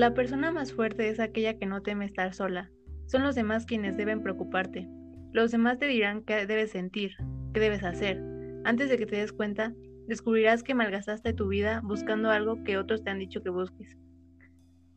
la 0.00 0.14
persona 0.14 0.50
más 0.50 0.72
fuerte 0.72 1.10
es 1.10 1.20
aquella 1.20 1.58
que 1.58 1.66
no 1.66 1.82
teme 1.82 2.06
estar 2.06 2.32
sola. 2.32 2.70
Son 3.04 3.22
los 3.22 3.34
demás 3.34 3.66
quienes 3.66 3.98
deben 3.98 4.22
preocuparte. 4.22 4.88
Los 5.30 5.50
demás 5.50 5.78
te 5.78 5.88
dirán 5.88 6.22
qué 6.22 6.46
debes 6.46 6.70
sentir, 6.70 7.12
qué 7.52 7.60
debes 7.60 7.84
hacer. 7.84 8.18
Antes 8.64 8.88
de 8.88 8.96
que 8.96 9.04
te 9.04 9.16
des 9.16 9.30
cuenta, 9.30 9.74
descubrirás 10.08 10.62
que 10.62 10.74
malgastaste 10.74 11.34
tu 11.34 11.48
vida 11.48 11.82
buscando 11.84 12.30
algo 12.30 12.64
que 12.64 12.78
otros 12.78 13.04
te 13.04 13.10
han 13.10 13.18
dicho 13.18 13.42
que 13.42 13.50
busques. 13.50 13.98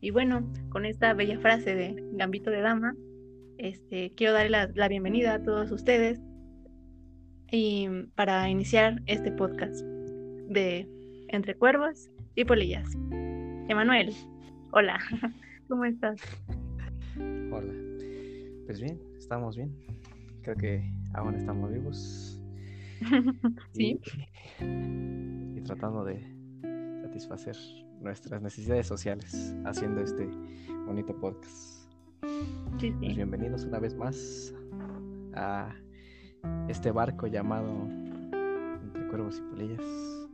Y 0.00 0.10
bueno, 0.10 0.50
con 0.70 0.86
esta 0.86 1.12
bella 1.12 1.38
frase 1.38 1.74
de 1.74 2.02
Gambito 2.12 2.50
de 2.50 2.62
Dama, 2.62 2.96
este, 3.58 4.10
quiero 4.16 4.32
darle 4.32 4.70
la, 4.74 4.88
bienvenida 4.88 5.34
a 5.34 5.42
todos 5.42 5.70
ustedes 5.70 6.18
y 7.52 7.88
para 8.14 8.48
iniciar 8.48 9.02
este 9.04 9.30
podcast 9.32 9.84
de 10.48 10.88
Entre 11.28 11.54
Cuervos 11.56 12.08
y 12.34 12.46
Polillas. 12.46 12.88
Emanuel, 13.68 14.14
hola, 14.74 14.98
¿cómo 15.68 15.84
estás? 15.84 16.20
Hola, 17.16 17.72
pues 18.66 18.80
bien, 18.80 19.00
estamos 19.16 19.56
bien. 19.56 19.72
Creo 20.42 20.56
que 20.56 20.92
aún 21.14 21.36
estamos 21.36 21.72
vivos. 21.72 22.40
sí. 23.72 24.00
Y, 24.60 25.60
tratando 25.60 26.04
de 26.04 26.20
satisfacer 27.02 27.56
nuestras 28.00 28.42
necesidades 28.42 28.88
sociales 28.88 29.54
haciendo 29.64 30.02
este 30.02 30.26
bonito 30.86 31.16
podcast. 31.20 31.88
Sí, 32.80 32.90
sí. 32.90 32.92
Pues 32.98 33.16
bienvenidos 33.16 33.64
una 33.64 33.78
vez 33.78 33.94
más 33.94 34.52
a 35.34 35.72
este 36.68 36.90
barco 36.90 37.28
llamado 37.28 37.88
Entre 38.82 39.06
Cuervos 39.06 39.38
y 39.38 39.42
Polillas. 39.42 40.24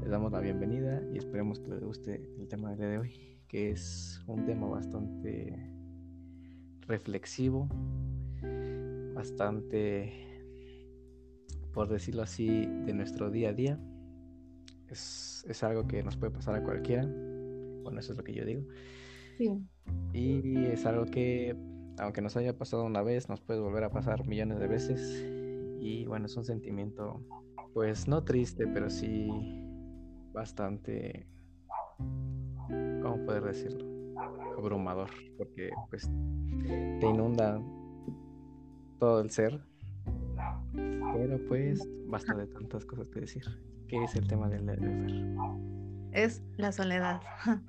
Les 0.00 0.10
damos 0.10 0.32
la 0.32 0.40
bienvenida 0.40 1.02
y 1.12 1.18
esperemos 1.18 1.60
que 1.60 1.68
les 1.68 1.84
guste 1.84 2.26
el 2.38 2.48
tema 2.48 2.70
del 2.70 2.78
día 2.78 2.88
de 2.88 2.98
hoy, 2.98 3.29
que 3.50 3.72
es 3.72 4.22
un 4.28 4.44
tema 4.46 4.68
bastante 4.68 5.58
reflexivo, 6.86 7.68
bastante, 9.12 10.12
por 11.72 11.88
decirlo 11.88 12.22
así, 12.22 12.46
de 12.46 12.94
nuestro 12.94 13.28
día 13.28 13.48
a 13.48 13.52
día. 13.52 13.80
Es, 14.88 15.44
es 15.48 15.64
algo 15.64 15.88
que 15.88 16.00
nos 16.04 16.16
puede 16.16 16.32
pasar 16.32 16.54
a 16.54 16.62
cualquiera. 16.62 17.02
Bueno, 17.82 17.98
eso 17.98 18.12
es 18.12 18.18
lo 18.18 18.22
que 18.22 18.34
yo 18.34 18.44
digo. 18.44 18.62
Sí. 19.36 19.60
Y 20.12 20.66
es 20.66 20.86
algo 20.86 21.06
que, 21.06 21.56
aunque 21.98 22.20
nos 22.20 22.36
haya 22.36 22.56
pasado 22.56 22.84
una 22.84 23.02
vez, 23.02 23.28
nos 23.28 23.40
puede 23.40 23.58
volver 23.58 23.82
a 23.82 23.90
pasar 23.90 24.28
millones 24.28 24.60
de 24.60 24.68
veces. 24.68 25.26
Y 25.80 26.06
bueno, 26.06 26.26
es 26.26 26.36
un 26.36 26.44
sentimiento, 26.44 27.20
pues 27.74 28.06
no 28.06 28.22
triste, 28.22 28.68
pero 28.68 28.90
sí 28.90 29.28
bastante, 30.32 31.26
¿cómo 33.10 33.26
poder 33.26 33.42
decirlo? 33.42 33.84
Abrumador, 34.56 35.10
porque 35.36 35.70
pues 35.88 36.08
te 37.00 37.06
inunda 37.06 37.60
todo 38.98 39.20
el 39.20 39.30
ser. 39.30 39.60
Pero 40.74 41.38
pues 41.48 41.80
basta 42.06 42.34
de 42.34 42.46
tantas 42.46 42.84
cosas 42.84 43.08
que 43.08 43.20
decir. 43.20 43.42
¿Qué 43.88 44.04
es 44.04 44.14
el 44.14 44.28
tema 44.28 44.48
del 44.48 44.64
Fer? 44.64 44.78
Es 46.12 46.42
la 46.56 46.72
soledad. 46.72 47.20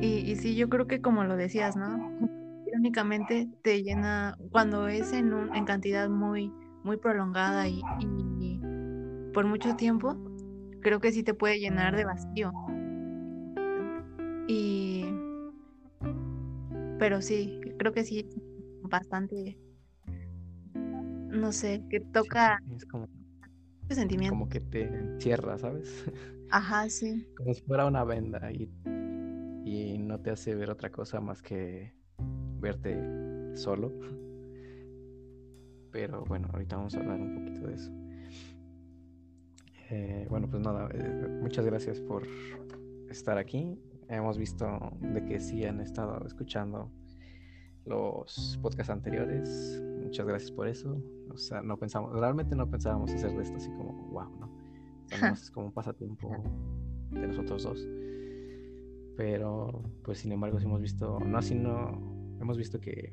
Y, 0.00 0.32
y 0.32 0.34
sí, 0.34 0.56
yo 0.56 0.68
creo 0.68 0.88
que 0.88 1.00
como 1.00 1.22
lo 1.22 1.36
decías, 1.36 1.76
¿no? 1.76 2.18
Irónicamente 2.66 3.48
te 3.62 3.84
llena, 3.84 4.36
cuando 4.50 4.88
es 4.88 5.12
en, 5.12 5.32
un, 5.32 5.54
en 5.54 5.64
cantidad 5.64 6.08
muy, 6.08 6.52
muy 6.82 6.96
prolongada 6.96 7.68
y, 7.68 7.82
y 8.40 8.60
por 9.32 9.46
mucho 9.46 9.76
tiempo, 9.76 10.16
creo 10.80 10.98
que 10.98 11.12
sí 11.12 11.22
te 11.22 11.34
puede 11.34 11.60
llenar 11.60 11.94
de 11.94 12.04
vacío. 12.04 12.52
Y 14.48 15.04
pero 16.98 17.20
sí, 17.22 17.60
creo 17.78 17.92
que 17.92 18.04
sí 18.04 18.26
bastante 18.82 19.58
no 20.74 21.52
sé, 21.52 21.82
que 21.90 22.00
toca 22.00 22.58
Sí, 22.58 22.74
es 22.76 22.84
como, 22.86 23.08
sentimiento. 23.90 24.36
como 24.36 24.48
que 24.48 24.60
te 24.60 24.82
encierra, 24.84 25.58
¿sabes? 25.58 26.04
Ajá, 26.50 26.88
sí. 26.88 27.26
Como 27.34 27.54
si 27.54 27.62
fuera 27.62 27.86
una 27.86 28.04
venda 28.04 28.50
y, 28.52 28.70
y 29.64 29.98
no 29.98 30.20
te 30.20 30.30
hace 30.30 30.54
ver 30.54 30.70
otra 30.70 30.90
cosa 30.90 31.20
más 31.20 31.42
que 31.42 31.92
verte 32.60 32.96
solo. 33.56 33.92
Pero 35.90 36.24
bueno, 36.24 36.48
ahorita 36.52 36.76
vamos 36.76 36.94
a 36.94 37.00
hablar 37.00 37.20
un 37.20 37.34
poquito 37.34 37.66
de 37.66 37.74
eso. 37.74 37.90
Eh, 39.90 40.26
bueno, 40.28 40.48
pues 40.50 40.62
nada, 40.62 40.88
eh, 40.92 41.28
muchas 41.40 41.64
gracias 41.64 42.00
por 42.00 42.26
estar 43.08 43.38
aquí. 43.38 43.78
Hemos 44.08 44.38
visto 44.38 44.66
de 45.00 45.24
que 45.24 45.40
sí 45.40 45.64
han 45.64 45.80
estado 45.80 46.24
escuchando 46.26 46.90
los 47.84 48.58
podcasts 48.62 48.90
anteriores. 48.90 49.82
Muchas 50.02 50.26
gracias 50.26 50.52
por 50.52 50.68
eso. 50.68 51.02
O 51.30 51.36
sea, 51.36 51.62
no 51.62 51.76
pensamos, 51.76 52.12
realmente 52.12 52.54
no 52.54 52.68
pensábamos 52.68 53.12
hacer 53.12 53.32
de 53.36 53.42
esto 53.42 53.56
así 53.56 53.68
como 53.70 53.92
wow, 54.10 54.30
¿no? 54.38 54.46
O 54.46 55.08
sea, 55.08 55.18
nomás 55.20 55.42
es 55.42 55.50
como 55.50 55.66
un 55.66 55.72
pasatiempo 55.72 56.30
de 57.10 57.26
nosotros 57.26 57.62
dos. 57.64 57.86
Pero, 59.16 59.82
pues 60.04 60.18
sin 60.18 60.32
embargo, 60.32 60.58
sí 60.58 60.66
hemos 60.66 60.82
visto, 60.82 61.18
no 61.20 61.38
así 61.38 61.54
no, 61.54 62.36
hemos 62.40 62.58
visto 62.58 62.80
que, 62.80 63.12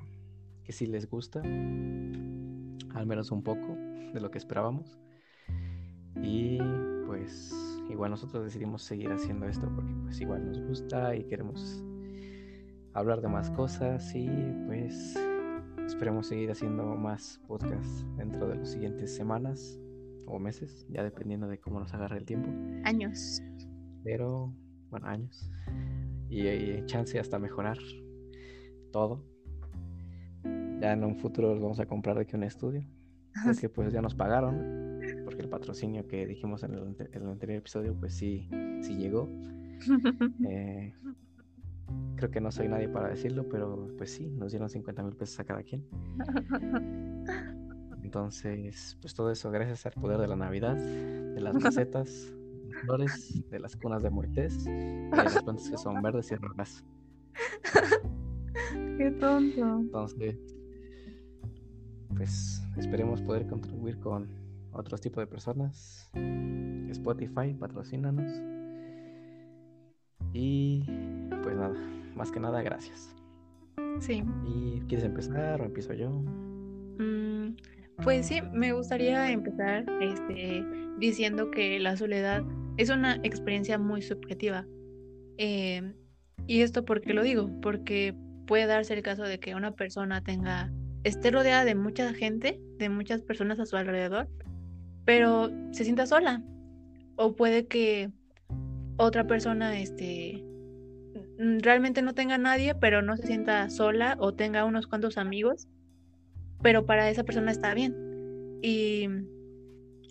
que 0.63 0.71
sí 0.73 0.85
les 0.85 1.09
gusta, 1.09 1.41
al 1.41 3.05
menos 3.05 3.31
un 3.31 3.41
poco 3.41 3.75
de 4.13 4.19
lo 4.19 4.29
que 4.29 4.37
esperábamos. 4.37 4.99
Y 6.21 6.59
pues 7.07 7.72
igual 7.89 8.11
nosotros 8.11 8.43
decidimos 8.43 8.83
seguir 8.83 9.11
haciendo 9.11 9.47
esto 9.47 9.69
porque 9.75 9.93
pues 10.03 10.19
igual 10.21 10.45
nos 10.45 10.61
gusta 10.61 11.15
y 11.15 11.23
queremos 11.25 11.83
hablar 12.93 13.21
de 13.21 13.27
más 13.27 13.49
cosas 13.51 14.13
y 14.15 14.27
pues 14.67 15.15
esperemos 15.85 16.27
seguir 16.27 16.51
haciendo 16.51 16.95
más 16.95 17.39
podcasts 17.47 18.05
dentro 18.17 18.47
de 18.47 18.55
las 18.55 18.71
siguientes 18.71 19.15
semanas 19.15 19.79
o 20.25 20.39
meses, 20.39 20.85
ya 20.89 21.03
dependiendo 21.03 21.47
de 21.47 21.59
cómo 21.59 21.79
nos 21.79 21.93
agarre 21.93 22.17
el 22.17 22.25
tiempo. 22.25 22.49
Años. 22.85 23.41
Pero, 24.03 24.53
bueno, 24.89 25.07
años. 25.07 25.49
Y, 26.29 26.47
y 26.47 26.85
chance 26.85 27.19
hasta 27.19 27.39
mejorar 27.39 27.77
todo. 28.91 29.25
Ya 30.79 30.93
en 30.93 31.03
un 31.03 31.17
futuro 31.17 31.53
les 31.53 31.61
vamos 31.61 31.79
a 31.79 31.85
comprar 31.85 32.17
aquí 32.17 32.35
un 32.35 32.43
estudio. 32.43 32.83
Porque 33.45 33.69
pues 33.69 33.91
ya 33.91 34.01
nos 34.01 34.15
pagaron. 34.15 34.82
Porque 35.33 35.41
el 35.45 35.49
patrocinio 35.49 36.05
que 36.05 36.27
dijimos 36.27 36.61
en 36.61 36.75
el, 36.75 36.81
ante- 36.83 37.09
en 37.11 37.23
el 37.23 37.29
anterior 37.29 37.57
episodio, 37.57 37.95
pues 37.99 38.13
sí, 38.13 38.47
sí 38.83 38.95
llegó. 38.97 39.27
Eh, 40.47 40.93
creo 42.15 42.29
que 42.31 42.39
no 42.39 42.51
soy 42.51 42.67
nadie 42.69 42.87
para 42.87 43.09
decirlo, 43.09 43.49
pero 43.49 43.87
pues 43.97 44.11
sí, 44.11 44.27
nos 44.29 44.51
dieron 44.51 44.69
50 44.69 45.01
mil 45.03 45.15
pesos 45.15 45.39
a 45.39 45.43
cada 45.43 45.63
quien. 45.63 45.83
Entonces, 48.03 48.95
pues 49.01 49.13
todo 49.15 49.31
eso 49.31 49.49
gracias 49.49 49.85
al 49.87 49.93
poder 49.93 50.19
de 50.19 50.27
la 50.27 50.35
Navidad, 50.35 50.75
de 50.77 51.41
las 51.41 51.61
recetas, 51.61 52.31
de 52.31 52.69
las 52.69 52.81
flores, 52.85 53.43
de 53.49 53.59
las 53.59 53.75
cunas 53.75 54.03
de 54.03 54.09
Moisés, 54.11 54.63
de 54.65 55.09
las 55.11 55.41
plantas 55.43 55.69
que 55.69 55.77
son 55.77 56.01
verdes 56.01 56.31
y 56.31 56.35
rojas. 56.35 56.83
Qué 58.97 59.11
tonto. 59.19 59.79
Entonces, 59.79 60.37
pues 62.15 62.61
esperemos 62.77 63.21
poder 63.23 63.47
contribuir 63.47 63.99
con 63.99 64.27
otros 64.73 65.01
tipos 65.01 65.21
de 65.21 65.27
personas. 65.27 66.09
Spotify, 66.89 67.53
patrocínanos. 67.53 68.31
Y 70.33 70.83
pues 71.43 71.55
nada, 71.55 71.75
más 72.15 72.31
que 72.31 72.39
nada, 72.39 72.61
gracias. 72.61 73.15
Sí. 73.99 74.23
¿Y 74.47 74.81
quieres 74.87 75.05
empezar 75.05 75.61
o 75.61 75.65
empiezo 75.65 75.93
yo? 75.93 76.09
Mm, 76.09 77.55
pues 78.03 78.27
sí, 78.27 78.41
me 78.51 78.73
gustaría 78.73 79.31
empezar 79.31 79.85
este, 80.01 80.65
diciendo 80.97 81.51
que 81.51 81.79
la 81.79 81.95
soledad 81.97 82.43
es 82.77 82.89
una 82.89 83.15
experiencia 83.23 83.77
muy 83.77 84.01
subjetiva. 84.01 84.65
Eh, 85.37 85.93
y 86.47 86.61
esto 86.61 86.85
porque 86.85 87.13
lo 87.13 87.23
digo, 87.23 87.49
porque 87.61 88.15
puede 88.47 88.65
darse 88.65 88.93
el 88.93 89.03
caso 89.03 89.23
de 89.23 89.39
que 89.39 89.55
una 89.55 89.71
persona 89.71 90.23
tenga, 90.23 90.71
esté 91.03 91.31
rodeada 91.31 91.65
de 91.65 91.75
mucha 91.75 92.13
gente, 92.13 92.59
de 92.77 92.89
muchas 92.89 93.21
personas 93.21 93.59
a 93.59 93.65
su 93.65 93.77
alrededor, 93.77 94.27
pero 95.05 95.49
se 95.71 95.83
sienta 95.83 96.05
sola. 96.05 96.43
O 97.15 97.35
puede 97.35 97.67
que 97.67 98.11
otra 98.97 99.27
persona 99.27 99.79
este, 99.79 100.43
realmente 101.37 102.01
no 102.01 102.13
tenga 102.13 102.37
nadie, 102.37 102.75
pero 102.75 103.01
no 103.01 103.17
se 103.17 103.27
sienta 103.27 103.69
sola 103.69 104.15
o 104.19 104.33
tenga 104.33 104.65
unos 104.65 104.87
cuantos 104.87 105.17
amigos 105.17 105.67
pero 106.63 106.85
para 106.85 107.09
esa 107.09 107.23
persona 107.23 107.51
está 107.51 107.75
bien. 107.75 107.93
Y, 108.63 109.07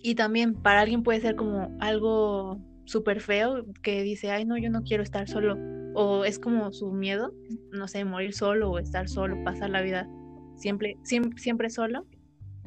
y 0.01 0.15
también 0.15 0.53
para 0.53 0.81
alguien 0.81 1.03
puede 1.03 1.19
ser 1.19 1.35
como 1.35 1.75
algo 1.81 2.61
súper 2.85 3.19
feo 3.19 3.65
que 3.81 4.03
dice, 4.03 4.31
ay, 4.31 4.45
no, 4.45 4.57
yo 4.57 4.69
no 4.69 4.83
quiero 4.83 5.03
estar 5.03 5.27
solo. 5.27 5.57
O 5.95 6.23
es 6.23 6.39
como 6.39 6.71
su 6.71 6.91
miedo, 6.91 7.33
no 7.71 7.87
sé, 7.87 8.05
morir 8.05 8.33
solo 8.33 8.71
o 8.71 8.79
estar 8.79 9.09
solo, 9.09 9.43
pasar 9.43 9.71
la 9.71 9.81
vida 9.81 10.07
siempre, 10.55 10.97
siempre, 11.03 11.39
siempre 11.39 11.69
solo. 11.69 12.05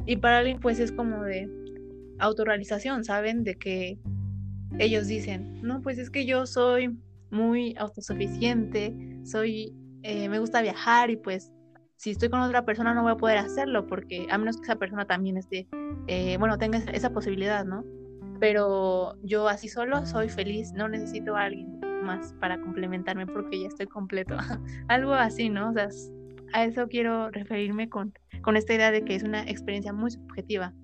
Y 0.05 0.17
para 0.17 0.39
alguien 0.39 0.59
pues 0.61 0.79
es 0.81 0.93
como 0.93 1.23
de 1.23 1.49
autorrealización, 2.19 3.05
¿saben? 3.05 3.45
De 3.45 3.57
que 3.57 3.99
ellos 4.79 5.07
dicen, 5.07 5.61
no, 5.63 5.81
pues 5.81 5.99
es 5.99 6.11
que 6.11 6.27
yo 6.27 6.47
soy 6.47 6.97
muy 7.31 7.75
autosuficiente, 7.79 8.95
soy, 9.25 9.75
eh, 10.03 10.29
me 10.29 10.39
gusta 10.39 10.63
viajar 10.63 11.11
y 11.11 11.17
pues 11.17 11.53
si 11.97 12.11
estoy 12.11 12.29
con 12.29 12.41
otra 12.41 12.65
persona 12.65 12.95
no 12.95 13.03
voy 13.03 13.13
a 13.13 13.17
poder 13.17 13.39
hacerlo 13.39 13.87
porque 13.87 14.27
a 14.31 14.39
menos 14.39 14.59
que 14.59 14.65
esa 14.65 14.77
persona 14.77 15.07
también 15.07 15.37
esté, 15.39 15.67
eh, 16.07 16.37
bueno, 16.39 16.59
tenga 16.59 16.79
esa 16.93 17.11
posibilidad, 17.11 17.65
¿no? 17.65 17.85
Pero 18.39 19.17
yo 19.23 19.49
así 19.49 19.69
solo 19.69 20.05
soy 20.05 20.29
feliz, 20.29 20.73
no 20.73 20.89
necesito 20.89 21.37
a 21.37 21.45
alguien 21.45 21.81
más 22.03 22.35
para 22.35 22.61
complementarme 22.61 23.27
porque 23.27 23.61
ya 23.61 23.69
estoy 23.69 23.87
completo. 23.87 24.37
Algo 24.89 25.15
así, 25.15 25.49
¿no? 25.49 25.71
O 25.71 25.73
sea, 25.73 25.89
a 26.53 26.65
eso 26.65 26.87
quiero 26.87 27.31
referirme 27.31 27.89
con, 27.89 28.13
con 28.43 28.57
esta 28.57 28.75
idea 28.75 28.91
de 28.91 29.05
que 29.05 29.15
es 29.15 29.23
una 29.23 29.43
experiencia 29.49 29.93
muy 29.93 30.11
subjetiva 30.11 30.75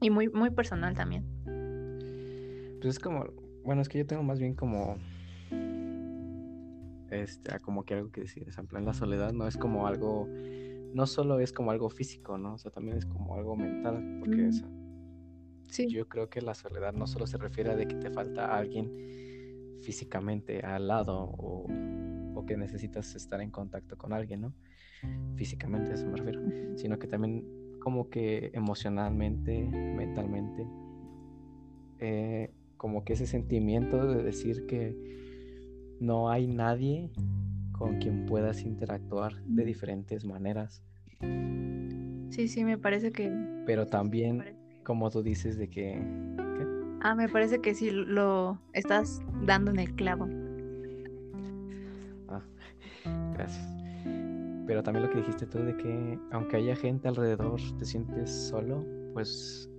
y 0.00 0.10
muy, 0.10 0.28
muy 0.28 0.50
personal 0.50 0.94
también. 0.94 1.24
Pues 2.80 2.96
es 2.96 2.98
como, 2.98 3.24
bueno, 3.64 3.82
es 3.82 3.88
que 3.88 3.98
yo 3.98 4.06
tengo 4.06 4.22
más 4.22 4.38
bien 4.38 4.54
como 4.54 4.96
este, 7.10 7.58
como 7.60 7.84
que 7.84 7.94
algo 7.94 8.10
que 8.10 8.22
decir, 8.22 8.48
en 8.56 8.66
plan 8.66 8.84
la 8.84 8.94
soledad 8.94 9.32
no 9.32 9.46
es 9.46 9.56
como 9.56 9.86
algo, 9.86 10.28
no 10.92 11.06
solo 11.06 11.38
es 11.40 11.52
como 11.52 11.70
algo 11.70 11.88
físico, 11.88 12.38
¿no? 12.38 12.54
O 12.54 12.58
sea, 12.58 12.70
también 12.70 12.96
es 12.96 13.06
como 13.06 13.34
algo 13.34 13.56
mental, 13.56 14.18
porque 14.20 14.50
sí. 15.68 15.88
yo 15.88 16.08
creo 16.08 16.28
que 16.28 16.40
la 16.40 16.54
soledad 16.54 16.92
no 16.92 17.06
solo 17.06 17.26
se 17.26 17.38
refiere 17.38 17.70
a 17.70 17.76
de 17.76 17.86
que 17.86 17.96
te 17.96 18.10
falta 18.10 18.56
alguien 18.56 18.90
físicamente 19.82 20.60
al 20.60 20.88
lado 20.88 21.18
o, 21.18 21.66
o 22.34 22.46
que 22.46 22.56
necesitas 22.56 23.14
estar 23.14 23.40
en 23.40 23.50
contacto 23.50 23.96
con 23.96 24.12
alguien, 24.12 24.40
¿no? 24.40 24.54
Físicamente, 25.36 25.92
a 25.92 25.94
eso 25.94 26.06
me 26.06 26.16
refiero, 26.16 26.40
sino 26.76 26.98
que 26.98 27.06
también 27.06 27.44
como 27.86 28.10
que 28.10 28.50
emocionalmente, 28.52 29.62
mentalmente, 29.62 30.66
eh, 32.00 32.50
como 32.76 33.04
que 33.04 33.12
ese 33.12 33.28
sentimiento 33.28 34.08
de 34.08 34.24
decir 34.24 34.66
que 34.66 34.96
no 36.00 36.28
hay 36.28 36.48
nadie 36.48 37.12
con 37.70 38.00
quien 38.00 38.26
puedas 38.26 38.62
interactuar 38.62 39.40
de 39.44 39.64
diferentes 39.64 40.24
maneras. 40.24 40.82
Sí, 42.30 42.48
sí, 42.48 42.64
me 42.64 42.76
parece 42.76 43.12
que... 43.12 43.30
Pero 43.66 43.86
también, 43.86 44.56
como 44.82 45.08
tú 45.08 45.22
dices, 45.22 45.56
de 45.56 45.70
que... 45.70 46.02
Ah, 47.02 47.14
me 47.14 47.28
parece 47.28 47.60
que 47.60 47.72
sí, 47.76 47.92
lo 47.92 48.58
estás 48.72 49.20
dando 49.44 49.70
en 49.70 49.78
el 49.78 49.94
clavo. 49.94 50.26
Ah, 52.26 52.42
gracias. 53.32 53.75
Pero 54.66 54.82
también 54.82 55.04
lo 55.06 55.10
que 55.10 55.18
dijiste 55.18 55.46
tú 55.46 55.58
de 55.58 55.76
que 55.76 56.18
aunque 56.32 56.56
haya 56.56 56.76
gente 56.76 57.08
alrededor, 57.08 57.60
te 57.78 57.84
sientes 57.84 58.30
solo, 58.30 58.84
pues, 59.12 59.70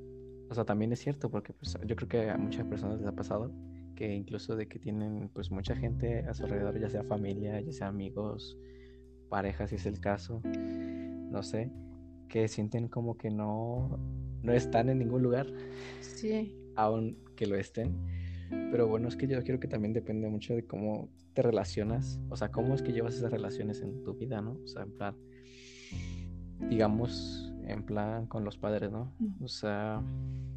o 0.50 0.54
sea, 0.54 0.64
también 0.64 0.94
es 0.94 1.00
cierto, 1.00 1.30
porque 1.30 1.54
pues, 1.54 1.78
yo 1.86 1.96
creo 1.96 2.08
que 2.08 2.30
a 2.30 2.38
muchas 2.38 2.66
personas 2.66 3.00
les 3.00 3.08
ha 3.08 3.12
pasado 3.16 3.52
que 3.98 4.14
incluso 4.14 4.56
de 4.56 4.68
que 4.68 4.80
tienen 4.80 5.30
pues 5.34 5.52
mucha 5.52 5.76
gente 5.76 6.20
a 6.20 6.34
su 6.34 6.44
alrededor, 6.44 6.80
ya 6.80 6.88
sea 6.88 7.04
familia, 7.04 7.60
ya 7.60 7.74
sea 7.74 7.88
amigos, 7.88 8.58
parejas 9.28 9.72
si 9.72 9.76
es 9.76 9.86
el 9.88 10.00
caso, 10.00 10.42
no 10.44 11.42
sé, 11.42 11.72
que 12.30 12.48
sienten 12.48 12.88
como 12.88 13.18
que 13.18 13.32
no, 13.32 14.00
no 14.44 14.54
están 14.54 14.90
en 14.90 15.00
ningún 15.00 15.24
lugar. 15.24 15.48
Sí. 16.00 16.56
Aun 16.76 17.18
que 17.36 17.48
lo 17.48 17.58
estén. 17.58 17.98
Pero 18.50 18.88
bueno, 18.88 19.08
es 19.08 19.16
que 19.16 19.28
yo 19.28 19.44
creo 19.44 19.60
que 19.60 19.68
también 19.68 19.94
depende 19.94 20.30
mucho 20.30 20.54
de 20.56 20.66
cómo 20.66 21.10
te 21.38 21.44
relacionas, 21.44 22.20
o 22.30 22.36
sea, 22.36 22.50
cómo 22.50 22.74
es 22.74 22.82
que 22.82 22.92
llevas 22.92 23.14
esas 23.14 23.32
relaciones 23.32 23.84
en 23.84 24.04
tu 24.04 24.16
vida, 24.16 24.42
¿no? 24.42 24.58
O 24.64 24.68
sea, 24.68 24.82
en 24.82 24.92
plan, 24.92 25.16
digamos, 26.68 27.54
en 27.64 27.84
plan 27.84 28.26
con 28.26 28.44
los 28.44 28.58
padres, 28.58 28.92
¿no? 28.92 29.14
O 29.40 29.48
sea, 29.48 30.02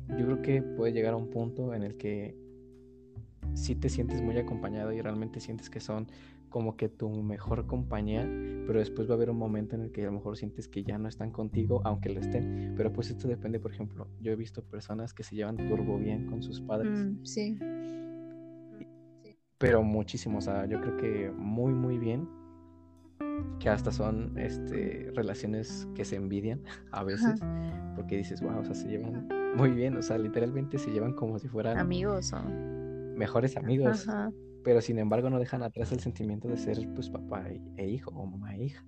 yo 0.08 0.24
creo 0.24 0.40
que 0.40 0.62
puede 0.62 0.94
llegar 0.94 1.12
a 1.12 1.18
un 1.18 1.28
punto 1.28 1.74
en 1.74 1.82
el 1.82 1.98
que 1.98 2.34
si 3.52 3.74
te 3.74 3.90
sientes 3.90 4.22
muy 4.22 4.38
acompañado 4.38 4.90
y 4.94 5.02
realmente 5.02 5.38
sientes 5.40 5.68
que 5.68 5.80
son 5.80 6.06
como 6.48 6.78
que 6.78 6.88
tu 6.88 7.10
mejor 7.10 7.66
compañía, 7.66 8.22
pero 8.66 8.78
después 8.78 9.06
va 9.06 9.12
a 9.12 9.16
haber 9.16 9.28
un 9.28 9.36
momento 9.36 9.76
en 9.76 9.82
el 9.82 9.92
que 9.92 10.00
a 10.04 10.06
lo 10.06 10.12
mejor 10.12 10.38
sientes 10.38 10.66
que 10.66 10.82
ya 10.82 10.96
no 10.96 11.08
están 11.08 11.30
contigo, 11.30 11.82
aunque 11.84 12.08
lo 12.08 12.20
estén. 12.20 12.72
Pero 12.74 12.90
pues 12.90 13.10
esto 13.10 13.28
depende, 13.28 13.60
por 13.60 13.70
ejemplo, 13.70 14.08
yo 14.22 14.32
he 14.32 14.36
visto 14.36 14.62
personas 14.62 15.12
que 15.12 15.24
se 15.24 15.36
llevan 15.36 15.58
turbo 15.58 15.98
bien 15.98 16.24
con 16.24 16.42
sus 16.42 16.62
padres. 16.62 16.98
Mm, 16.98 17.24
sí. 17.26 17.58
Pero 19.60 19.82
muchísimo, 19.82 20.38
o 20.38 20.40
sea, 20.40 20.64
yo 20.64 20.80
creo 20.80 20.96
que 20.96 21.30
muy, 21.36 21.74
muy 21.74 21.98
bien. 21.98 22.26
Que 23.58 23.68
hasta 23.68 23.92
son 23.92 24.38
este, 24.38 25.12
relaciones 25.14 25.86
que 25.94 26.06
se 26.06 26.16
envidian 26.16 26.62
a 26.92 27.04
veces, 27.04 27.40
porque 27.94 28.16
dices, 28.16 28.40
wow, 28.40 28.58
o 28.58 28.64
sea, 28.64 28.74
se 28.74 28.88
llevan 28.88 29.28
muy 29.54 29.70
bien, 29.70 29.98
o 29.98 30.02
sea, 30.02 30.16
literalmente 30.16 30.78
se 30.78 30.90
llevan 30.90 31.12
como 31.12 31.38
si 31.38 31.46
fueran 31.46 31.76
amigos. 31.76 32.32
o 32.32 32.42
mejores 33.16 33.58
amigos, 33.58 34.06
pero 34.64 34.80
sin 34.80 34.98
embargo 34.98 35.28
no 35.28 35.38
dejan 35.38 35.62
atrás 35.62 35.92
el 35.92 36.00
sentimiento 36.00 36.48
de 36.48 36.56
ser 36.56 36.88
pues 36.94 37.10
papá 37.10 37.44
e 37.76 37.86
hijo 37.86 38.10
o 38.12 38.24
mamá 38.24 38.56
e 38.56 38.64
hija. 38.64 38.84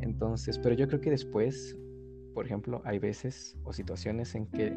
Entonces, 0.00 0.58
pero 0.58 0.74
yo 0.74 0.88
creo 0.88 1.00
que 1.00 1.10
después, 1.10 1.76
por 2.34 2.44
ejemplo, 2.44 2.82
hay 2.84 2.98
veces 2.98 3.56
o 3.62 3.72
situaciones 3.72 4.34
en 4.34 4.46
que 4.46 4.72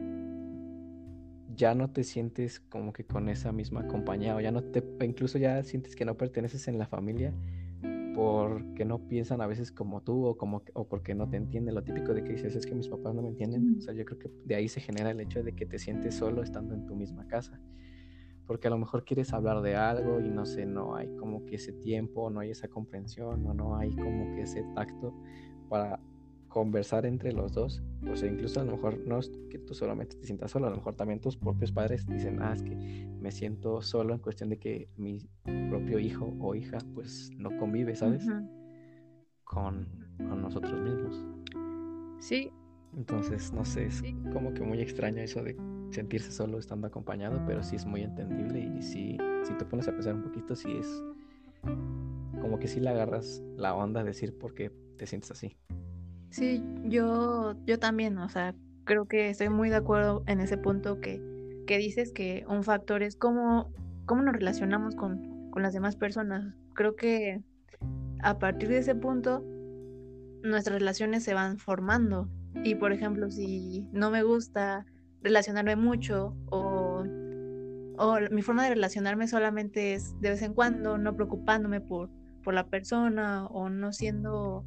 ya 1.57 1.75
no 1.75 1.89
te 1.89 2.03
sientes 2.03 2.59
como 2.59 2.93
que 2.93 3.03
con 3.03 3.27
esa 3.29 3.51
misma 3.51 3.87
compañía 3.87 4.35
o 4.35 4.39
ya 4.39 4.51
no 4.51 4.63
te, 4.63 4.83
incluso 5.03 5.37
ya 5.37 5.63
sientes 5.63 5.95
que 5.95 6.05
no 6.05 6.15
perteneces 6.15 6.67
en 6.67 6.77
la 6.77 6.85
familia 6.85 7.33
porque 8.15 8.85
no 8.85 9.07
piensan 9.07 9.41
a 9.41 9.47
veces 9.47 9.71
como 9.71 10.01
tú 10.01 10.25
o 10.25 10.37
como 10.37 10.63
o 10.73 10.87
porque 10.87 11.13
no 11.13 11.29
te 11.29 11.37
entienden. 11.37 11.75
Lo 11.75 11.83
típico 11.83 12.13
de 12.13 12.23
que 12.23 12.33
dices 12.33 12.55
es 12.55 12.65
que 12.65 12.73
mis 12.73 12.87
papás 12.87 13.13
no 13.13 13.21
me 13.21 13.29
entienden 13.29 13.75
o 13.77 13.81
sea 13.81 13.93
yo 13.93 14.05
creo 14.05 14.19
que 14.19 14.31
de 14.45 14.55
ahí 14.55 14.69
se 14.69 14.79
genera 14.79 15.11
el 15.11 15.19
hecho 15.19 15.43
de 15.43 15.53
que 15.53 15.65
te 15.65 15.79
sientes 15.79 16.15
solo 16.15 16.43
estando 16.43 16.73
en 16.73 16.85
tu 16.85 16.95
misma 16.95 17.27
casa 17.27 17.59
porque 18.47 18.67
a 18.67 18.71
lo 18.71 18.77
mejor 18.77 19.03
quieres 19.03 19.33
hablar 19.33 19.61
de 19.61 19.75
algo 19.75 20.21
y 20.21 20.29
no 20.29 20.45
sé, 20.45 20.65
no 20.65 20.95
hay 20.95 21.13
como 21.17 21.45
que 21.45 21.55
ese 21.55 21.73
tiempo, 21.73 22.29
no 22.29 22.39
hay 22.39 22.51
esa 22.51 22.69
comprensión 22.69 23.45
o 23.45 23.53
no 23.53 23.75
hay 23.75 23.93
como 23.93 24.33
que 24.33 24.43
ese 24.43 24.63
tacto 24.73 25.13
para 25.69 25.99
conversar 26.57 27.05
entre 27.05 27.33
los 27.33 27.53
dos. 27.53 27.83
O 28.11 28.15
sea, 28.15 28.27
incluso 28.27 28.59
a 28.59 28.63
lo 28.63 28.71
mejor 28.71 28.97
no 29.05 29.19
es 29.19 29.29
que 29.51 29.59
tú 29.59 29.75
solamente 29.75 30.15
te 30.17 30.25
sientas 30.25 30.49
solo, 30.49 30.65
a 30.65 30.71
lo 30.71 30.77
mejor 30.77 30.95
también 30.95 31.19
tus 31.19 31.37
propios 31.37 31.71
padres 31.71 32.07
dicen, 32.07 32.41
ah, 32.41 32.53
es 32.55 32.63
que 32.63 32.75
me 32.75 33.31
siento 33.31 33.83
solo 33.83 34.15
en 34.15 34.19
cuestión 34.19 34.49
de 34.49 34.57
que 34.57 34.89
mi 34.97 35.19
propio 35.69 35.99
hijo 35.99 36.35
o 36.39 36.55
hija 36.55 36.79
pues 36.95 37.29
no 37.37 37.55
convive, 37.59 37.95
¿sabes? 37.95 38.25
con, 39.43 39.87
con 40.17 40.41
nosotros 40.41 40.81
mismos. 40.81 41.23
Sí. 42.19 42.51
Entonces, 42.95 43.53
no 43.53 43.63
sé, 43.63 43.85
es 43.85 44.01
como 44.33 44.51
que 44.55 44.63
muy 44.63 44.81
extraño 44.81 45.21
eso 45.21 45.43
de 45.43 45.55
sentirse 45.91 46.31
solo 46.31 46.57
estando 46.57 46.87
acompañado, 46.87 47.39
pero 47.45 47.61
sí 47.61 47.75
es 47.75 47.85
muy 47.85 48.01
entendible 48.01 48.59
y 48.59 48.81
si, 48.81 49.15
si 49.43 49.53
te 49.59 49.65
pones 49.65 49.87
a 49.87 49.91
pensar 49.91 50.15
un 50.15 50.23
poquito, 50.23 50.55
sí 50.55 50.69
es 50.71 51.03
como 52.41 52.57
que 52.57 52.67
sí 52.67 52.79
le 52.79 52.89
agarras 52.89 53.43
la 53.57 53.75
onda 53.75 54.01
a 54.01 54.03
decir 54.03 54.35
por 54.39 54.55
qué 54.55 54.71
te 54.97 55.05
sientes 55.05 55.29
así. 55.29 55.55
Sí, 56.29 56.63
yo, 56.83 57.55
yo 57.65 57.79
también, 57.79 58.17
o 58.17 58.29
sea, 58.29 58.53
creo 58.83 59.05
que 59.05 59.29
estoy 59.29 59.49
muy 59.49 59.69
de 59.69 59.77
acuerdo 59.77 60.23
en 60.27 60.39
ese 60.39 60.57
punto 60.57 60.99
que, 60.99 61.21
que 61.67 61.77
dices 61.77 62.11
que 62.11 62.45
un 62.47 62.63
factor 62.63 63.03
es 63.03 63.15
cómo, 63.15 63.71
cómo 64.05 64.21
nos 64.23 64.33
relacionamos 64.33 64.95
con, 64.95 65.49
con 65.51 65.61
las 65.61 65.73
demás 65.73 65.95
personas. 65.95 66.53
Creo 66.73 66.95
que 66.95 67.41
a 68.23 68.39
partir 68.39 68.69
de 68.69 68.79
ese 68.79 68.95
punto 68.95 69.43
nuestras 70.43 70.79
relaciones 70.79 71.23
se 71.23 71.33
van 71.33 71.57
formando. 71.57 72.29
Y 72.63 72.75
por 72.75 72.91
ejemplo, 72.91 73.29
si 73.29 73.87
no 73.91 74.09
me 74.09 74.23
gusta 74.23 74.85
relacionarme 75.21 75.75
mucho 75.75 76.35
o, 76.49 77.03
o 77.97 78.17
mi 78.31 78.41
forma 78.41 78.63
de 78.63 78.69
relacionarme 78.69 79.27
solamente 79.27 79.93
es 79.93 80.19
de 80.21 80.31
vez 80.31 80.41
en 80.41 80.53
cuando, 80.53 80.97
no 80.97 81.15
preocupándome 81.15 81.81
por, 81.81 82.09
por 82.43 82.53
la 82.53 82.67
persona 82.67 83.45
o 83.47 83.69
no 83.69 83.91
siendo 83.91 84.65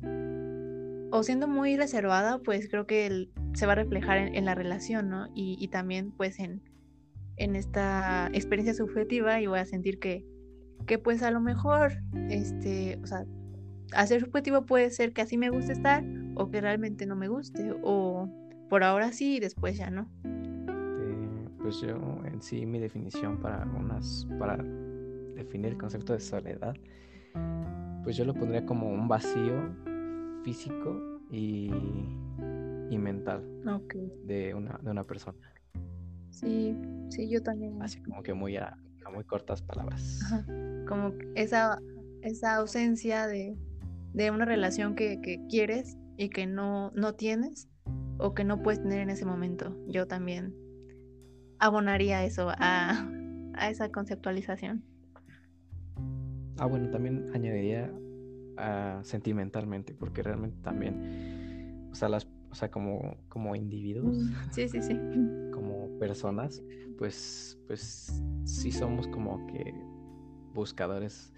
o 1.11 1.23
siendo 1.23 1.49
muy 1.49 1.77
reservada, 1.77 2.39
pues 2.39 2.69
creo 2.69 2.87
que 2.87 3.29
se 3.55 3.67
va 3.67 3.73
a 3.73 3.77
reflejar 3.77 4.19
en, 4.19 4.45
la 4.45 4.55
relación, 4.55 5.09
¿no? 5.09 5.29
Y, 5.35 5.69
también 5.69 6.13
pues 6.13 6.39
en, 6.39 6.63
en 7.37 7.57
esta 7.57 8.29
experiencia 8.33 8.75
subjetiva 8.75 9.41
y 9.41 9.47
voy 9.47 9.59
a 9.59 9.67
sentir 9.67 9.99
que, 9.99 10.25
que 10.87 10.99
pues 10.99 11.23
a 11.23 11.31
lo 11.31 11.41
mejor, 11.41 11.93
este, 12.29 12.99
o 13.03 13.07
sea, 13.07 13.25
hacer 13.93 14.21
subjetivo 14.21 14.67
puede 14.67 14.91
ser 14.91 15.13
que 15.13 15.23
así 15.23 15.37
me 15.37 15.51
guste 15.51 15.73
estar 15.73 16.05
o 16.37 16.51
que 16.51 16.61
realmente 16.61 17.07
no 17.07 17.17
me 17.17 17.29
guste 17.29 17.75
o 17.83 18.29
por 18.69 18.85
ahora 18.85 19.13
sí 19.13 19.37
y 19.37 19.41
después 19.41 19.77
ya 19.77 19.91
no 19.91 20.09
pues 21.61 21.81
yo 21.81 22.21
en 22.25 22.41
sí 22.41 22.67
mi 22.67 22.79
definición 22.79 23.39
para 23.39 23.65
unas 23.65 24.27
para 24.39 24.57
definir 25.37 25.73
el 25.73 25.79
concepto 25.79 26.13
de 26.13 26.21
soledad 26.21 26.75
pues 28.03 28.17
yo 28.17 28.25
lo 28.25 28.35
pondría 28.35 28.65
como 28.65 28.89
un 28.89 29.09
vacío 29.09 29.75
físico 30.45 31.21
y, 31.31 31.71
y 32.91 32.99
mental 32.99 33.43
de, 34.25 34.55
una, 34.55 34.79
de 34.83 34.91
una 34.91 35.05
persona. 35.05 35.39
Sí 36.31 36.77
sí 37.11 37.29
yo 37.29 37.43
también. 37.43 37.81
Así 37.83 38.01
como 38.03 38.23
que 38.23 38.33
muy 38.35 38.57
a, 38.57 38.77
muy 39.13 39.25
cortas 39.25 39.61
palabras. 39.63 40.21
Como 40.89 41.13
esa 41.35 41.79
esa 42.23 42.57
ausencia 42.57 43.27
de, 43.27 43.57
de 44.13 44.31
una 44.31 44.45
relación 44.45 44.95
que, 44.95 45.21
que 45.21 45.41
quieres 45.49 45.97
y 46.17 46.29
que 46.29 46.47
no, 46.47 46.91
no 46.91 47.15
tienes 47.15 47.69
o 48.19 48.35
que 48.35 48.45
no 48.45 48.63
puedes 48.63 48.83
tener 48.83 49.01
en 49.01 49.11
ese 49.11 49.25
momento. 49.25 49.75
Yo 49.89 50.07
también 50.07 50.55
abonaría 51.59 52.25
eso 52.25 52.51
a, 52.59 53.09
esa 53.69 53.91
conceptualización. 53.91 54.85
ah, 56.59 56.67
bueno, 56.67 56.91
también 56.91 57.31
añadiría 57.35 57.91
ah, 58.61 59.01
sentimentalmente, 59.03 59.95
porque 59.95 60.23
realmente 60.23 60.59
también, 60.63 61.89
o 61.91 61.95
sea, 61.95 62.09
las, 62.09 62.29
o 62.51 62.55
sea, 62.55 62.71
como, 62.71 63.17
como 63.29 63.55
individuos, 63.55 64.17
mm, 64.17 64.35
sí, 64.53 64.69
sí, 64.69 64.83
sí, 64.83 64.99
como 65.53 65.99
personas, 65.99 66.63
pues, 66.99 67.59
pues 67.67 68.23
sí 68.45 68.71
somos 68.73 69.09
como 69.09 69.47
que 69.47 69.75
buscadores 70.53 71.33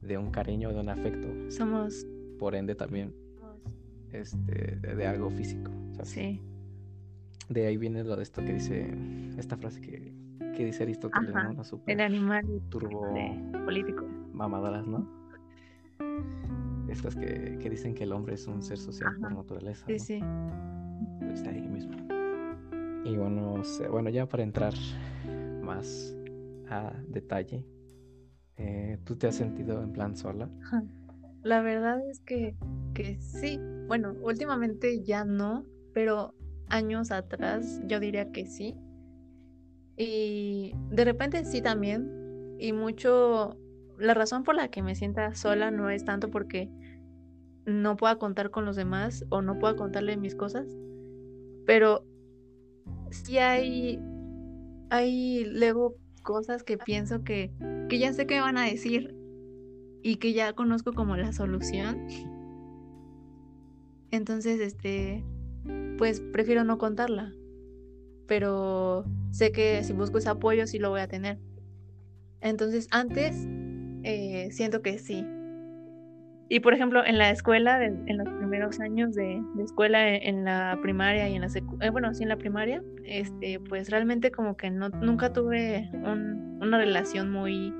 de 0.00 0.18
un 0.18 0.30
cariño, 0.30 0.70
de 0.70 0.80
un 0.80 0.88
afecto. 0.88 1.28
Somos. 1.50 2.06
Por 2.38 2.54
ende 2.54 2.74
también, 2.74 3.14
este, 4.12 4.76
de, 4.76 5.06
algo 5.06 5.30
físico. 5.30 5.70
sí. 6.02 6.40
De 7.48 7.66
ahí 7.66 7.76
viene 7.76 8.02
lo 8.02 8.16
de 8.16 8.22
esto 8.22 8.42
que 8.42 8.54
dice, 8.54 8.90
esta 9.36 9.56
frase 9.56 9.80
que, 9.80 10.14
que 10.56 10.64
dice 10.64 10.82
Aristóteles, 10.82 11.34
¿no? 11.34 11.82
el 11.86 12.00
animal 12.00 12.62
turbo 12.70 13.14
político. 13.64 14.06
Mamadoras, 14.32 14.86
¿no? 14.86 15.06
Estas 16.94 17.16
que, 17.16 17.58
que, 17.60 17.70
dicen 17.70 17.94
que 17.94 18.04
el 18.04 18.12
hombre 18.12 18.34
es 18.34 18.46
un 18.46 18.62
ser 18.62 18.78
social 18.78 19.16
por 19.20 19.32
naturaleza. 19.32 19.84
Sí, 19.86 19.98
sí. 19.98 20.20
Pues 21.20 21.42
ahí 21.42 21.66
mismo. 21.68 21.96
Y 23.04 23.16
bueno, 23.16 23.62
bueno, 23.90 24.10
ya 24.10 24.26
para 24.26 24.44
entrar 24.44 24.72
más 25.60 26.16
a 26.68 26.92
detalle, 27.08 27.66
eh, 28.56 28.98
¿tú 29.04 29.16
te 29.16 29.26
has 29.26 29.34
sentido 29.34 29.82
en 29.82 29.92
plan 29.92 30.16
sola? 30.16 30.48
La 31.42 31.60
verdad 31.60 32.00
es 32.08 32.20
que, 32.20 32.56
que 32.94 33.20
sí. 33.20 33.58
Bueno, 33.88 34.14
últimamente 34.22 35.02
ya 35.02 35.24
no, 35.24 35.66
pero 35.92 36.34
años 36.68 37.10
atrás 37.10 37.82
yo 37.86 38.00
diría 38.00 38.30
que 38.30 38.46
sí. 38.46 38.74
Y 39.96 40.74
de 40.90 41.04
repente 41.04 41.44
sí 41.44 41.60
también. 41.60 42.56
Y 42.58 42.72
mucho, 42.72 43.58
la 43.98 44.14
razón 44.14 44.44
por 44.44 44.54
la 44.54 44.68
que 44.68 44.82
me 44.82 44.94
sienta 44.94 45.34
sola 45.34 45.70
no 45.70 45.90
es 45.90 46.04
tanto 46.04 46.30
porque 46.30 46.70
no 47.66 47.96
pueda 47.96 48.16
contar 48.16 48.50
con 48.50 48.64
los 48.64 48.76
demás 48.76 49.24
o 49.30 49.42
no 49.42 49.58
pueda 49.58 49.76
contarle 49.76 50.16
mis 50.16 50.34
cosas, 50.34 50.66
pero 51.66 52.04
sí 53.10 53.38
hay, 53.38 54.00
hay 54.90 55.44
luego 55.46 55.96
cosas 56.22 56.62
que 56.62 56.78
pienso 56.78 57.24
que, 57.24 57.52
que 57.88 57.98
ya 57.98 58.12
sé 58.12 58.26
que 58.26 58.36
me 58.36 58.40
van 58.40 58.58
a 58.58 58.64
decir 58.64 59.14
y 60.02 60.16
que 60.16 60.32
ya 60.32 60.52
conozco 60.52 60.92
como 60.92 61.16
la 61.16 61.32
solución. 61.32 62.06
Entonces, 64.10 64.60
este, 64.60 65.24
pues 65.98 66.20
prefiero 66.20 66.64
no 66.64 66.78
contarla 66.78 67.32
pero 68.26 69.04
sé 69.30 69.52
que 69.52 69.82
si 69.84 69.92
busco 69.92 70.18
ese 70.18 70.28
apoyo 70.28 70.66
sí 70.66 70.78
lo 70.78 70.90
voy 70.90 71.00
a 71.00 71.08
tener. 71.08 71.38
Entonces, 72.40 72.88
antes 72.90 73.36
eh, 74.02 74.48
siento 74.52 74.82
que 74.82 74.98
sí. 74.98 75.24
Y 76.54 76.60
por 76.60 76.72
ejemplo, 76.72 77.04
en 77.04 77.18
la 77.18 77.30
escuela, 77.30 77.84
en 77.84 78.16
los 78.16 78.28
primeros 78.28 78.78
años 78.78 79.12
de, 79.16 79.42
escuela, 79.60 80.08
en, 80.14 80.44
la 80.44 80.78
primaria 80.80 81.28
y 81.28 81.34
en 81.34 81.40
la 81.40 81.48
eh, 81.80 81.90
bueno, 81.90 82.14
sí 82.14 82.22
en 82.22 82.28
la 82.28 82.36
primaria, 82.36 82.80
este, 83.02 83.58
pues 83.58 83.90
realmente 83.90 84.30
como 84.30 84.56
que 84.56 84.70
no, 84.70 84.88
nunca 84.88 85.32
tuve 85.32 85.90
una 85.92 86.78
relación 86.78 87.32
muy, 87.32 87.74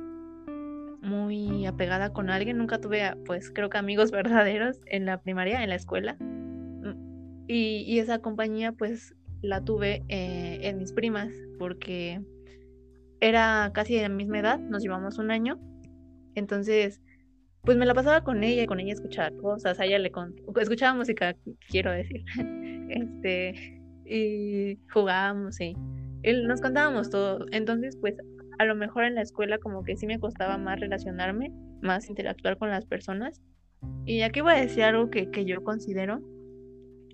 muy 1.03 1.67
apegada 1.67 2.13
con 2.13 2.31
alguien, 2.31 2.59
nunca 2.59 2.81
tuve, 2.81 3.15
pues 3.25 3.53
creo 3.53 3.71
que 3.71 3.79
amigos 3.79 4.11
verdaderos 4.11 4.81
en 4.87 5.07
la 5.07 5.23
primaria, 5.23 5.63
en 5.63 5.69
la 5.69 5.77
escuela. 5.77 6.17
Y, 7.47 7.85
y 7.87 8.01
esa 8.01 8.19
compañía, 8.19 8.73
pues 8.73 9.15
la 9.41 9.65
tuve 9.65 10.03
eh, 10.09 10.59
en 10.63 10.79
mis 10.79 10.93
primas 10.93 11.33
porque 11.61 12.21
era 13.21 13.71
casi 13.73 13.95
de 13.95 14.03
la 14.03 14.09
misma 14.09 14.41
edad, 14.41 14.59
nos 14.59 14.83
llevamos 14.83 15.19
un 15.19 15.31
año. 15.31 15.61
Entonces, 16.35 17.01
pues 17.65 17.79
me 17.79 17.87
la 17.87 17.95
pasaba 17.95 18.23
con 18.23 18.45
ella 18.45 18.63
y 18.63 18.67
con 18.67 18.81
ella 18.81 18.93
escuchaba 18.93 19.31
cosas, 19.39 19.81
a 19.81 19.85
ella 19.85 19.99
le 19.99 20.13
escuchaba 20.61 20.95
música, 20.95 21.35
quiero 21.69 21.93
decir. 21.93 22.25
este, 22.91 23.81
y 24.05 24.79
jugábamos 24.93 25.61
y, 25.61 25.75
nos 26.47 26.61
contábamos 26.61 27.11
todo. 27.11 27.47
Entonces, 27.53 27.97
pues 27.97 28.17
a 28.59 28.65
lo 28.65 28.75
mejor 28.75 29.05
en 29.05 29.15
la 29.15 29.23
escuela 29.23 29.59
como 29.59 29.83
que 29.83 29.97
sí 29.97 30.07
me 30.07 30.19
costaba 30.19 30.59
más 30.59 30.79
relacionarme, 30.81 31.53
más 31.81 32.09
interactuar 32.09 32.59
con 32.59 32.71
las 32.71 32.87
personas. 32.87 33.43
Y 34.07 34.23
aquí 34.23 34.41
voy 34.41 34.53
a 34.55 34.61
decir 34.61 34.85
algo 34.85 35.11
que, 35.11 35.31
que 35.31 35.45
yo 35.45 35.63
considero, 35.63 36.23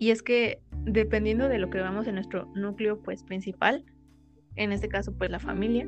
y 0.01 0.11
es 0.11 0.23
que 0.23 0.61
dependiendo 0.85 1.49
de 1.49 1.59
lo 1.59 1.71
que 1.71 1.81
vamos 1.81 2.07
en 2.07 2.15
nuestro 2.15 2.47
núcleo 2.55 3.03
pues 3.03 3.23
principal, 3.23 3.85
en 4.57 4.73
este 4.73 4.89
caso 4.89 5.13
pues 5.17 5.31
la 5.31 5.39
familia, 5.39 5.87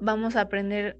vamos 0.00 0.36
a 0.36 0.42
aprender 0.42 0.96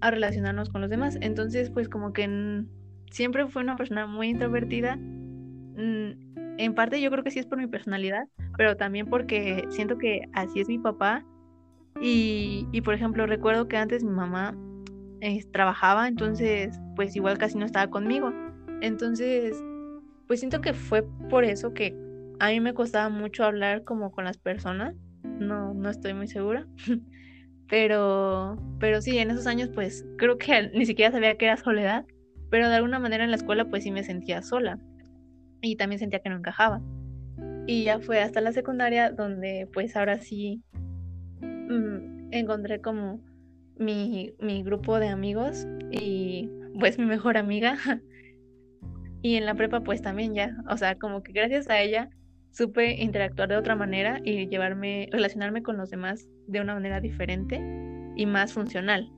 a 0.00 0.10
relacionarnos 0.10 0.70
con 0.70 0.80
los 0.80 0.90
demás. 0.90 1.18
Entonces 1.20 1.70
pues 1.70 1.88
como 1.88 2.12
que 2.12 2.64
siempre 3.10 3.46
fue 3.46 3.62
una 3.62 3.76
persona 3.76 4.06
muy 4.06 4.28
introvertida. 4.28 4.96
Mm, 4.96 6.56
en 6.58 6.74
parte 6.74 7.00
yo 7.00 7.10
creo 7.10 7.24
que 7.24 7.30
sí 7.30 7.38
es 7.38 7.46
por 7.46 7.58
mi 7.58 7.66
personalidad, 7.66 8.28
pero 8.56 8.76
también 8.76 9.06
porque 9.06 9.66
siento 9.70 9.98
que 9.98 10.22
así 10.32 10.60
es 10.60 10.68
mi 10.68 10.78
papá. 10.78 11.24
Y, 11.98 12.66
por 12.84 12.92
ejemplo 12.92 13.26
recuerdo 13.26 13.68
que 13.68 13.78
antes 13.78 14.04
mi 14.04 14.10
mamá 14.10 14.54
eh, 15.22 15.42
trabajaba, 15.50 16.08
entonces 16.08 16.78
pues 16.94 17.16
igual 17.16 17.38
casi 17.38 17.56
no 17.56 17.64
estaba 17.64 17.88
conmigo. 17.88 18.32
Entonces 18.82 19.56
pues 20.26 20.40
siento 20.40 20.60
que 20.60 20.74
fue 20.74 21.04
por 21.30 21.44
eso 21.44 21.72
que 21.72 21.96
a 22.38 22.48
mí 22.48 22.60
me 22.60 22.74
costaba 22.74 23.08
mucho 23.08 23.44
hablar 23.44 23.84
como 23.84 24.10
con 24.10 24.24
las 24.24 24.38
personas, 24.38 24.94
no, 25.22 25.74
no 25.74 25.88
estoy 25.88 26.14
muy 26.14 26.28
segura, 26.28 26.66
pero, 27.68 28.56
pero 28.78 29.00
sí, 29.02 29.18
en 29.18 29.30
esos 29.30 29.46
años 29.46 29.70
pues 29.74 30.04
creo 30.18 30.38
que 30.38 30.70
ni 30.74 30.86
siquiera 30.86 31.12
sabía 31.12 31.36
que 31.36 31.46
era 31.46 31.56
soledad, 31.56 32.04
pero 32.50 32.68
de 32.68 32.76
alguna 32.76 32.98
manera 32.98 33.24
en 33.24 33.30
la 33.30 33.36
escuela 33.36 33.64
pues 33.64 33.84
sí 33.84 33.90
me 33.90 34.04
sentía 34.04 34.42
sola 34.42 34.78
y 35.60 35.76
también 35.76 35.98
sentía 35.98 36.20
que 36.20 36.30
no 36.30 36.36
encajaba. 36.36 36.80
Y 37.66 37.84
ya 37.84 37.98
fue 37.98 38.20
hasta 38.20 38.40
la 38.40 38.52
secundaria 38.52 39.10
donde 39.10 39.68
pues 39.72 39.96
ahora 39.96 40.18
sí 40.18 40.62
mm, 41.40 42.32
encontré 42.32 42.80
como 42.80 43.20
mi, 43.76 44.32
mi 44.40 44.62
grupo 44.62 45.00
de 45.00 45.08
amigos 45.08 45.66
y 45.90 46.48
pues 46.78 46.98
mi 46.98 47.06
mejor 47.06 47.36
amiga. 47.36 47.76
y 49.22 49.34
en 49.34 49.46
la 49.46 49.54
prepa 49.54 49.80
pues 49.80 50.02
también 50.02 50.34
ya, 50.34 50.56
o 50.70 50.76
sea, 50.76 50.96
como 50.96 51.22
que 51.22 51.32
gracias 51.32 51.68
a 51.68 51.80
ella 51.80 52.10
supe 52.56 53.02
interactuar 53.02 53.50
de 53.50 53.56
otra 53.56 53.76
manera 53.76 54.18
y 54.24 54.48
llevarme, 54.48 55.10
relacionarme 55.12 55.62
con 55.62 55.76
los 55.76 55.90
demás 55.90 56.26
de 56.46 56.62
una 56.62 56.72
manera 56.72 57.00
diferente 57.00 57.60
y 58.16 58.24
más 58.24 58.54
funcional. 58.54 59.12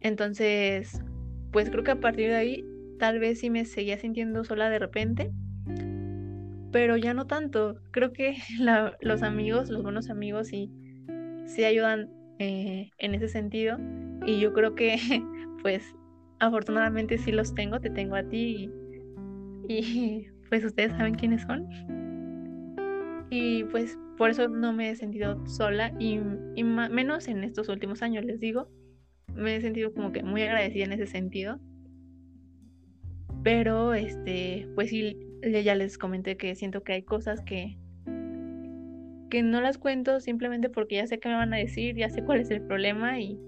Entonces, 0.00 1.02
pues 1.52 1.68
creo 1.68 1.84
que 1.84 1.90
a 1.90 2.00
partir 2.00 2.30
de 2.30 2.36
ahí 2.36 2.64
tal 2.98 3.18
vez 3.18 3.40
sí 3.40 3.50
me 3.50 3.66
seguía 3.66 3.98
sintiendo 3.98 4.42
sola 4.42 4.70
de 4.70 4.78
repente, 4.78 5.30
pero 6.72 6.96
ya 6.96 7.12
no 7.12 7.26
tanto. 7.26 7.78
Creo 7.90 8.14
que 8.14 8.36
los 9.02 9.22
amigos, 9.22 9.68
los 9.68 9.82
buenos 9.82 10.08
amigos 10.08 10.48
sí, 10.48 10.70
sí 11.44 11.62
ayudan 11.62 12.08
eh, 12.38 12.88
en 12.96 13.14
ese 13.14 13.28
sentido 13.28 13.76
y 14.24 14.40
yo 14.40 14.54
creo 14.54 14.74
que 14.74 14.96
pues 15.62 15.94
afortunadamente 16.38 17.18
sí 17.18 17.32
los 17.32 17.54
tengo, 17.54 17.80
te 17.80 17.90
tengo 17.90 18.14
a 18.16 18.22
ti 18.22 18.70
y, 19.68 19.74
y 19.74 20.28
pues 20.48 20.64
ustedes 20.64 20.92
saben 20.92 21.16
quiénes 21.16 21.42
son 21.42 22.05
y 23.30 23.64
pues 23.64 23.98
por 24.16 24.30
eso 24.30 24.48
no 24.48 24.72
me 24.72 24.90
he 24.90 24.96
sentido 24.96 25.46
sola 25.46 25.92
y, 25.98 26.18
menos 26.18 27.28
en 27.28 27.44
estos 27.44 27.68
últimos 27.68 28.02
años, 28.02 28.24
les 28.24 28.40
digo, 28.40 28.68
me 29.34 29.56
he 29.56 29.60
sentido 29.60 29.92
como 29.92 30.12
que 30.12 30.22
muy 30.22 30.42
agradecida 30.42 30.84
en 30.84 30.92
ese 30.92 31.06
sentido. 31.06 31.58
Pero 33.42 33.94
este, 33.94 34.68
pues 34.74 34.90
sí, 34.90 35.18
ya 35.42 35.74
les 35.74 35.98
comenté 35.98 36.36
que 36.36 36.54
siento 36.54 36.82
que 36.82 36.94
hay 36.94 37.02
cosas 37.02 37.40
que 37.42 37.78
que 39.30 39.42
no 39.42 39.60
las 39.60 39.78
cuento 39.78 40.20
simplemente 40.20 40.70
porque 40.70 40.96
ya 40.96 41.06
sé 41.06 41.18
qué 41.18 41.28
me 41.28 41.34
van 41.34 41.52
a 41.52 41.56
decir, 41.56 41.96
ya 41.96 42.08
sé 42.08 42.22
cuál 42.22 42.40
es 42.40 42.50
el 42.50 42.62
problema 42.62 43.18
y 43.20 43.38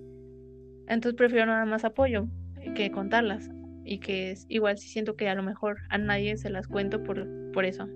entonces 0.88 1.14
prefiero 1.14 1.46
nada 1.46 1.64
más 1.66 1.84
apoyo 1.84 2.26
que 2.74 2.90
contarlas 2.90 3.50
y 3.84 4.00
que 4.00 4.32
es, 4.32 4.44
igual 4.48 4.76
si 4.78 4.88
siento 4.88 5.16
que 5.16 5.28
a 5.28 5.34
lo 5.34 5.42
mejor 5.42 5.78
a 5.88 5.98
nadie 5.98 6.36
se 6.36 6.50
las 6.50 6.66
cuento 6.66 7.02
por, 7.02 7.26
por 7.52 7.64
eso. 7.64 7.88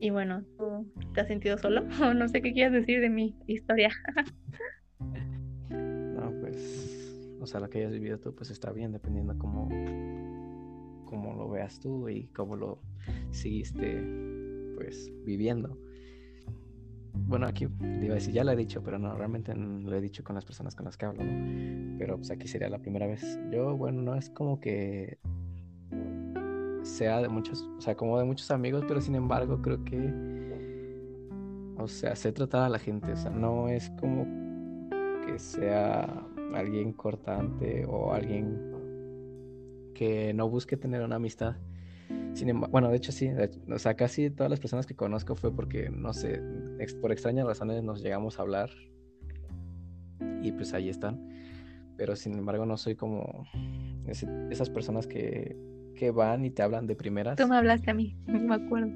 Y 0.00 0.10
bueno, 0.10 0.44
¿tú 0.56 0.86
te 1.12 1.20
has 1.20 1.28
sentido 1.28 1.58
solo? 1.58 1.82
no 2.14 2.28
sé 2.28 2.40
qué 2.40 2.52
quieres 2.52 2.72
decir 2.72 3.00
de 3.00 3.10
mi 3.10 3.34
historia. 3.46 3.90
no, 5.70 6.32
pues, 6.40 7.36
o 7.40 7.46
sea, 7.46 7.60
lo 7.60 7.68
que 7.68 7.78
hayas 7.78 7.92
vivido 7.92 8.18
tú, 8.18 8.34
pues 8.34 8.50
está 8.50 8.70
bien, 8.72 8.92
dependiendo 8.92 9.36
cómo, 9.38 9.68
cómo 11.04 11.34
lo 11.34 11.48
veas 11.48 11.80
tú 11.80 12.08
y 12.08 12.28
cómo 12.28 12.56
lo 12.56 12.80
seguiste, 13.30 14.02
pues, 14.76 15.10
viviendo. 15.24 15.76
Bueno, 17.26 17.46
aquí 17.46 17.64
iba 17.64 18.12
a 18.12 18.14
decir, 18.14 18.32
ya 18.32 18.44
lo 18.44 18.52
he 18.52 18.56
dicho, 18.56 18.82
pero 18.82 18.98
no, 18.98 19.14
realmente 19.16 19.54
lo 19.54 19.94
he 19.96 20.00
dicho 20.00 20.22
con 20.22 20.34
las 20.34 20.44
personas 20.44 20.74
con 20.74 20.84
las 20.84 20.96
que 20.96 21.06
hablo, 21.06 21.24
¿no? 21.24 21.98
Pero 21.98 22.16
pues 22.16 22.30
aquí 22.30 22.46
sería 22.46 22.68
la 22.68 22.78
primera 22.78 23.06
vez. 23.06 23.38
Yo, 23.50 23.76
bueno, 23.76 24.02
no 24.02 24.14
es 24.14 24.30
como 24.30 24.60
que 24.60 25.18
sea 26.88 27.20
de 27.20 27.28
muchos, 27.28 27.68
o 27.76 27.80
sea, 27.80 27.94
como 27.94 28.18
de 28.18 28.24
muchos 28.24 28.50
amigos, 28.50 28.84
pero 28.88 29.00
sin 29.00 29.14
embargo 29.14 29.60
creo 29.60 29.84
que, 29.84 30.12
o 31.76 31.86
sea, 31.86 32.16
sé 32.16 32.32
tratar 32.32 32.62
a 32.64 32.68
la 32.68 32.78
gente, 32.78 33.12
o 33.12 33.16
sea, 33.16 33.30
no 33.30 33.68
es 33.68 33.90
como 34.00 34.26
que 35.24 35.38
sea 35.38 36.26
alguien 36.54 36.92
cortante 36.92 37.84
o 37.86 38.12
alguien 38.12 38.72
que 39.94 40.32
no 40.32 40.48
busque 40.48 40.76
tener 40.76 41.02
una 41.02 41.16
amistad. 41.16 41.56
Sin 42.32 42.58
bueno, 42.60 42.88
de 42.88 42.96
hecho 42.96 43.12
sí, 43.12 43.28
o 43.70 43.78
sea, 43.78 43.94
casi 43.94 44.30
todas 44.30 44.48
las 44.48 44.60
personas 44.60 44.86
que 44.86 44.94
conozco 44.94 45.34
fue 45.34 45.54
porque, 45.54 45.90
no 45.90 46.14
sé, 46.14 46.40
por 47.00 47.12
extrañas 47.12 47.46
razones 47.46 47.82
nos 47.82 48.02
llegamos 48.02 48.38
a 48.38 48.42
hablar 48.42 48.70
y 50.42 50.52
pues 50.52 50.72
ahí 50.72 50.88
están. 50.88 51.28
Pero 51.96 52.16
sin 52.16 52.38
embargo 52.38 52.64
no 52.64 52.76
soy 52.76 52.94
como 52.94 53.44
esas 54.06 54.70
personas 54.70 55.06
que, 55.06 55.56
que, 55.98 56.10
van 56.10 56.44
y 56.44 56.50
te 56.50 56.62
hablan 56.62 56.86
de 56.86 56.94
primeras. 56.94 57.36
Tú 57.36 57.46
me 57.46 57.56
hablaste 57.56 57.90
a 57.90 57.94
mí, 57.94 58.16
me 58.26 58.54
acuerdo. 58.54 58.90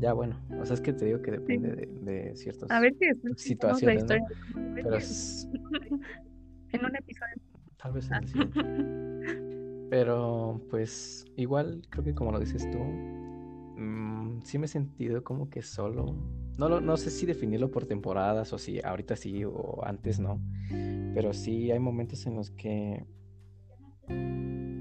ya 0.00 0.12
bueno, 0.12 0.36
o 0.60 0.64
sea, 0.64 0.74
es 0.74 0.80
que 0.80 0.92
te 0.92 1.04
digo 1.04 1.22
que 1.22 1.32
depende 1.32 1.74
de, 1.74 1.86
de 1.86 2.36
ciertas 2.36 2.70
a 2.70 2.80
ver 2.80 2.94
si 3.36 3.54
situaciones. 3.54 4.04
Pero 4.74 4.90
En 6.72 6.84
un 6.84 6.96
episodio. 6.96 7.34
Tal 7.76 7.92
vez 7.92 8.10
en 8.10 8.14
el 8.16 8.28
siguiente. 8.28 8.60
Pero 9.90 10.60
pues 10.68 11.24
igual 11.36 11.82
creo 11.90 12.04
que 12.04 12.14
como 12.14 12.32
lo 12.32 12.40
dices 12.40 12.68
tú, 12.70 12.78
mmm, 12.78 14.40
sí 14.42 14.58
me 14.58 14.66
he 14.66 14.68
sentido 14.68 15.22
como 15.22 15.48
que 15.48 15.62
solo 15.62 16.16
no, 16.58 16.80
no 16.80 16.96
sé 16.96 17.10
si 17.10 17.26
definirlo 17.26 17.70
por 17.70 17.86
temporadas 17.86 18.52
o 18.52 18.58
si 18.58 18.80
ahorita 18.82 19.14
sí 19.16 19.44
o 19.44 19.80
antes 19.84 20.18
no, 20.18 20.40
pero 21.14 21.32
sí 21.32 21.70
hay 21.70 21.78
momentos 21.78 22.26
en 22.26 22.34
los 22.34 22.50
que 22.50 23.04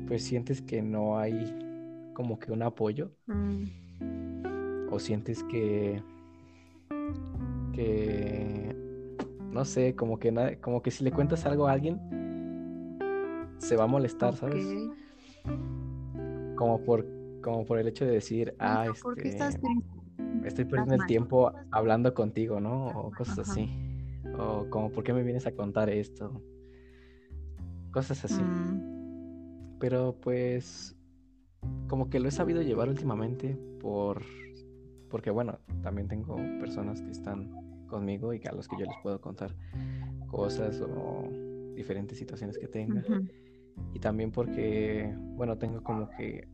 pues 0.08 0.24
sientes 0.24 0.62
que 0.62 0.82
no 0.82 1.18
hay 1.18 1.54
como 2.14 2.40
que 2.40 2.52
un 2.52 2.64
apoyo 2.64 3.12
mm. 3.28 4.88
o 4.92 5.00
sientes 5.00 5.44
que 5.44 6.02
que 7.74 8.76
no 9.52 9.66
sé, 9.66 9.96
como 9.96 10.20
que 10.20 10.58
como 10.62 10.82
que 10.82 10.92
si 10.92 11.04
le 11.04 11.12
cuentas 11.12 11.46
algo 11.46 11.68
a 11.68 11.72
alguien 11.72 12.00
se 13.58 13.76
va 13.76 13.86
a 13.86 13.88
molestar, 13.88 14.36
¿sabes? 14.36 14.66
Como 16.56 16.84
por 16.84 17.06
como 17.42 17.66
por 17.66 17.78
el 17.78 17.88
hecho 17.88 18.06
de 18.06 18.12
decir, 18.12 18.56
ah, 18.60 18.88
este, 18.92 19.30
estás 19.30 19.58
estoy 20.46 20.66
perdiendo 20.66 20.96
el 20.96 21.06
tiempo 21.06 21.54
hablando 21.72 22.14
contigo, 22.14 22.60
¿no? 22.60 22.88
O 22.88 23.12
cosas 23.12 23.40
así. 23.40 23.70
O 24.38 24.68
como, 24.70 24.92
¿por 24.92 25.04
qué 25.04 25.14
me 25.14 25.24
vienes 25.24 25.48
a 25.48 25.52
contar 25.52 25.90
esto? 25.90 26.42
Cosas 27.92 28.26
así. 28.26 28.42
Mm. 28.42 28.95
Pero 29.80 30.16
pues, 30.22 30.96
como 31.88 32.10
que 32.10 32.20
lo 32.20 32.28
he 32.28 32.32
sabido 32.32 32.62
llevar 32.62 32.90
últimamente 32.90 33.58
por... 33.80 34.22
Porque 35.10 35.30
bueno, 35.30 35.60
también 35.82 36.08
tengo 36.08 36.36
personas 36.60 37.02
que 37.02 37.12
están 37.12 37.86
conmigo 37.88 38.34
y 38.34 38.42
a 38.46 38.52
los 38.52 38.68
que 38.68 38.78
yo 38.78 38.86
les 38.86 38.96
puedo 39.04 39.22
contar 39.22 39.56
cosas 40.28 40.82
o 40.82 41.30
diferentes 41.76 42.18
situaciones 42.18 42.58
que 42.58 42.68
tenga. 42.68 43.04
Y 43.94 44.00
también 44.00 44.32
porque, 44.32 45.14
bueno, 45.36 45.58
tengo 45.58 45.84
como 45.84 46.10
que 46.10 46.48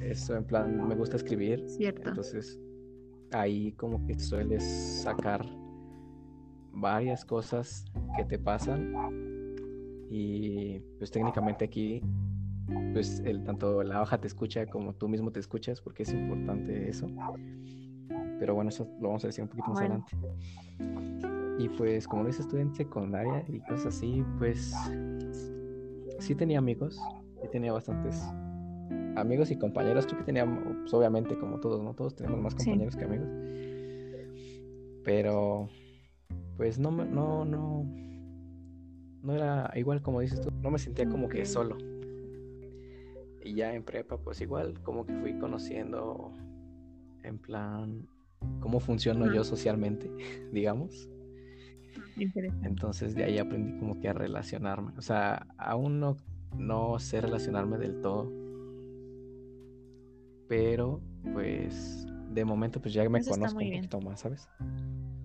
eso, 0.00 0.36
en 0.36 0.44
plan, 0.44 0.88
me 0.88 0.94
gusta 0.94 1.16
escribir. 1.16 1.68
Cierto. 1.68 2.08
Entonces, 2.08 2.58
ahí 3.32 3.72
como 3.72 4.04
que 4.06 4.18
sueles 4.18 4.62
sacar 5.02 5.44
varias 6.72 7.24
cosas 7.24 7.84
que 8.16 8.24
te 8.24 8.38
pasan. 8.38 8.92
Y 10.14 10.78
pues 10.98 11.10
técnicamente 11.10 11.64
aquí, 11.64 12.02
pues 12.92 13.20
el, 13.24 13.44
tanto 13.44 13.82
la 13.82 14.02
hoja 14.02 14.20
te 14.20 14.26
escucha 14.26 14.66
como 14.66 14.92
tú 14.92 15.08
mismo 15.08 15.32
te 15.32 15.40
escuchas, 15.40 15.80
porque 15.80 16.02
es 16.02 16.12
importante 16.12 16.90
eso. 16.90 17.06
Pero 18.38 18.54
bueno, 18.54 18.68
eso 18.68 18.86
lo 19.00 19.08
vamos 19.08 19.24
a 19.24 19.28
decir 19.28 19.42
un 19.42 19.48
poquito 19.48 19.70
más 19.70 19.78
adelante. 19.78 20.14
Y 21.58 21.66
pues 21.70 22.06
como 22.06 22.26
dices, 22.26 22.40
estuve 22.40 22.60
en 22.60 22.74
secundaria 22.74 23.42
y 23.48 23.60
cosas 23.60 23.86
así, 23.86 24.22
pues 24.36 24.74
sí 26.18 26.34
tenía 26.34 26.58
amigos, 26.58 27.00
y 27.42 27.48
tenía 27.48 27.72
bastantes 27.72 28.22
amigos 29.16 29.50
y 29.50 29.56
compañeros, 29.56 30.04
creo 30.04 30.18
que 30.18 30.24
teníamos, 30.24 30.62
pues, 30.80 30.92
obviamente 30.92 31.38
como 31.38 31.58
todos, 31.58 31.82
¿no? 31.82 31.94
Todos 31.94 32.14
tenemos 32.14 32.38
más 32.38 32.54
compañeros 32.54 32.96
que 32.96 33.04
amigos. 33.04 33.28
Pero, 35.04 35.70
pues 36.58 36.78
no, 36.78 36.90
no, 36.90 37.46
no, 37.46 37.86
no 39.22 39.34
era 39.34 39.70
igual 39.74 40.02
como 40.02 40.20
dices 40.20 40.40
tú, 40.40 40.50
no 40.62 40.70
me 40.70 40.78
sentía 40.78 41.08
como 41.08 41.28
que 41.28 41.44
solo. 41.46 41.78
Y 43.44 43.54
ya 43.54 43.74
en 43.74 43.82
prepa, 43.82 44.18
pues 44.18 44.40
igual, 44.40 44.80
como 44.82 45.04
que 45.04 45.14
fui 45.14 45.38
conociendo 45.38 46.32
en 47.22 47.38
plan 47.38 48.06
cómo 48.60 48.80
funciono 48.80 49.32
yo 49.32 49.44
socialmente, 49.44 50.10
digamos. 50.52 51.08
Entonces 52.62 53.14
de 53.14 53.24
ahí 53.24 53.38
aprendí 53.38 53.78
como 53.78 54.00
que 54.00 54.08
a 54.08 54.12
relacionarme. 54.12 54.92
O 54.96 55.02
sea, 55.02 55.46
aún 55.58 55.98
no, 55.98 56.16
no 56.56 56.98
sé 56.98 57.20
relacionarme 57.20 57.78
del 57.78 58.00
todo 58.00 58.42
pero 60.52 61.00
pues 61.32 62.06
de 62.28 62.44
momento 62.44 62.78
pues 62.78 62.92
ya 62.92 63.08
me 63.08 63.24
conozco 63.24 63.58
un 63.58 63.70
poquito 63.70 64.02
más, 64.02 64.20
¿sabes? 64.20 64.50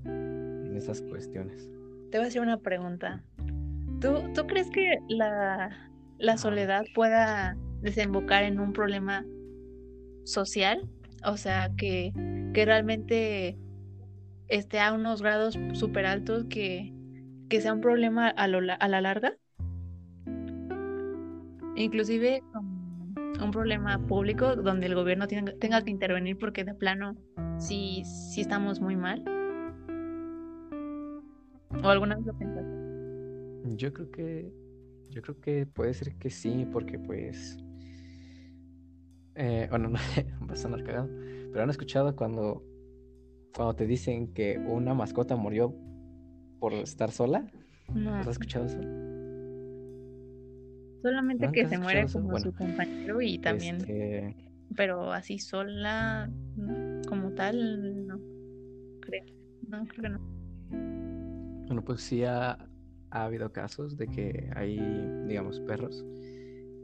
En 0.06 0.74
esas 0.74 1.02
cuestiones. 1.02 1.70
Te 2.12 2.18
voy 2.18 2.24
a 2.24 2.28
hacer 2.30 2.42
una 2.42 2.62
pregunta. 2.62 3.26
¿Tú, 4.00 4.32
¿tú 4.34 4.46
crees 4.48 4.70
que 4.70 5.00
la, 5.08 5.92
la 6.18 6.38
soledad 6.38 6.86
pueda 6.94 7.58
desembocar 7.82 8.44
en 8.44 8.60
un 8.60 8.74
problema 8.74 9.26
social? 10.24 10.90
O 11.26 11.38
sea, 11.38 11.72
que, 11.78 12.12
que 12.54 12.66
realmente 12.66 13.58
esté 14.48 14.80
a 14.80 14.94
unos 14.94 15.22
grados 15.22 15.58
súper 15.74 16.06
altos 16.06 16.46
que, 16.50 16.94
que 17.50 17.62
sea 17.62 17.74
un 17.74 17.82
problema 17.82 18.30
a, 18.30 18.48
lo, 18.48 18.60
a 18.80 18.88
la 18.88 19.02
larga. 19.02 19.38
Inclusive 21.76 22.42
un 23.42 23.52
problema 23.52 24.00
público 24.08 24.56
donde 24.56 24.88
el 24.88 24.96
gobierno 24.96 25.28
tenga, 25.28 25.54
tenga 25.60 25.84
que 25.84 25.92
intervenir 25.92 26.38
porque 26.38 26.64
de 26.64 26.74
plano 26.74 27.16
sí, 27.60 28.04
sí 28.06 28.42
estamos 28.42 28.80
muy 28.82 28.96
mal? 28.96 29.24
¿O 31.84 31.90
alguna 31.90 32.16
vez 32.16 32.26
lo 32.26 32.38
pensaste? 32.38 32.77
Yo 33.76 33.94
creo 33.94 34.12
que 34.12 34.54
yo 35.10 35.22
creo 35.22 35.40
que 35.40 35.66
puede 35.66 35.94
ser 35.94 36.16
que 36.16 36.30
sí, 36.30 36.68
porque 36.72 37.00
pues 37.00 37.58
eh, 39.36 39.68
bueno, 39.70 39.90
no 40.40 40.48
va 40.48 40.54
a 40.54 40.56
sonar 40.56 40.84
cagado, 40.84 41.10
pero 41.52 41.64
han 41.64 41.70
escuchado 41.70 42.16
cuando 42.16 42.64
cuando 43.56 43.76
te 43.76 43.88
dicen 43.88 44.34
que 44.34 44.60
una 44.60 44.94
mascota 44.94 45.36
murió 45.36 45.76
por 46.60 46.74
estar 46.74 47.12
sola. 47.12 47.52
No. 47.94 48.16
¿Has 48.16 48.28
escuchado 48.28 48.66
eso? 48.66 48.80
Solamente 51.02 51.52
que 51.52 51.68
se 51.68 51.78
muere 51.78 52.06
como 52.12 52.38
su 52.40 52.54
compañero 52.54 53.22
y 53.22 53.40
también. 53.40 53.78
Este 53.78 54.48
pero 54.76 55.12
así 55.12 55.40
sola, 55.40 56.30
como 57.08 57.32
tal, 57.32 58.08
no. 58.08 58.20
Creo. 59.02 59.24
No, 59.68 59.86
creo 59.88 60.04
que 60.04 60.10
no. 60.10 60.20
Bueno, 61.68 61.84
pues 61.84 62.02
sí 62.02 62.24
ha, 62.24 62.58
habido 63.10 63.52
casos 63.52 63.98
de 63.98 64.08
que 64.08 64.50
hay, 64.56 64.78
digamos, 65.28 65.60
perros 65.62 66.06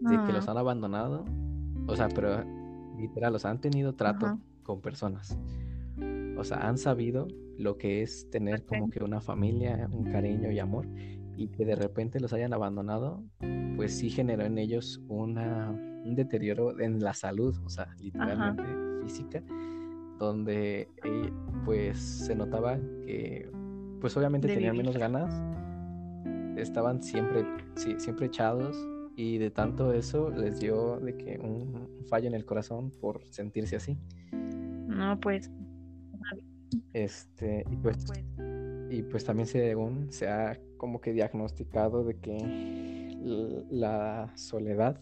de 0.01 0.21
que 0.25 0.33
los 0.33 0.47
han 0.47 0.57
abandonado. 0.57 1.25
O 1.87 1.95
sea, 1.95 2.09
pero 2.09 2.43
literal, 2.97 3.33
los 3.33 3.45
han 3.45 3.59
tenido 3.61 3.93
trato 3.93 4.39
con 4.63 4.81
personas. 4.81 5.37
O 6.37 6.43
sea, 6.43 6.67
han 6.67 6.77
sabido 6.77 7.27
lo 7.57 7.77
que 7.77 8.01
es 8.01 8.29
tener 8.29 8.65
como 8.65 8.89
que 8.89 9.03
una 9.03 9.21
familia, 9.21 9.87
un 9.91 10.11
cariño 10.11 10.51
y 10.51 10.59
amor 10.59 10.87
y 11.35 11.47
que 11.49 11.65
de 11.65 11.75
repente 11.75 12.19
los 12.19 12.33
hayan 12.33 12.53
abandonado, 12.53 13.23
pues 13.75 13.97
sí 13.97 14.09
generó 14.09 14.43
en 14.43 14.57
ellos 14.57 15.01
una, 15.07 15.69
un 15.69 16.15
deterioro 16.15 16.79
en 16.79 16.99
la 16.99 17.13
salud, 17.13 17.55
o 17.63 17.69
sea, 17.69 17.95
literalmente 17.99 18.63
física, 19.03 19.43
donde 20.19 20.87
eh, 21.03 21.33
pues 21.65 21.99
se 21.99 22.35
notaba 22.35 22.77
que 23.05 23.49
pues 23.99 24.15
obviamente 24.17 24.47
tenían 24.47 24.77
menos 24.77 24.97
ganas, 24.97 25.41
estaban 26.57 27.01
siempre, 27.01 27.45
sí, 27.75 27.95
siempre 27.99 28.27
echados 28.27 28.77
y 29.15 29.37
de 29.37 29.51
tanto 29.51 29.93
eso 29.93 30.29
les 30.29 30.59
dio 30.59 30.99
de 30.99 31.15
que 31.17 31.39
un 31.39 31.87
fallo 32.07 32.27
en 32.27 32.33
el 32.33 32.45
corazón 32.45 32.91
por 33.01 33.25
sentirse 33.29 33.75
así. 33.75 33.97
No, 34.31 35.19
pues. 35.19 35.51
Este, 36.93 37.65
y 37.69 37.75
pues, 37.77 38.05
pues. 38.05 38.23
y 38.89 39.03
pues 39.03 39.23
también 39.23 39.47
según 39.47 40.11
se 40.11 40.27
ha 40.27 40.59
como 40.77 41.01
que 41.01 41.13
diagnosticado 41.13 42.03
de 42.03 42.15
que 42.17 43.17
la 43.69 44.31
soledad 44.35 44.99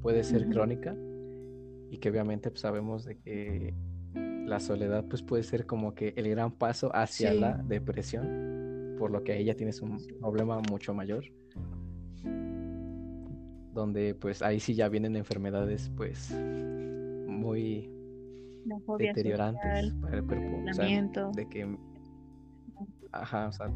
puede 0.00 0.24
ser 0.24 0.48
crónica 0.48 0.96
y 1.90 1.98
que 1.98 2.10
obviamente 2.10 2.50
pues, 2.50 2.60
sabemos 2.60 3.04
de 3.04 3.18
que 3.18 3.74
la 4.14 4.60
soledad 4.60 5.04
pues 5.08 5.22
puede 5.22 5.42
ser 5.42 5.66
como 5.66 5.94
que 5.94 6.14
el 6.16 6.28
gran 6.30 6.52
paso 6.52 6.90
hacia 6.94 7.34
la 7.34 7.58
depresión, 7.58 8.67
por 8.98 9.10
lo 9.10 9.22
que 9.22 9.38
ella 9.38 9.54
tienes 9.54 9.80
un 9.80 9.98
problema 10.20 10.60
mucho 10.70 10.94
mayor. 10.94 11.24
Donde 13.72 14.14
pues 14.14 14.42
ahí 14.42 14.58
sí 14.58 14.74
ya 14.74 14.88
vienen 14.88 15.16
enfermedades 15.16 15.90
pues 15.96 16.32
muy 16.32 17.90
deteriorantes 18.98 19.94
para 20.00 20.18
el 20.18 20.24
cuerpo. 20.24 20.62
de 21.32 21.48
que 21.48 21.78
ajá, 23.12 23.48
o 23.48 23.52
sea, 23.52 23.70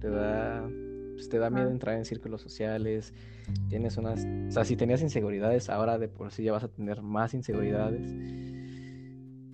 te 0.00 0.08
da, 0.10 0.68
pues 1.14 1.28
te 1.28 1.38
da 1.38 1.50
miedo 1.50 1.70
entrar 1.70 1.96
en 1.96 2.04
círculos 2.04 2.42
sociales, 2.42 3.12
tienes 3.68 3.96
unas, 3.96 4.24
o 4.48 4.50
sea, 4.50 4.64
si 4.64 4.76
tenías 4.76 5.02
inseguridades, 5.02 5.68
ahora 5.70 5.98
de 5.98 6.08
por 6.08 6.32
sí 6.32 6.44
ya 6.44 6.52
vas 6.52 6.64
a 6.64 6.68
tener 6.68 7.02
más 7.02 7.34
inseguridades. 7.34 8.14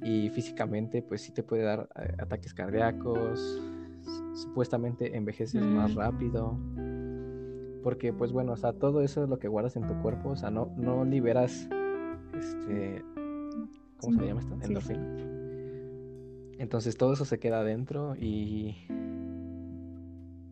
Y 0.01 0.31
físicamente, 0.31 1.03
pues 1.03 1.23
sí 1.23 1.33
te 1.33 1.43
puede 1.43 1.65
dar 1.65 1.89
eh, 1.97 2.15
ataques 2.19 2.55
cardíacos, 2.55 3.61
supuestamente 4.39 5.17
envejeces 5.17 5.63
más 5.63 5.95
mm. 5.95 5.99
rápido. 5.99 6.59
Porque, 7.83 8.13
pues 8.13 8.33
bueno, 8.33 8.53
o 8.53 8.57
sea, 8.57 8.73
todo 8.73 9.03
eso 9.03 9.23
es 9.23 9.29
lo 9.29 9.39
que 9.39 9.49
guardas 9.49 9.77
en 9.77 9.87
tu 9.87 9.95
cuerpo, 10.03 10.31
o 10.31 10.37
sea, 10.37 10.51
no, 10.51 10.73
no 10.77 11.05
liberas, 11.05 11.69
este, 12.37 13.05
¿cómo 14.01 14.19
se 14.19 14.27
llama 14.27 14.41
esto? 14.41 14.59
Endorfinas. 14.63 15.23
Entonces 16.59 16.97
todo 16.97 17.13
eso 17.13 17.25
se 17.25 17.39
queda 17.39 17.61
adentro 17.61 18.17
y 18.17 18.77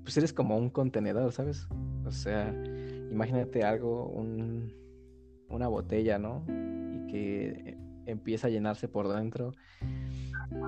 pues 0.05 0.17
eres 0.17 0.33
como 0.33 0.57
un 0.57 0.71
contenedor, 0.71 1.33
¿sabes? 1.33 1.69
O 2.05 2.13
sea, 2.13 2.55
imagínate 3.11 3.65
algo, 3.65 4.07
un, 4.07 4.73
una 5.49 5.67
botella, 5.67 6.19
¿no? 6.19 6.45
Y 6.47 7.07
que 7.09 7.77
empieza 8.07 8.47
a 8.47 8.51
llenarse 8.51 8.87
por 8.87 9.09
dentro 9.09 9.53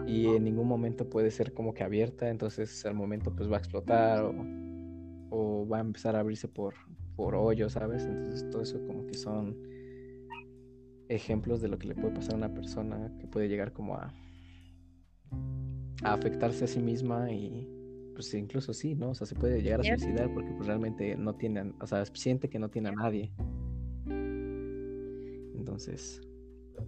y 0.06 0.26
en 0.26 0.44
ningún 0.44 0.66
momento 0.66 1.08
puede 1.08 1.30
ser 1.30 1.52
como 1.52 1.74
que 1.74 1.84
abierta, 1.84 2.28
entonces 2.28 2.84
al 2.86 2.94
momento 2.94 3.34
pues 3.34 3.50
va 3.50 3.56
a 3.56 3.58
explotar 3.58 4.24
o, 5.30 5.66
va 5.70 5.78
a 5.78 5.80
empezar 5.80 6.16
a 6.16 6.20
abrirse 6.20 6.48
por, 6.48 6.74
por 7.14 7.34
hoyo, 7.34 7.68
¿sabes? 7.68 8.04
Entonces 8.04 8.48
todo 8.50 8.62
eso 8.62 8.80
como 8.86 9.06
que 9.06 9.14
son 9.14 9.56
ejemplos 11.08 11.60
de 11.60 11.68
lo 11.68 11.78
que 11.78 11.88
le 11.88 11.94
puede 11.94 12.14
pasar 12.14 12.34
a 12.34 12.38
una 12.38 12.54
persona 12.54 13.12
que 13.18 13.26
puede 13.26 13.48
llegar 13.48 13.72
como 13.72 13.96
a, 13.96 14.12
a 16.02 16.12
afectarse 16.12 16.64
a 16.64 16.68
sí 16.68 16.80
misma 16.80 17.30
y 17.30 17.68
pues 18.14 18.32
incluso 18.34 18.72
sí, 18.72 18.94
¿no? 18.94 19.10
O 19.10 19.14
sea, 19.14 19.26
se 19.26 19.34
puede 19.34 19.62
llegar 19.62 19.80
a 19.80 19.84
suicidar 19.84 20.32
porque 20.32 20.50
pues 20.52 20.66
realmente 20.66 21.16
no 21.16 21.34
tiene, 21.34 21.72
o 21.80 21.86
sea, 21.86 22.04
siente 22.06 22.48
que 22.48 22.58
no 22.58 22.68
tiene 22.68 22.88
a 22.88 22.92
nadie. 22.92 23.32
Entonces, 25.56 26.20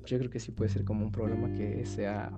yo 0.06 0.18
creo 0.18 0.30
que 0.30 0.40
sí 0.40 0.52
puede 0.52 0.70
ser 0.70 0.84
como 0.84 1.04
un 1.04 1.12
problema 1.12 1.52
que 1.52 1.84
sea 1.86 2.36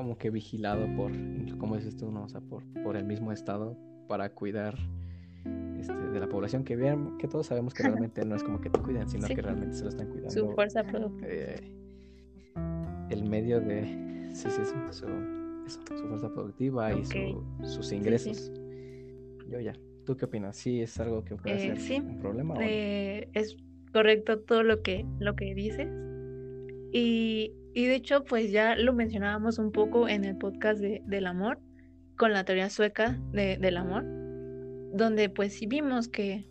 como 0.00 0.16
que 0.16 0.30
vigilado 0.30 0.86
por, 0.96 1.12
como 1.58 1.76
dices 1.76 1.94
tú, 1.94 2.10
¿no? 2.10 2.24
O 2.24 2.28
sea, 2.30 2.40
por, 2.40 2.64
por 2.82 2.96
el 2.96 3.04
mismo 3.04 3.32
Estado 3.32 3.76
para 4.08 4.32
cuidar 4.32 4.78
este, 5.78 5.94
de 5.94 6.18
la 6.18 6.26
población 6.26 6.64
que 6.64 6.74
vean, 6.74 7.18
que 7.18 7.28
todos 7.28 7.48
sabemos 7.48 7.74
que 7.74 7.82
realmente 7.82 8.24
no 8.24 8.34
es 8.34 8.42
como 8.42 8.62
que 8.62 8.70
te 8.70 8.80
cuiden, 8.80 9.10
sino 9.10 9.28
que 9.28 9.42
realmente 9.42 9.76
se 9.76 9.82
lo 9.82 9.90
están 9.90 10.08
cuidando. 10.08 10.30
Su 10.30 10.52
fuerza 10.52 10.84
productiva. 10.84 11.28
Eh, 11.30 11.76
el 13.10 13.24
medio 13.28 13.60
de, 13.60 14.30
sí, 14.32 14.48
sí, 14.48 14.62
sí, 14.64 14.74
su, 14.88 15.06
su 15.68 16.08
fuerza 16.08 16.32
productiva 16.32 16.94
y 16.94 17.04
sus 17.66 17.92
ingresos. 17.92 18.50
Yo 19.50 19.60
ya. 19.60 19.74
¿Tú 20.06 20.16
qué 20.16 20.24
opinas? 20.24 20.56
¿Sí 20.56 20.80
es 20.80 20.98
algo 20.98 21.24
que 21.24 21.36
puede 21.36 21.72
eh, 21.72 21.76
ser 21.76 22.02
un 22.02 22.18
problema? 22.20 22.54
Eh, 22.58 23.28
es 23.34 23.54
correcto 23.92 24.38
todo 24.38 24.62
lo 24.62 24.80
que, 24.80 25.04
lo 25.18 25.36
que 25.36 25.54
dices. 25.54 25.88
Y, 26.90 27.52
y, 27.74 27.86
de 27.86 27.94
hecho, 27.94 28.24
pues 28.24 28.50
ya 28.50 28.76
lo 28.76 28.92
mencionábamos 28.92 29.58
un 29.58 29.72
poco 29.72 30.08
en 30.08 30.24
el 30.24 30.36
podcast 30.36 30.80
de, 30.80 31.02
del 31.06 31.26
amor, 31.26 31.58
con 32.16 32.32
la 32.32 32.44
teoría 32.44 32.68
sueca 32.68 33.18
de, 33.32 33.56
del 33.56 33.76
amor, 33.76 34.04
donde 34.92 35.28
pues 35.30 35.54
sí 35.54 35.66
vimos 35.66 36.08
que 36.08 36.46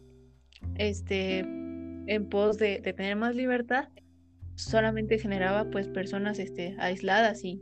este 0.75 1.39
en 1.39 2.27
pos 2.27 2.57
de, 2.57 2.79
tener 2.79 3.15
más 3.15 3.35
libertad 3.35 3.89
solamente 4.55 5.19
generaba 5.19 5.69
pues 5.69 5.87
personas 5.87 6.39
este, 6.39 6.75
aisladas 6.79 7.45
y, 7.45 7.61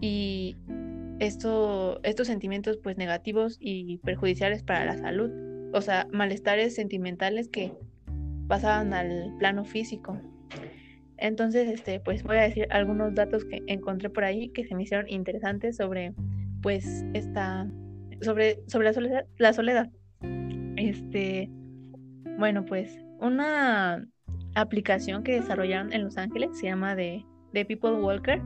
y 0.00 0.56
esto, 1.20 2.00
estos 2.02 2.26
sentimientos 2.26 2.78
pues 2.78 2.96
negativos 2.96 3.56
y 3.60 3.98
perjudiciales 3.98 4.62
para 4.64 4.84
la 4.84 4.98
salud, 4.98 5.30
o 5.72 5.80
sea, 5.80 6.08
malestares 6.12 6.74
sentimentales 6.74 7.48
que 7.48 7.72
pasaban 8.48 8.92
al 8.92 9.34
plano 9.38 9.64
físico. 9.64 10.20
Entonces, 11.18 11.68
este, 11.68 12.00
pues 12.00 12.22
voy 12.22 12.36
a 12.36 12.42
decir 12.42 12.66
algunos 12.70 13.14
datos 13.14 13.44
que 13.44 13.62
encontré 13.66 14.08
por 14.08 14.24
ahí 14.24 14.50
que 14.50 14.64
se 14.64 14.74
me 14.74 14.84
hicieron 14.84 15.08
interesantes 15.08 15.76
sobre, 15.76 16.14
pues, 16.62 17.04
esta, 17.12 17.68
sobre, 18.22 18.60
sobre 18.68 18.86
la 18.86 18.92
soledad, 18.92 19.26
la 19.36 19.52
soledad. 19.52 19.90
Este, 20.76 21.50
bueno, 22.38 22.64
pues, 22.64 22.98
una 23.20 24.06
aplicación 24.54 25.24
que 25.24 25.40
desarrollaron 25.40 25.92
en 25.92 26.04
Los 26.04 26.16
Ángeles 26.16 26.50
se 26.58 26.66
llama 26.66 26.94
de, 26.94 27.24
The 27.52 27.64
People 27.64 28.00
Walker. 28.00 28.40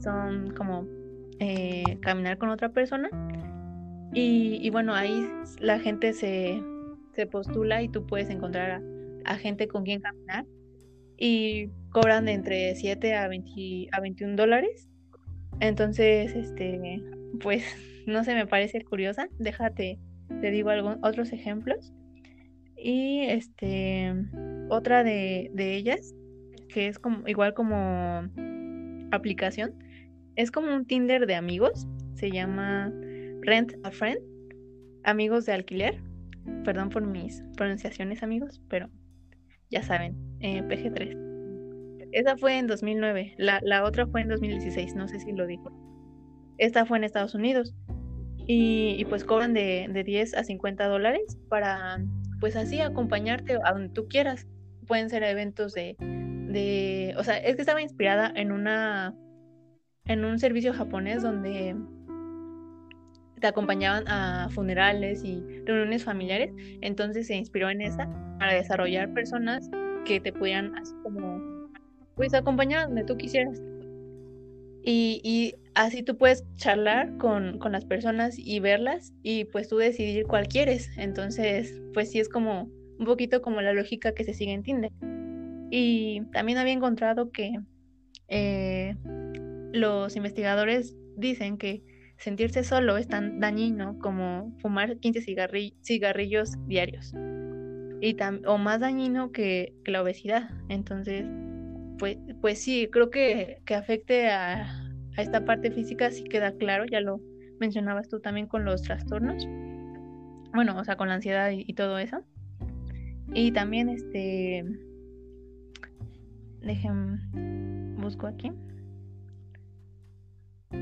Son 0.00 0.50
como 0.56 0.86
eh, 1.40 1.98
caminar 2.00 2.38
con 2.38 2.48
otra 2.48 2.70
persona. 2.70 3.10
Y, 4.14 4.60
y, 4.62 4.70
bueno, 4.70 4.94
ahí 4.94 5.28
la 5.60 5.78
gente 5.78 6.12
se, 6.14 6.62
se 7.12 7.26
postula 7.26 7.82
y 7.82 7.88
tú 7.88 8.06
puedes 8.06 8.30
encontrar 8.30 8.80
a 9.24 9.36
gente 9.36 9.68
con 9.68 9.84
quien 9.84 10.00
caminar 10.00 10.46
y 11.16 11.70
cobran 11.90 12.26
de 12.26 12.32
entre 12.32 12.74
7 12.74 13.14
a, 13.14 13.28
20, 13.28 13.88
a 13.92 14.00
21 14.00 14.36
dólares. 14.36 14.88
Entonces, 15.60 16.34
este, 16.34 17.02
pues, 17.40 17.64
no 18.06 18.24
sé, 18.24 18.34
me 18.34 18.46
parece 18.46 18.82
curiosa. 18.82 19.28
Déjate, 19.38 19.98
te 20.40 20.50
digo 20.50 20.70
algún, 20.70 20.98
otros 21.04 21.32
ejemplos. 21.32 21.92
Y 22.76 23.20
este, 23.22 24.14
otra 24.68 25.04
de, 25.04 25.50
de 25.54 25.76
ellas, 25.76 26.14
que 26.68 26.88
es 26.88 26.98
como, 26.98 27.26
igual 27.28 27.54
como 27.54 28.28
aplicación, 29.12 29.74
es 30.36 30.50
como 30.50 30.74
un 30.74 30.84
Tinder 30.84 31.26
de 31.26 31.36
amigos. 31.36 31.86
Se 32.14 32.30
llama 32.30 32.92
Rent 33.40 33.74
a 33.84 33.90
Friend, 33.90 34.18
amigos 35.04 35.46
de 35.46 35.52
alquiler. 35.52 36.00
Perdón 36.64 36.90
por 36.90 37.06
mis 37.06 37.42
pronunciaciones, 37.56 38.22
amigos, 38.22 38.60
pero 38.68 38.90
ya 39.70 39.82
saben, 39.82 40.16
eh, 40.40 40.62
PG3. 40.62 41.18
Esa 42.12 42.36
fue 42.36 42.58
en 42.58 42.66
2009, 42.66 43.34
la, 43.38 43.60
la 43.62 43.84
otra 43.84 44.06
fue 44.06 44.20
en 44.20 44.28
2016, 44.28 44.94
no 44.94 45.08
sé 45.08 45.18
si 45.20 45.32
lo 45.32 45.46
dijo. 45.46 45.72
Esta 46.58 46.86
fue 46.86 46.98
en 46.98 47.04
Estados 47.04 47.34
Unidos. 47.34 47.74
Y, 48.46 49.04
pues 49.06 49.24
cobran 49.24 49.54
de, 49.54 49.88
de 49.90 50.04
10 50.04 50.34
a 50.34 50.44
50 50.44 50.86
dólares 50.86 51.38
para, 51.48 51.98
pues 52.40 52.56
así, 52.56 52.80
acompañarte 52.80 53.58
a 53.64 53.72
donde 53.72 53.88
tú 53.88 54.06
quieras. 54.06 54.46
Pueden 54.86 55.08
ser 55.08 55.22
eventos 55.22 55.72
de, 55.72 55.96
de, 55.98 57.14
o 57.16 57.24
sea, 57.24 57.38
es 57.38 57.56
que 57.56 57.62
estaba 57.62 57.80
inspirada 57.80 58.30
en 58.36 58.52
una, 58.52 59.14
en 60.04 60.26
un 60.26 60.38
servicio 60.38 60.74
japonés 60.74 61.22
donde 61.22 61.74
te 63.44 63.48
acompañaban 63.48 64.08
a 64.08 64.48
funerales 64.48 65.22
y 65.22 65.42
reuniones 65.66 66.02
familiares, 66.02 66.50
entonces 66.80 67.26
se 67.26 67.36
inspiró 67.36 67.68
en 67.68 67.82
esa 67.82 68.08
para 68.38 68.54
desarrollar 68.54 69.12
personas 69.12 69.68
que 70.06 70.18
te 70.18 70.32
pudieran 70.32 70.74
así 70.78 70.94
como, 71.02 71.68
pues 72.14 72.32
acompañar 72.32 72.86
donde 72.86 73.04
tú 73.04 73.18
quisieras. 73.18 73.60
Y, 74.82 75.20
y 75.22 75.56
así 75.74 76.02
tú 76.02 76.16
puedes 76.16 76.42
charlar 76.54 77.18
con, 77.18 77.58
con, 77.58 77.72
las 77.72 77.84
personas 77.84 78.38
y 78.38 78.60
verlas 78.60 79.12
y 79.22 79.44
pues 79.44 79.68
tú 79.68 79.76
decidir 79.76 80.24
cuál 80.26 80.48
quieres. 80.48 80.88
Entonces, 80.96 81.82
pues 81.92 82.10
sí 82.10 82.20
es 82.20 82.30
como 82.30 82.70
un 82.98 83.04
poquito 83.04 83.42
como 83.42 83.60
la 83.60 83.74
lógica 83.74 84.12
que 84.12 84.24
se 84.24 84.32
sigue 84.32 84.52
en 84.52 84.62
Tinder. 84.62 84.92
Y 85.70 86.22
también 86.32 86.56
había 86.56 86.72
encontrado 86.72 87.30
que 87.30 87.52
eh, 88.28 88.96
los 89.74 90.16
investigadores 90.16 90.96
dicen 91.18 91.58
que 91.58 91.82
sentirse 92.24 92.64
solo 92.64 92.96
es 92.96 93.06
tan 93.06 93.38
dañino 93.38 93.98
como 93.98 94.50
fumar 94.62 94.96
15 94.96 95.20
cigarrillos 95.82 96.52
diarios 96.66 97.12
y 98.00 98.16
o 98.46 98.58
más 98.58 98.80
dañino 98.80 99.30
que, 99.30 99.74
la 99.86 100.02
obesidad. 100.02 100.50
Entonces, 100.68 101.24
pues, 101.98 102.18
pues 102.40 102.58
sí, 102.62 102.88
creo 102.90 103.10
que, 103.10 103.62
que 103.64 103.74
afecte 103.74 104.30
a, 104.30 104.66
esta 105.16 105.44
parte 105.44 105.70
física 105.70 106.10
sí 106.10 106.24
queda 106.24 106.52
claro, 106.52 106.84
ya 106.86 107.00
lo 107.00 107.20
mencionabas 107.60 108.08
tú 108.08 108.20
también 108.20 108.46
con 108.46 108.64
los 108.64 108.82
trastornos. 108.82 109.46
Bueno, 110.54 110.78
o 110.78 110.84
sea, 110.84 110.96
con 110.96 111.08
la 111.08 111.14
ansiedad 111.14 111.50
y, 111.50 111.72
todo 111.74 111.98
eso. 111.98 112.22
Y 113.32 113.52
también 113.52 113.88
este 113.88 114.64
dejen 116.60 117.96
busco 117.96 118.26
aquí. 118.26 118.50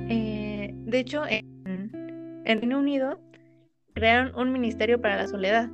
Eh, 0.08 0.74
de 0.74 0.98
hecho, 0.98 1.24
en, 1.28 1.90
Reino 2.44 2.78
Unido 2.78 3.20
crearon 3.94 4.34
un 4.34 4.52
ministerio 4.52 5.00
para 5.00 5.16
la 5.16 5.26
soledad, 5.26 5.70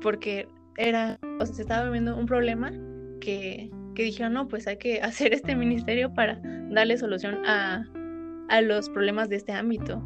porque 0.00 0.48
era, 0.76 1.18
o 1.40 1.46
sea, 1.46 1.54
se 1.54 1.62
estaba 1.62 1.90
viendo 1.90 2.16
un 2.16 2.26
problema 2.26 2.70
que, 3.20 3.70
que 3.94 4.02
dijeron, 4.04 4.34
no, 4.34 4.48
pues 4.48 4.66
hay 4.66 4.76
que 4.76 5.00
hacer 5.02 5.32
este 5.32 5.56
ministerio 5.56 6.12
para 6.14 6.40
darle 6.70 6.96
solución 6.96 7.44
a, 7.46 7.84
a 8.48 8.60
los 8.60 8.88
problemas 8.90 9.28
de 9.28 9.36
este 9.36 9.52
ámbito. 9.52 10.02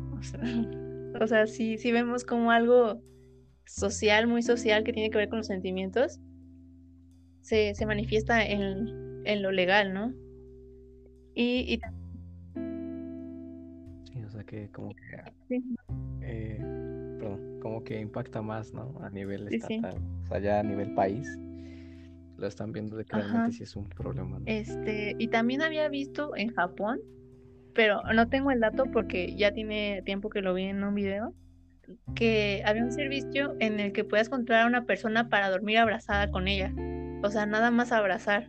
O 1.21 1.27
sea, 1.27 1.47
si, 1.47 1.79
si 1.79 1.93
vemos 1.93 2.25
como 2.25 2.51
algo 2.51 3.01
social, 3.67 4.27
muy 4.27 4.43
social, 4.43 4.85
que 4.85 4.93
tiene 4.93 5.11
que 5.11 5.19
ver 5.19 5.29
con 5.29 5.39
los 5.39 5.47
sentimientos, 5.47 6.21
se, 7.41 7.75
se 7.75 7.87
manifiesta 7.87 8.45
en, 8.45 9.23
en, 9.25 9.43
lo 9.43 9.53
legal, 9.53 9.93
¿no? 9.93 10.13
Y, 11.35 11.75
y... 11.75 11.81
Que 14.47 14.71
como 14.71 14.95
que 14.95 15.23
eh, 16.23 16.59
perdón, 17.19 17.61
como 17.61 17.83
que 17.83 18.01
impacta 18.01 18.43
más, 18.43 18.73
¿no? 18.73 18.99
A 19.03 19.11
nivel 19.11 19.53
estatal, 19.53 19.97
o 20.23 20.27
sea, 20.27 20.39
ya 20.39 20.61
a 20.61 20.63
nivel 20.63 20.95
país 20.95 21.29
lo 22.39 22.47
están 22.47 22.73
viendo 22.73 22.97
de 22.97 23.05
que 23.05 23.17
realmente 23.17 23.53
sí 23.53 23.63
es 23.63 23.77
un 23.77 23.89
problema. 23.89 24.39
Este, 24.47 25.15
y 25.19 25.29
también 25.29 25.63
había 25.63 25.89
visto 25.89 26.37
en 26.37 26.53
Japón, 26.55 27.01
pero 27.75 28.03
no 28.15 28.29
tengo 28.29 28.51
el 28.51 28.61
dato 28.61 28.85
porque 28.93 29.35
ya 29.37 29.53
tiene 29.53 30.03
tiempo 30.05 30.31
que 30.31 30.43
lo 30.43 30.55
vi 30.55 30.65
en 30.65 30.85
un 30.85 30.95
video, 30.95 31.35
que 32.15 32.63
había 32.67 32.85
un 32.85 32.93
servicio 32.93 33.55
en 33.61 33.81
el 33.81 33.93
que 33.93 34.05
puedas 34.05 34.27
encontrar 34.27 34.63
a 34.63 34.67
una 34.67 34.85
persona 34.85 35.29
para 35.29 35.51
dormir 35.51 35.79
abrazada 35.79 36.31
con 36.31 36.49
ella. 36.49 36.75
O 37.23 37.31
sea, 37.31 37.47
nada 37.47 37.71
más 37.71 37.93
abrazar. 37.93 38.49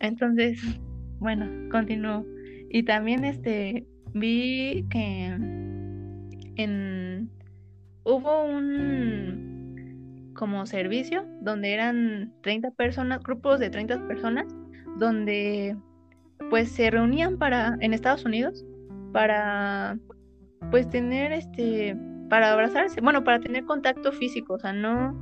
Entonces, 0.00 0.60
bueno, 1.18 1.68
continúo. 1.70 2.24
Y 2.70 2.84
también 2.84 3.24
este 3.24 3.86
vi 4.14 4.84
que 4.90 5.26
en 6.56 7.30
hubo 8.04 8.44
un 8.44 10.32
como 10.34 10.66
servicio 10.66 11.26
donde 11.40 11.74
eran 11.74 12.32
30 12.42 12.70
personas, 12.72 13.22
grupos 13.22 13.58
de 13.58 13.70
30 13.70 14.06
personas 14.06 14.46
donde 14.98 15.76
pues 16.50 16.70
se 16.70 16.90
reunían 16.90 17.38
para 17.38 17.76
en 17.80 17.92
Estados 17.92 18.24
Unidos 18.24 18.64
para 19.12 19.98
pues 20.70 20.88
tener 20.88 21.32
este 21.32 21.96
para 22.28 22.52
abrazarse, 22.52 23.00
bueno, 23.00 23.24
para 23.24 23.40
tener 23.40 23.64
contacto 23.64 24.12
físico, 24.12 24.54
o 24.54 24.58
sea, 24.58 24.72
no 24.72 25.12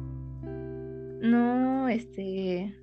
no 1.23 1.89
este 1.89 2.77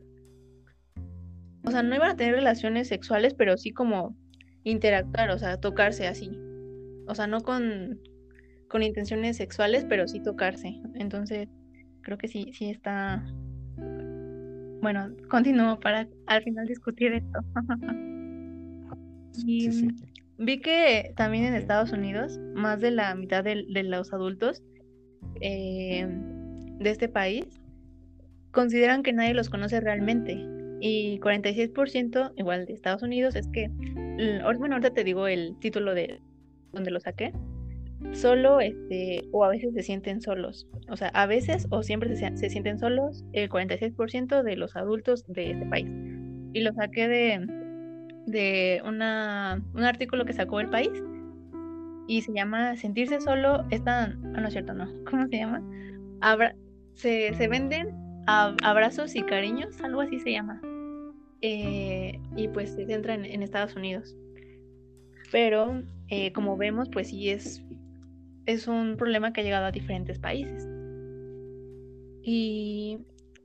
o 1.65 1.71
sea, 1.71 1.83
no 1.83 1.95
iban 1.95 2.11
a 2.11 2.15
tener 2.15 2.35
relaciones 2.35 2.87
sexuales, 2.87 3.33
pero 3.33 3.57
sí 3.57 3.71
como 3.71 4.15
interactuar, 4.63 5.29
o 5.29 5.37
sea, 5.37 5.59
tocarse 5.59 6.07
así. 6.07 6.31
O 7.07 7.15
sea, 7.15 7.27
no 7.27 7.41
con, 7.41 7.99
con 8.67 8.83
intenciones 8.83 9.37
sexuales, 9.37 9.85
pero 9.87 10.07
sí 10.07 10.21
tocarse. 10.21 10.81
Entonces, 10.95 11.49
creo 12.01 12.17
que 12.17 12.27
sí, 12.27 12.51
sí 12.53 12.69
está. 12.69 13.23
Bueno, 14.81 15.15
continúo 15.29 15.79
para 15.79 16.07
al 16.27 16.43
final 16.43 16.67
discutir 16.67 17.13
esto. 17.13 17.39
y 19.45 19.69
vi 20.37 20.59
que 20.59 21.13
también 21.15 21.45
en 21.45 21.55
Estados 21.55 21.91
Unidos, 21.91 22.39
más 22.53 22.79
de 22.79 22.91
la 22.91 23.15
mitad 23.15 23.43
de, 23.43 23.65
los 23.83 24.13
adultos 24.13 24.61
eh, 25.41 26.07
de 26.79 26.89
este 26.89 27.07
país 27.09 27.45
consideran 28.51 29.03
que 29.03 29.13
nadie 29.13 29.33
los 29.33 29.49
conoce 29.49 29.79
realmente 29.79 30.45
y 30.85 31.17
46% 31.19 32.33
igual 32.35 32.65
de 32.65 32.73
Estados 32.73 33.03
Unidos 33.03 33.37
es 33.37 33.47
que, 33.47 33.69
bueno, 34.57 34.75
ahorita 34.75 34.93
te 34.93 35.05
digo 35.05 35.27
el 35.27 35.57
título 35.59 35.93
de 35.93 36.19
donde 36.73 36.91
lo 36.91 36.99
saqué, 36.99 37.31
solo 38.11 38.59
este, 38.59 39.21
o 39.31 39.45
a 39.45 39.49
veces 39.49 39.73
se 39.73 39.81
sienten 39.81 40.19
solos, 40.19 40.67
o 40.89 40.97
sea, 40.97 41.07
a 41.13 41.25
veces 41.25 41.67
o 41.69 41.83
siempre 41.83 42.13
se, 42.17 42.35
se 42.35 42.49
sienten 42.49 42.79
solos 42.79 43.23
el 43.31 43.49
46% 43.49 44.43
de 44.43 44.57
los 44.57 44.75
adultos 44.75 45.23
de 45.27 45.51
este 45.51 45.65
país. 45.67 45.87
Y 46.51 46.59
lo 46.59 46.73
saqué 46.73 47.07
de, 47.07 47.47
de 48.25 48.81
una, 48.85 49.63
un 49.73 49.83
artículo 49.83 50.25
que 50.25 50.33
sacó 50.33 50.59
el 50.59 50.69
país 50.69 50.91
y 52.09 52.23
se 52.23 52.33
llama 52.33 52.75
Sentirse 52.75 53.21
solo, 53.21 53.63
está, 53.69 54.03
ah, 54.03 54.41
no 54.41 54.47
es 54.47 54.51
cierto, 54.51 54.73
no, 54.73 54.89
¿cómo 55.09 55.27
se 55.27 55.37
llama? 55.37 55.63
se, 56.95 57.33
se 57.35 57.47
venden 57.47 57.87
abrazos 58.27 59.15
y 59.15 59.21
cariños, 59.21 59.79
algo 59.81 60.01
así 60.01 60.19
se 60.19 60.33
llama. 60.33 60.59
Eh, 61.45 62.21
y 62.37 62.47
pues 62.47 62.69
se 62.69 62.85
centra 62.85 63.15
en, 63.15 63.43
Estados 63.43 63.75
Unidos. 63.75 64.15
Pero 65.29 65.83
eh, 66.07 66.31
como 66.31 66.55
vemos, 66.55 66.87
pues 66.89 67.09
sí 67.09 67.29
es, 67.29 67.61
es 68.45 68.67
un 68.67 68.95
problema 68.95 69.33
que 69.33 69.41
ha 69.41 69.43
llegado 69.43 69.65
a 69.65 69.71
diferentes 69.71 70.19
países. 70.19 70.65
Y, 72.23 72.99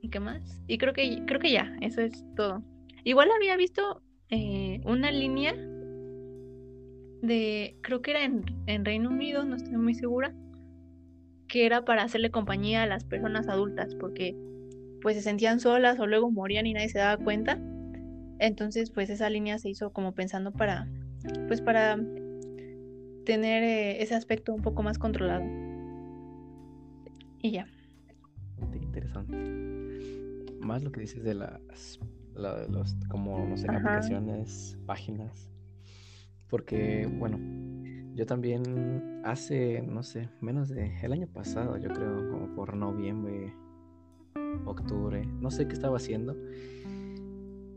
qué 0.09 0.19
más? 0.21 0.61
Y 0.65 0.77
creo 0.77 0.93
que, 0.93 1.25
creo 1.25 1.41
que 1.41 1.51
ya, 1.51 1.75
eso 1.81 1.99
es 1.99 2.23
todo. 2.37 2.63
Igual 3.03 3.29
había 3.35 3.57
visto 3.57 4.01
eh, 4.29 4.79
una 4.85 5.11
línea 5.11 5.53
de, 7.21 7.75
creo 7.81 8.01
que 8.01 8.11
era 8.11 8.23
en, 8.23 8.45
en 8.65 8.85
Reino 8.85 9.09
Unido, 9.09 9.43
no 9.43 9.57
estoy 9.57 9.75
muy 9.75 9.93
segura, 9.93 10.33
que 11.49 11.65
era 11.65 11.83
para 11.83 12.03
hacerle 12.03 12.31
compañía 12.31 12.83
a 12.83 12.87
las 12.87 13.03
personas 13.03 13.49
adultas, 13.49 13.93
porque 13.95 14.37
pues 15.01 15.17
se 15.17 15.21
sentían 15.21 15.59
solas 15.59 15.99
o 15.99 16.07
luego 16.07 16.31
morían 16.31 16.65
y 16.65 16.73
nadie 16.73 16.87
se 16.87 16.99
daba 16.99 17.21
cuenta. 17.21 17.59
Entonces, 18.39 18.89
pues 18.89 19.09
esa 19.09 19.29
línea 19.29 19.59
se 19.59 19.69
hizo 19.69 19.91
como 19.91 20.13
pensando 20.13 20.51
para, 20.51 20.87
pues 21.47 21.61
para 21.61 21.97
tener 23.25 23.63
eh, 23.63 24.01
ese 24.01 24.15
aspecto 24.15 24.53
un 24.53 24.61
poco 24.61 24.81
más 24.81 24.97
controlado. 24.97 25.43
Y 27.41 27.51
ya. 27.51 27.67
Interesante. 28.73 29.37
Más 30.61 30.83
lo 30.83 30.91
que 30.91 31.01
dices 31.01 31.23
de 31.23 31.35
las, 31.35 31.99
los, 32.35 32.95
como, 33.09 33.45
no 33.45 33.57
sé, 33.57 33.67
aplicaciones, 33.69 34.77
páginas. 34.85 35.49
Porque, 36.49 37.07
bueno, 37.07 37.37
yo 38.15 38.25
también 38.25 39.21
hace, 39.25 39.81
no 39.81 40.01
sé, 40.01 40.29
menos 40.41 40.69
de 40.69 40.97
el 41.01 41.11
año 41.11 41.27
pasado, 41.27 41.77
yo 41.77 41.89
creo, 41.89 42.29
como 42.31 42.55
por 42.55 42.75
noviembre, 42.75 43.53
octubre, 44.65 45.25
no 45.25 45.51
sé 45.51 45.67
qué 45.67 45.73
estaba 45.73 45.97
haciendo 45.97 46.35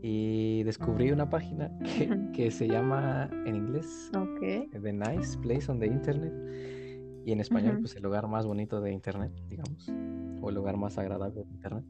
y 0.05 0.63
descubrí 0.63 1.11
una 1.11 1.29
página 1.29 1.71
que, 2.33 2.51
se 2.51 2.67
llama 2.67 3.29
en 3.45 3.55
inglés 3.55 4.11
The 4.11 4.91
Nice 4.91 5.37
Place 5.39 5.71
on 5.71 5.79
the 5.79 5.87
Internet 5.87 6.33
y 7.25 7.31
en 7.31 7.39
español 7.39 7.79
pues 7.79 7.95
el 7.95 8.03
lugar 8.03 8.27
más 8.27 8.45
bonito 8.45 8.81
de 8.81 8.91
Internet, 8.91 9.31
digamos, 9.47 9.87
o 10.41 10.49
el 10.49 10.55
lugar 10.55 10.75
más 10.75 10.97
agradable 10.97 11.45
de 11.45 11.49
Internet, 11.49 11.85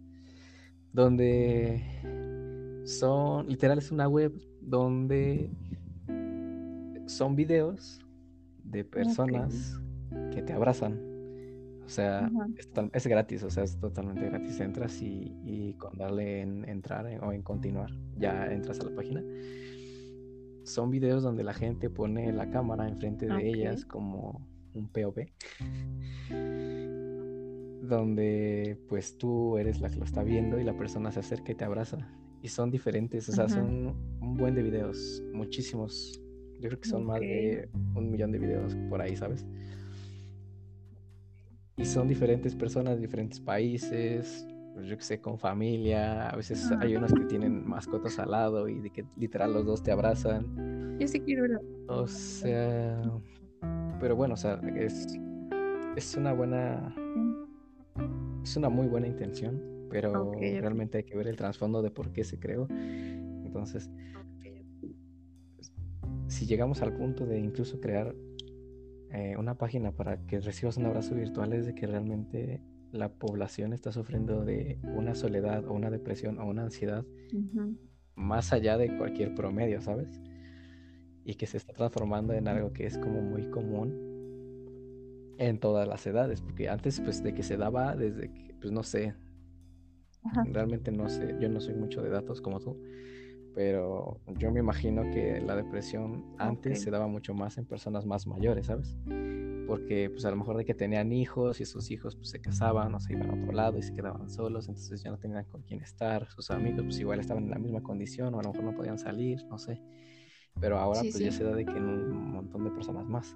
donde 0.92 2.84
son, 2.86 3.48
literal 3.48 3.80
es 3.80 3.92
una 3.92 4.08
web 4.08 4.32
donde 4.62 5.50
son 7.08 7.36
videos 7.36 8.00
de 8.64 8.86
personas 8.86 9.82
que 10.32 10.44
te 10.44 10.54
abrazan 10.54 11.13
o 11.86 11.90
sea, 11.90 12.32
es, 12.94 13.08
gratis, 13.08 13.44
o 13.44 13.50
sea, 13.50 13.64
es 13.64 13.78
totalmente 13.78 14.26
gratis. 14.26 14.60
Entras 14.60 15.02
y, 15.02 15.76
con 15.78 15.98
darle 15.98 16.42
en 16.42 16.68
entrar 16.68 17.06
o 17.22 17.34
en 17.34 17.42
continuar, 17.42 17.92
ya 18.18 18.52
entras 18.52 18.80
a 18.80 18.86
la 18.86 18.96
página. 18.96 19.24
Son 20.64 20.90
videos 20.90 21.24
donde 21.24 21.44
la 21.44 21.54
gente 21.54 21.90
pone 21.90 22.32
la 22.32 22.50
cámara 22.50 22.88
enfrente 22.88 23.28
de 23.28 23.50
ellas 23.50 23.86
como 23.86 24.48
un 24.74 24.88
POV. 24.88 25.28
Donde 27.82 28.80
pues 28.88 29.18
tú 29.18 29.58
eres 29.58 29.82
la 29.82 29.90
que 29.90 29.98
lo 29.98 30.06
está 30.06 30.24
viendo 30.24 30.60
y 30.60 30.64
la 30.64 30.78
persona 30.78 31.12
se 31.12 31.20
acerca 31.20 31.52
y 31.52 31.56
te 31.56 31.66
abraza. 31.66 31.98
Y 32.42 32.48
son 32.48 32.72
diferentes, 32.72 33.28
o 33.30 33.34
sea, 33.34 33.50
son 33.50 33.96
un 34.22 34.38
buen 34.38 34.56
de 34.56 34.64
videos, 34.64 35.22
muchísimos. 35.34 36.22
Yo 36.60 36.70
creo 36.70 36.80
que 36.80 36.88
son 36.88 37.06
más 37.06 37.20
de 37.20 37.70
un 37.94 38.10
millón 38.10 38.32
de 38.32 38.40
videos 38.40 38.76
por 38.90 39.02
ahí, 39.02 39.16
¿sabes? 39.18 39.46
Y 41.78 41.86
son 41.86 42.08
diferentes 42.08 42.56
personas, 42.56 43.00
diferentes 43.00 43.40
países, 43.40 44.48
pues 44.74 44.88
yo 44.88 44.98
que 44.98 45.04
sé, 45.04 45.20
con 45.20 45.38
familia, 45.38 46.30
a 46.30 46.36
veces 46.36 46.72
hay 46.80 46.96
unos 46.96 47.14
que 47.14 47.26
tienen 47.26 47.68
mascotas 47.68 48.18
al 48.20 48.32
lado 48.32 48.68
y 48.68 48.80
de 48.80 48.90
que 48.90 49.06
literal 49.18 49.54
los 49.54 49.66
dos 49.66 49.84
te 49.84 49.92
abrazan. 49.92 50.98
Yo 51.00 51.08
sí 51.08 51.20
quiero 51.20 51.44
verlo. 51.44 51.62
O 51.88 52.08
sea, 52.08 53.02
pero 54.00 54.16
bueno, 54.16 54.34
o 54.34 54.38
sea, 54.38 54.60
es, 54.76 55.08
es 55.96 56.16
una 56.16 56.34
buena, 56.34 56.96
es 58.44 58.56
una 58.58 58.70
muy 58.70 58.88
buena 58.88 59.08
intención, 59.08 59.62
pero 59.90 60.32
realmente 60.34 61.00
hay 61.00 61.04
que 61.04 61.16
ver 61.16 61.28
el 61.28 61.36
trasfondo 61.36 61.82
de 61.82 61.92
por 61.92 62.12
qué 62.12 62.24
se 62.24 62.40
creó. 62.40 62.68
Entonces, 62.70 63.92
si 66.28 66.46
llegamos 66.48 66.82
al 66.82 66.94
punto 66.94 67.26
de 67.26 67.40
incluso 67.40 67.80
crear 67.80 68.16
eh, 69.14 69.38
una 69.38 69.56
página 69.56 69.92
para 69.92 70.18
que 70.26 70.40
recibas 70.40 70.78
un 70.78 70.88
abrazo 70.88 71.14
virtual 71.14 71.54
es 71.54 71.68
de 71.68 71.76
que 71.76 71.86
realmente 71.86 72.62
la 72.92 73.10
población 73.10 73.72
está 73.72 73.92
sufriendo 73.92 74.44
de 74.44 74.80
una 74.84 75.14
soledad 75.14 75.66
o 75.66 75.74
una 75.74 75.92
depresión 75.92 76.40
o 76.40 76.46
una 76.46 76.64
ansiedad 76.64 77.06
más 78.16 78.54
allá 78.54 78.78
de 78.78 78.98
cualquier 78.98 79.36
promedio, 79.36 79.82
¿sabes? 79.82 80.20
Y 81.26 81.36
que 81.36 81.46
se 81.46 81.58
está 81.58 81.74
transformando 81.74 82.34
en 82.34 82.48
algo 82.48 82.74
que 82.74 82.88
es 82.88 82.98
como 82.98 83.22
muy 83.22 83.50
común 83.52 85.36
en 85.38 85.60
todas 85.60 85.88
las 85.88 86.06
edades, 86.08 86.42
porque 86.42 86.70
antes 86.70 87.00
pues 87.00 87.22
de 87.22 87.36
que 87.36 87.44
se 87.44 87.56
daba 87.56 87.96
desde 87.96 88.32
que, 88.32 88.56
pues 88.60 88.72
no 88.72 88.82
sé, 88.82 89.14
realmente 90.46 90.92
no 90.92 91.08
sé, 91.08 91.36
yo 91.40 91.50
no 91.50 91.60
soy 91.60 91.76
mucho 91.76 92.02
de 92.02 92.10
datos 92.10 92.42
como 92.42 92.60
tú, 92.60 92.80
pero 93.54 94.20
yo 94.38 94.52
me 94.52 94.60
imagino 94.60 95.04
que 95.12 95.42
la 95.42 95.56
depresión 95.56 96.26
antes 96.38 96.82
se 96.82 96.92
daba 96.92 97.08
mucho 97.08 97.34
más 97.34 97.58
en 97.58 97.66
personas 97.66 98.06
más 98.06 98.26
mayores, 98.28 98.68
¿sabes? 98.68 98.96
Porque 99.68 100.10
pues 100.10 100.26
a 100.26 100.32
lo 100.32 100.38
mejor 100.38 100.58
de 100.58 100.66
que 100.66 100.74
tenían 100.74 101.12
hijos 101.12 101.62
y 101.62 101.66
sus 101.66 101.92
hijos 101.92 102.16
pues 102.16 102.30
se 102.30 102.42
casaban 102.42 102.94
o 102.96 103.00
se 103.00 103.14
iban 103.14 103.30
a 103.30 103.34
otro 103.34 103.52
lado 103.52 103.78
y 103.78 103.84
se 103.84 103.94
quedaban 103.94 104.30
solos, 104.30 104.68
entonces 104.68 105.04
ya 105.04 105.12
no 105.12 105.18
tenían 105.18 105.46
con 105.46 105.62
quién 105.62 105.82
estar, 105.82 106.28
sus 106.30 106.52
amigos 106.52 106.84
pues 106.84 107.00
igual 107.00 107.20
estaban 107.20 107.44
en 107.44 107.52
la 107.52 107.60
misma 107.60 107.82
condición 107.82 108.34
o 108.34 108.40
a 108.40 108.44
lo 108.44 108.50
mejor 108.50 108.66
no 108.66 108.76
podían 108.76 108.98
salir, 108.98 109.46
no 109.46 109.58
sé. 109.58 109.82
Pero 110.60 110.78
ahora 110.78 111.02
pues 111.02 111.18
ya 111.18 111.32
se 111.32 111.44
da 111.44 111.56
de 111.56 111.66
que 111.66 111.78
en 111.78 111.86
un 111.86 112.32
montón 112.32 112.64
de 112.64 112.72
personas 112.72 113.08
más. 113.08 113.36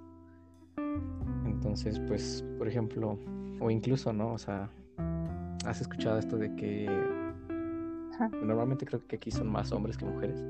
Entonces, 1.46 2.00
pues, 2.08 2.46
por 2.58 2.68
ejemplo, 2.68 3.18
o 3.60 3.72
incluso, 3.72 4.14
¿no? 4.14 4.34
O 4.34 4.38
sea, 4.38 4.70
has 5.66 5.82
escuchado 5.82 6.20
esto 6.20 6.38
de 6.38 6.56
que 6.56 6.88
normalmente 8.42 8.86
creo 8.86 9.06
que 9.06 9.16
aquí 9.18 9.32
son 9.32 9.48
más 9.48 9.72
hombres 9.72 9.98
que 9.98 10.06
mujeres, 10.06 10.44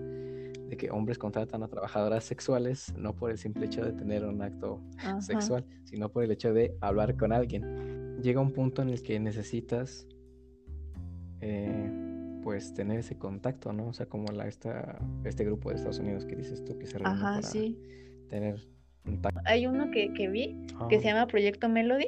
de 0.69 0.77
que 0.77 0.89
hombres 0.91 1.17
contratan 1.17 1.63
a 1.63 1.67
trabajadoras 1.67 2.23
sexuales 2.23 2.93
no 2.97 3.13
por 3.13 3.31
el 3.31 3.37
simple 3.37 3.65
hecho 3.65 3.83
de 3.83 3.93
tener 3.93 4.25
un 4.25 4.41
acto 4.41 4.81
sexual, 5.19 5.65
sino 5.83 6.09
por 6.09 6.23
el 6.23 6.31
hecho 6.31 6.53
de 6.53 6.75
hablar 6.81 7.15
con 7.17 7.31
alguien. 7.31 8.19
Llega 8.21 8.41
un 8.41 8.51
punto 8.51 8.81
en 8.81 8.89
el 8.89 9.01
que 9.03 9.19
necesitas, 9.19 10.07
eh, 11.41 12.39
pues, 12.43 12.73
tener 12.73 12.99
ese 12.99 13.17
contacto, 13.17 13.71
¿no? 13.73 13.87
O 13.89 13.93
sea, 13.93 14.07
como 14.07 14.31
la, 14.31 14.47
esta, 14.47 14.99
este 15.23 15.45
grupo 15.45 15.69
de 15.69 15.75
Estados 15.75 15.99
Unidos 15.99 16.25
que 16.25 16.35
dices 16.35 16.63
tú 16.65 16.77
que 16.77 16.87
se 16.87 16.97
reúne 16.97 17.21
para 17.21 17.41
tener 18.29 18.59
hay 19.45 19.67
uno 19.67 19.89
que, 19.91 20.09
vi 20.29 20.57
que 20.89 20.99
se 20.99 21.09
ah. 21.09 21.13
llama 21.13 21.27
Proyecto 21.27 21.69
Melody 21.69 22.07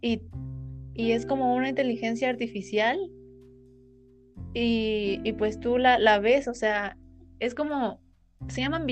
y, 0.00 0.22
y, 0.94 1.12
es 1.12 1.26
como 1.26 1.54
una 1.54 1.68
inteligencia 1.68 2.28
artificial 2.28 2.98
y, 4.54 5.20
y 5.24 5.32
pues 5.32 5.60
tú 5.60 5.78
la, 5.78 5.98
la, 5.98 6.18
ves, 6.18 6.48
o 6.48 6.54
sea, 6.54 6.96
es 7.38 7.54
como, 7.54 8.00
se 8.48 8.60
llaman, 8.60 8.86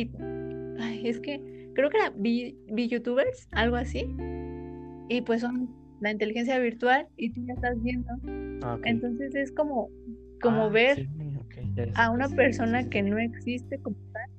ay, 0.80 1.08
es 1.08 1.20
que 1.20 1.70
creo 1.74 1.90
que 1.90 1.98
era 1.98 2.12
youtubers 2.88 3.48
algo 3.52 3.76
así, 3.76 4.06
y 5.08 5.20
pues 5.22 5.40
son 5.40 5.68
la 6.00 6.12
inteligencia 6.12 6.58
virtual 6.58 7.08
y 7.16 7.32
tú 7.32 7.44
ya 7.46 7.54
estás 7.54 7.82
viendo. 7.82 8.08
Ah, 8.62 8.78
Entonces 8.84 9.34
es 9.34 9.52
como, 9.52 9.88
como 10.40 10.64
ah, 10.64 10.68
ver 10.68 11.08
a 11.94 12.10
una 12.10 12.28
persona 12.28 12.88
que 12.88 13.02
no 13.02 13.18
existe 13.18 13.78
como 13.78 13.96
tal, 14.12 14.30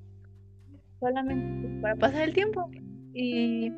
solamente 0.99 1.81
para 1.81 1.95
pasar 1.95 2.23
el 2.23 2.33
tiempo. 2.33 2.69
Y, 3.13 3.71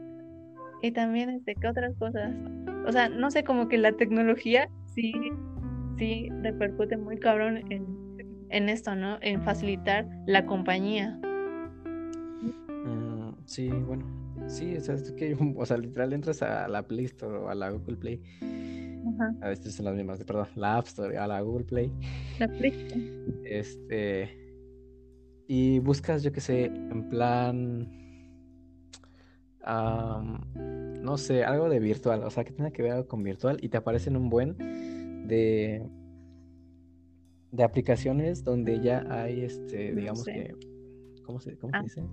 y 0.81 0.91
también, 0.91 1.29
este, 1.29 1.55
¿qué 1.55 1.67
otras 1.67 1.95
cosas? 1.97 2.33
O 2.85 2.91
sea, 2.91 3.09
no 3.09 3.31
sé, 3.31 3.43
como 3.43 3.67
que 3.67 3.77
la 3.77 3.93
tecnología 3.93 4.69
sí, 4.93 5.13
sí 6.01 6.29
repercute 6.41 6.97
muy 6.97 7.19
cabrón 7.19 7.61
en, 7.69 7.85
en 8.49 8.69
esto, 8.69 8.95
¿no? 8.95 9.19
En 9.21 9.43
facilitar 9.43 10.07
la 10.25 10.47
compañía. 10.47 11.19
Mm, 12.85 13.33
sí, 13.45 13.69
bueno, 13.69 14.03
sí, 14.47 14.75
o 14.75 14.81
sea, 14.81 14.95
es 14.95 15.11
que, 15.11 15.37
o 15.55 15.63
sea, 15.63 15.77
literal 15.77 16.11
entras 16.13 16.41
a 16.41 16.67
la 16.67 16.81
Play 16.81 17.05
Store 17.05 17.37
o 17.37 17.49
a 17.49 17.53
la 17.53 17.69
Google 17.69 17.97
Play. 17.97 18.19
Ajá. 19.13 19.35
A 19.41 19.49
veces 19.49 19.75
son 19.75 19.85
las 19.85 19.95
mismas, 19.95 20.23
perdón, 20.23 20.47
la 20.55 20.77
App 20.77 20.87
Store, 20.87 21.15
a 21.15 21.27
la 21.27 21.39
Google 21.41 21.65
Play. 21.65 21.91
La 22.39 22.47
Play. 22.47 22.73
Este. 23.45 24.37
Y 25.47 25.77
buscas, 25.79 26.23
yo 26.23 26.31
qué 26.31 26.41
sé, 26.41 26.65
en 26.65 27.09
plan 27.09 28.01
no 31.01 31.17
sé, 31.17 31.43
algo 31.43 31.69
de 31.69 31.79
virtual, 31.79 32.23
o 32.23 32.29
sea, 32.31 32.43
que 32.43 32.51
tenga 32.51 32.71
que 32.71 32.81
ver 32.81 32.93
algo 32.93 33.07
con 33.07 33.21
virtual 33.21 33.59
y 33.61 33.69
te 33.69 33.77
aparecen 33.77 34.17
un 34.17 34.29
buen 34.29 34.55
de, 35.27 35.85
de 37.51 37.63
aplicaciones 37.63 38.43
donde 38.43 38.79
ya 38.81 39.05
hay, 39.09 39.41
este, 39.41 39.93
digamos 39.93 40.25
que, 40.25 40.55
¿cómo 41.25 41.39
se, 41.39 41.57
cómo 41.57 41.71
se 41.73 41.77
ah. 41.77 41.83
dice? 41.83 42.03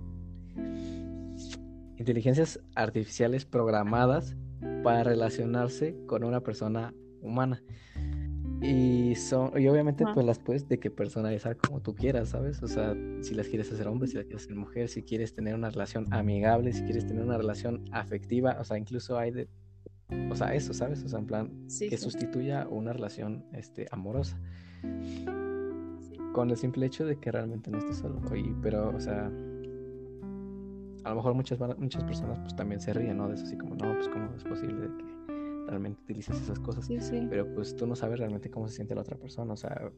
Inteligencias 1.97 2.59
artificiales 2.75 3.45
programadas 3.45 4.35
para 4.83 5.03
relacionarse 5.03 5.95
con 6.05 6.23
una 6.23 6.41
persona 6.41 6.93
humana. 7.21 7.61
Y 8.61 9.15
son, 9.15 9.57
y 9.57 9.67
obviamente 9.69 10.03
pues 10.13 10.25
las 10.25 10.37
puedes 10.37 10.67
de 10.67 10.79
que 10.79 10.91
personalizar 10.91 11.55
como 11.55 11.81
tú 11.81 11.95
quieras, 11.95 12.29
¿sabes? 12.29 12.61
O 12.61 12.67
sea, 12.67 12.93
si 13.21 13.33
las 13.33 13.47
quieres 13.47 13.71
hacer 13.71 13.87
hombre, 13.87 14.09
si 14.09 14.15
las 14.17 14.25
quieres 14.25 14.43
hacer 14.43 14.55
mujer, 14.57 14.89
si 14.89 15.01
quieres 15.01 15.33
tener 15.33 15.55
una 15.55 15.69
relación 15.69 16.11
amigable, 16.11 16.73
si 16.73 16.83
quieres 16.83 17.07
tener 17.07 17.23
una 17.23 17.37
relación 17.37 17.85
afectiva, 17.93 18.57
o 18.59 18.65
sea, 18.65 18.77
incluso 18.77 19.17
hay 19.17 19.31
de, 19.31 19.47
o 20.31 20.35
sea, 20.35 20.53
eso, 20.53 20.73
¿sabes? 20.73 21.03
O 21.03 21.09
sea, 21.09 21.19
en 21.19 21.25
plan, 21.25 21.67
que 21.67 21.97
sustituya 21.97 22.67
una 22.69 22.93
relación 22.93 23.45
este, 23.53 23.87
amorosa. 23.91 24.39
Con 26.33 26.49
el 26.49 26.57
simple 26.57 26.85
hecho 26.85 27.05
de 27.05 27.17
que 27.17 27.31
realmente 27.31 27.69
no 27.69 27.77
estés 27.79 27.97
solo. 27.97 28.21
Y, 28.35 28.55
pero, 28.61 28.95
o 28.95 28.99
sea, 28.99 29.31
a 31.03 31.09
lo 31.09 31.15
mejor 31.15 31.33
muchas, 31.33 31.59
muchas 31.77 32.03
personas 32.03 32.39
pues 32.39 32.55
también 32.55 32.81
se 32.81 32.93
ríen, 32.93 33.17
¿no? 33.17 33.27
De 33.27 33.35
eso 33.35 33.45
así 33.45 33.57
como, 33.57 33.75
no, 33.75 33.93
pues 33.93 34.07
cómo 34.09 34.29
es 34.35 34.43
posible 34.43 34.75
de 34.75 34.87
que 34.87 35.03
realmente 35.67 36.01
utilizas 36.03 36.41
esas 36.41 36.59
cosas. 36.59 36.87
Pero 37.29 37.53
pues 37.53 37.75
tú 37.75 37.85
no 37.87 37.95
sabes 37.95 38.19
realmente 38.19 38.49
cómo 38.49 38.67
se 38.67 38.75
siente 38.75 38.95
la 38.95 39.01
otra 39.01 39.17
persona, 39.17 39.53
o 39.53 39.57
sea... 39.57 39.91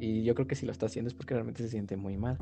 Y 0.00 0.22
yo 0.22 0.34
creo 0.34 0.46
que 0.46 0.54
si 0.54 0.66
lo 0.66 0.72
está 0.72 0.86
haciendo 0.86 1.08
es 1.08 1.14
porque 1.14 1.34
realmente 1.34 1.62
se 1.62 1.70
siente 1.70 1.96
muy 1.96 2.16
mal. 2.16 2.38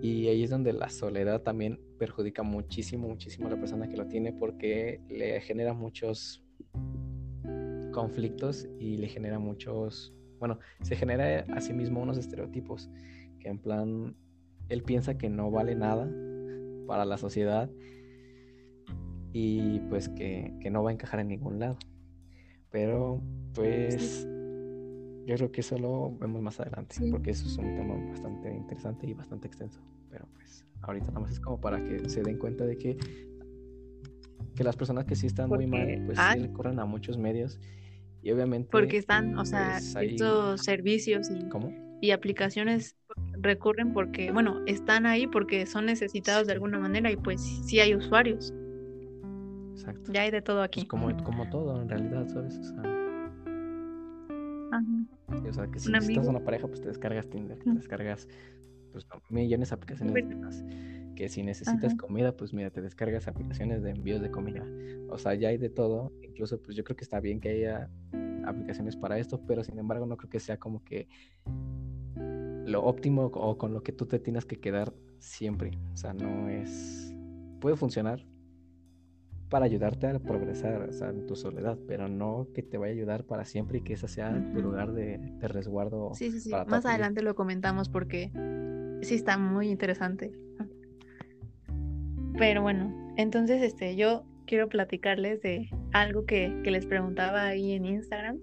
Y 0.00 0.28
ahí 0.28 0.44
es 0.44 0.50
donde 0.50 0.72
la 0.72 0.88
soledad 0.90 1.42
también 1.42 1.80
perjudica 1.98 2.42
muchísimo, 2.42 3.08
muchísimo 3.08 3.48
a 3.48 3.50
la 3.50 3.56
persona 3.58 3.88
que 3.88 3.96
lo 3.96 4.06
tiene 4.06 4.32
porque 4.32 5.00
le 5.08 5.40
genera 5.40 5.72
muchos 5.72 6.44
conflictos 7.92 8.68
y 8.78 8.96
le 8.96 9.08
genera 9.08 9.38
muchos, 9.38 10.14
bueno, 10.38 10.58
se 10.82 10.94
genera 10.94 11.40
a 11.52 11.60
sí 11.60 11.72
mismo 11.72 12.00
unos 12.00 12.16
estereotipos 12.16 12.88
que 13.40 13.48
en 13.48 13.58
plan, 13.58 14.16
él 14.68 14.82
piensa 14.82 15.18
que 15.18 15.28
no 15.28 15.50
vale 15.50 15.74
nada 15.74 16.08
para 16.86 17.04
la 17.04 17.18
sociedad 17.18 17.70
y 19.32 19.80
pues 19.90 20.08
que, 20.08 20.52
no 20.70 20.82
va 20.82 20.90
a 20.90 20.92
encajar 20.92 21.20
en 21.20 21.28
ningún 21.28 21.58
lado. 21.58 21.76
Pero 22.70 23.22
pues 23.54 24.28
yo 25.28 25.36
creo 25.36 25.52
que 25.52 25.60
eso 25.60 25.78
lo 25.78 26.16
vemos 26.18 26.40
más 26.40 26.58
adelante, 26.58 26.96
porque 27.10 27.32
eso 27.32 27.46
es 27.46 27.58
un 27.58 27.74
tema 27.74 27.94
bastante 28.08 28.50
interesante 28.50 29.06
y 29.06 29.12
bastante 29.12 29.46
extenso. 29.46 29.78
Pero 30.10 30.26
pues 30.32 30.64
ahorita 30.80 31.08
nada 31.08 31.20
más 31.20 31.32
es 31.32 31.40
como 31.40 31.60
para 31.60 31.84
que 31.84 32.08
se 32.08 32.22
den 32.22 32.38
cuenta 32.38 32.64
de 32.64 32.78
que, 32.78 32.96
que 34.54 34.64
las 34.64 34.74
personas 34.74 35.04
que 35.04 35.14
sí 35.16 35.26
están 35.26 35.50
muy 35.50 35.66
mal, 35.66 36.02
pues 36.06 36.18
sí 36.18 36.38
recurren 36.38 36.78
a 36.78 36.86
muchos 36.86 37.18
medios 37.18 37.60
y 38.22 38.30
obviamente... 38.30 38.70
Porque 38.70 38.96
están, 38.96 39.38
o 39.38 39.44
sea, 39.44 39.78
pues, 39.92 40.12
estos 40.12 40.62
servicios 40.62 41.28
y, 41.30 42.06
y 42.06 42.10
aplicaciones 42.12 42.96
recurren 43.32 43.92
porque, 43.92 44.32
bueno, 44.32 44.62
están 44.64 45.04
ahí 45.04 45.26
porque 45.26 45.66
son 45.66 45.84
necesitados 45.84 46.46
de 46.46 46.54
alguna 46.54 46.78
manera 46.78 47.10
y 47.10 47.16
pues 47.16 47.42
sí 47.66 47.80
hay 47.80 47.94
usuarios. 47.94 48.54
Exacto. 49.74 50.10
Ya 50.10 50.22
hay 50.22 50.30
de 50.30 50.40
todo 50.40 50.62
aquí. 50.62 50.86
como, 50.86 51.14
como 51.22 51.50
todo, 51.50 51.82
en 51.82 51.88
realidad, 51.90 52.26
¿sabes? 52.28 52.56
O 52.56 52.64
sea, 52.64 52.97
o 55.48 55.52
sea 55.52 55.66
que 55.68 55.78
si 55.78 55.90
necesitas 55.90 56.26
una 56.26 56.40
pareja, 56.40 56.66
pues 56.66 56.80
te 56.80 56.88
descargas 56.88 57.28
Tinder, 57.28 57.58
te 57.58 57.72
descargas 57.72 58.28
pues, 58.92 59.06
millones 59.28 59.70
de 59.70 59.74
aplicaciones 59.74 60.64
Que 61.14 61.28
si 61.28 61.42
necesitas 61.42 61.94
comida, 61.94 62.36
pues 62.36 62.52
mira, 62.52 62.70
te 62.70 62.80
descargas 62.80 63.28
aplicaciones 63.28 63.82
de 63.82 63.90
envíos 63.90 64.20
de 64.20 64.30
comida. 64.30 64.64
O 65.08 65.18
sea, 65.18 65.34
ya 65.34 65.48
hay 65.48 65.58
de 65.58 65.68
todo. 65.68 66.12
Incluso, 66.22 66.60
pues 66.62 66.76
yo 66.76 66.84
creo 66.84 66.96
que 66.96 67.04
está 67.04 67.20
bien 67.20 67.40
que 67.40 67.48
haya 67.50 67.90
aplicaciones 68.46 68.96
para 68.96 69.18
esto, 69.18 69.40
pero 69.46 69.64
sin 69.64 69.78
embargo 69.78 70.06
no 70.06 70.16
creo 70.16 70.30
que 70.30 70.40
sea 70.40 70.58
como 70.58 70.84
que 70.84 71.08
lo 72.64 72.84
óptimo 72.84 73.26
o 73.26 73.58
con 73.58 73.72
lo 73.72 73.82
que 73.82 73.92
tú 73.92 74.06
te 74.06 74.18
tienes 74.18 74.44
que 74.44 74.60
quedar 74.60 74.92
siempre. 75.18 75.72
O 75.92 75.96
sea, 75.96 76.12
no 76.12 76.48
es... 76.48 77.14
Puede 77.60 77.76
funcionar, 77.76 78.24
para 79.48 79.64
ayudarte 79.64 80.06
a 80.06 80.18
progresar 80.18 80.90
en 81.00 81.26
tu 81.26 81.36
soledad, 81.36 81.78
pero 81.86 82.08
no 82.08 82.48
que 82.54 82.62
te 82.62 82.76
vaya 82.76 82.92
a 82.92 82.96
ayudar 82.96 83.24
para 83.24 83.44
siempre 83.44 83.78
y 83.78 83.80
que 83.82 83.94
ese 83.94 84.08
sea 84.08 84.32
tu 84.52 84.60
lugar 84.60 84.92
de, 84.92 85.18
resguardo. 85.40 86.12
Sí, 86.14 86.30
sí, 86.30 86.40
sí. 86.40 86.50
Más 86.50 86.84
adelante 86.84 87.22
lo 87.22 87.34
comentamos 87.34 87.88
porque 87.88 88.30
sí 89.02 89.14
está 89.14 89.38
muy 89.38 89.68
interesante. 89.70 90.32
Pero 92.36 92.62
bueno, 92.62 93.14
entonces 93.16 93.62
este, 93.62 93.96
yo 93.96 94.24
quiero 94.46 94.68
platicarles 94.68 95.42
de 95.42 95.68
algo 95.92 96.24
que, 96.24 96.48
les 96.64 96.86
preguntaba 96.86 97.46
ahí 97.46 97.72
en 97.72 97.86
Instagram 97.86 98.38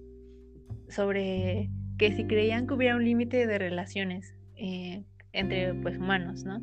sobre 0.88 1.70
que 1.98 2.12
si 2.12 2.26
creían 2.26 2.66
que 2.66 2.74
hubiera 2.74 2.96
un 2.96 3.04
límite 3.04 3.46
de 3.46 3.58
relaciones 3.58 4.34
eh, 4.56 5.04
entre 5.32 5.74
pues 5.74 5.98
humanos, 5.98 6.44
¿no? 6.44 6.60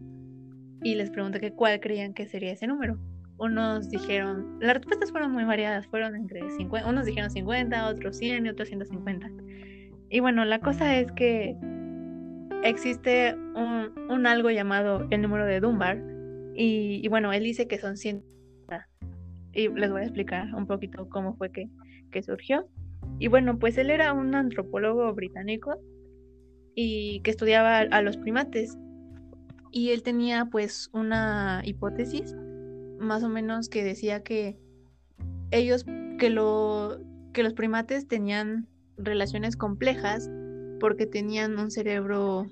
Y 0.84 0.96
les 0.96 1.10
pregunté 1.10 1.40
que 1.40 1.54
cuál 1.54 1.80
creían 1.80 2.14
que 2.14 2.28
sería 2.28 2.52
ese 2.52 2.68
número 2.68 3.00
unos 3.38 3.90
dijeron, 3.90 4.58
las 4.60 4.76
respuestas 4.76 5.12
fueron 5.12 5.32
muy 5.32 5.44
variadas, 5.44 5.88
fueron 5.88 6.16
entre 6.16 6.50
50, 6.52 6.88
unos 6.88 7.06
dijeron 7.06 7.30
50, 7.30 7.88
otros 7.88 8.18
100 8.18 8.46
y 8.46 8.50
otros 8.50 8.68
150. 8.68 9.32
Y 10.10 10.20
bueno, 10.20 10.46
la 10.46 10.60
cosa 10.60 10.98
es 10.98 11.12
que 11.12 11.58
existe 12.64 13.36
un, 13.56 14.28
algo 14.28 14.52
llamado 14.52 15.08
el 15.10 15.22
número 15.22 15.46
de 15.46 15.60
Dunbar 15.60 16.02
y, 16.56 17.08
bueno, 17.08 17.34
él 17.34 17.44
dice 17.44 17.68
que 17.68 17.80
son 17.80 17.98
100 17.98 18.24
y 19.56 19.70
les 19.70 19.92
voy 19.92 20.02
a 20.02 20.04
explicar 20.06 20.54
un 20.56 20.66
poquito 20.66 21.08
cómo 21.10 21.36
fue 21.36 21.52
que, 21.52 21.70
que 22.12 22.24
surgió. 22.24 22.68
Y 23.20 23.28
bueno, 23.28 23.60
pues 23.60 23.78
él 23.78 23.92
era 23.92 24.12
un 24.14 24.34
antropólogo 24.34 25.14
británico 25.14 25.80
y 26.76 27.22
que 27.22 27.30
estudiaba 27.30 27.80
a 27.80 28.02
los 28.02 28.18
primates 28.18 28.78
y 29.72 29.90
él 29.90 30.02
tenía 30.02 30.46
pues 30.46 30.90
una 30.94 31.62
hipótesis 31.66 32.36
más 33.04 33.24
o 33.24 33.30
menos 33.30 33.70
que 33.70 33.84
decía 33.84 34.24
que 34.24 34.58
ellos, 35.52 35.86
que, 36.20 36.30
lo, 36.30 37.00
que 37.34 37.44
los 37.44 37.54
primates 37.54 38.08
tenían 38.08 38.68
relaciones 38.98 39.56
complejas 39.56 40.30
porque 40.80 41.06
tenían 41.06 41.58
un 41.60 41.72
cerebro 41.72 42.46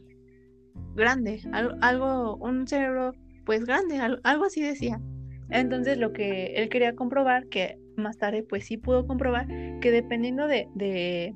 grande, 0.95 1.41
algo, 1.82 2.38
un 2.38 2.68
cerebro 2.68 3.14
pues 3.45 3.66
grande, 3.66 3.99
algo 4.24 4.45
así 4.45 4.62
decía. 4.62 5.02
Entonces 5.49 5.97
lo 5.97 6.14
que 6.14 6.54
él 6.56 6.70
quería 6.70 6.95
comprobar, 6.95 7.47
que 7.47 7.78
más 7.97 8.18
tarde 8.18 8.43
pues 8.43 8.66
sí 8.66 8.78
pudo 8.78 9.06
comprobar, 9.06 9.47
que 9.82 9.91
dependiendo 9.91 10.47
de, 10.47 11.36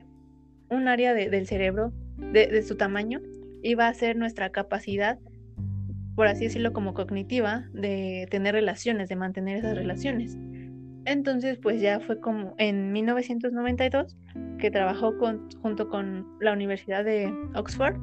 un 0.69 0.87
área 0.87 1.13
del 1.13 1.47
cerebro, 1.47 1.91
de, 2.17 2.61
su 2.63 2.75
tamaño, 2.75 3.21
iba 3.61 3.87
a 3.87 3.93
ser 3.93 4.15
nuestra 4.15 4.51
capacidad, 4.51 5.19
por 6.15 6.27
así 6.27 6.45
decirlo, 6.45 6.73
como 6.73 6.93
cognitiva, 6.93 7.65
de 7.73 8.27
tener 8.31 8.55
relaciones, 8.55 9.09
de 9.09 9.15
mantener 9.15 9.57
esas 9.57 9.75
relaciones. 9.75 10.37
Entonces, 11.05 11.59
pues 11.61 11.81
ya 11.81 11.99
fue 11.99 12.19
como 12.19 12.55
en 12.57 12.91
1992 12.91 14.17
que 14.57 14.71
trabajó 14.71 15.17
con, 15.17 15.49
junto 15.61 15.89
con 15.89 16.25
la 16.39 16.53
Universidad 16.53 17.03
de 17.03 17.31
Oxford, 17.53 17.95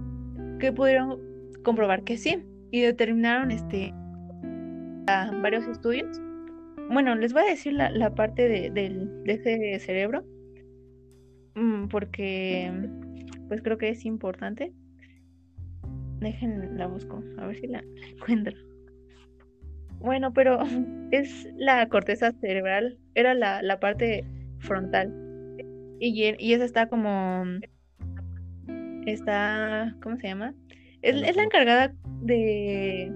que 0.61 0.73
pudieron 0.73 1.19
comprobar 1.65 2.05
que 2.05 2.17
sí, 2.17 2.45
y 2.71 2.81
determinaron 2.81 3.51
este 3.51 3.95
varios 5.43 5.67
estudios. 5.67 6.21
Bueno, 6.91 7.15
les 7.15 7.33
voy 7.33 7.43
a 7.43 7.47
decir 7.47 7.73
la, 7.73 8.15
parte 8.15 8.49
de, 8.49 8.71
de, 8.71 9.09
ese 9.33 9.79
cerebro, 9.81 10.25
mm, 11.55 11.89
porque 11.89 12.71
pues 13.49 13.63
creo 13.63 13.79
que 13.79 13.91
es 13.91 14.05
importante. 14.05 14.73
Dejen 16.23 16.79
la 16.79 16.87
busco, 16.87 17.23
a 17.39 17.47
ver 17.47 17.57
si 17.57 17.67
la, 17.67 17.83
encuentro. 18.17 18.57
Bueno, 19.99 20.33
pero 20.33 20.61
es 21.11 21.49
la 21.57 21.89
corteza 21.89 22.33
cerebral, 22.33 22.99
era 23.15 23.35
la, 23.35 23.63
la 23.63 23.81
parte 23.81 24.25
frontal. 24.59 25.13
Y, 25.99 26.35
y 26.39 26.53
esa 26.53 26.65
está 26.65 26.89
como. 26.89 27.45
Está. 29.07 29.97
¿Cómo 30.03 30.17
se 30.17 30.29
llama? 30.29 30.55
Es, 31.03 31.17
es 31.23 31.37
la 31.37 31.45
encargada 31.45 31.95
de. 32.21 33.13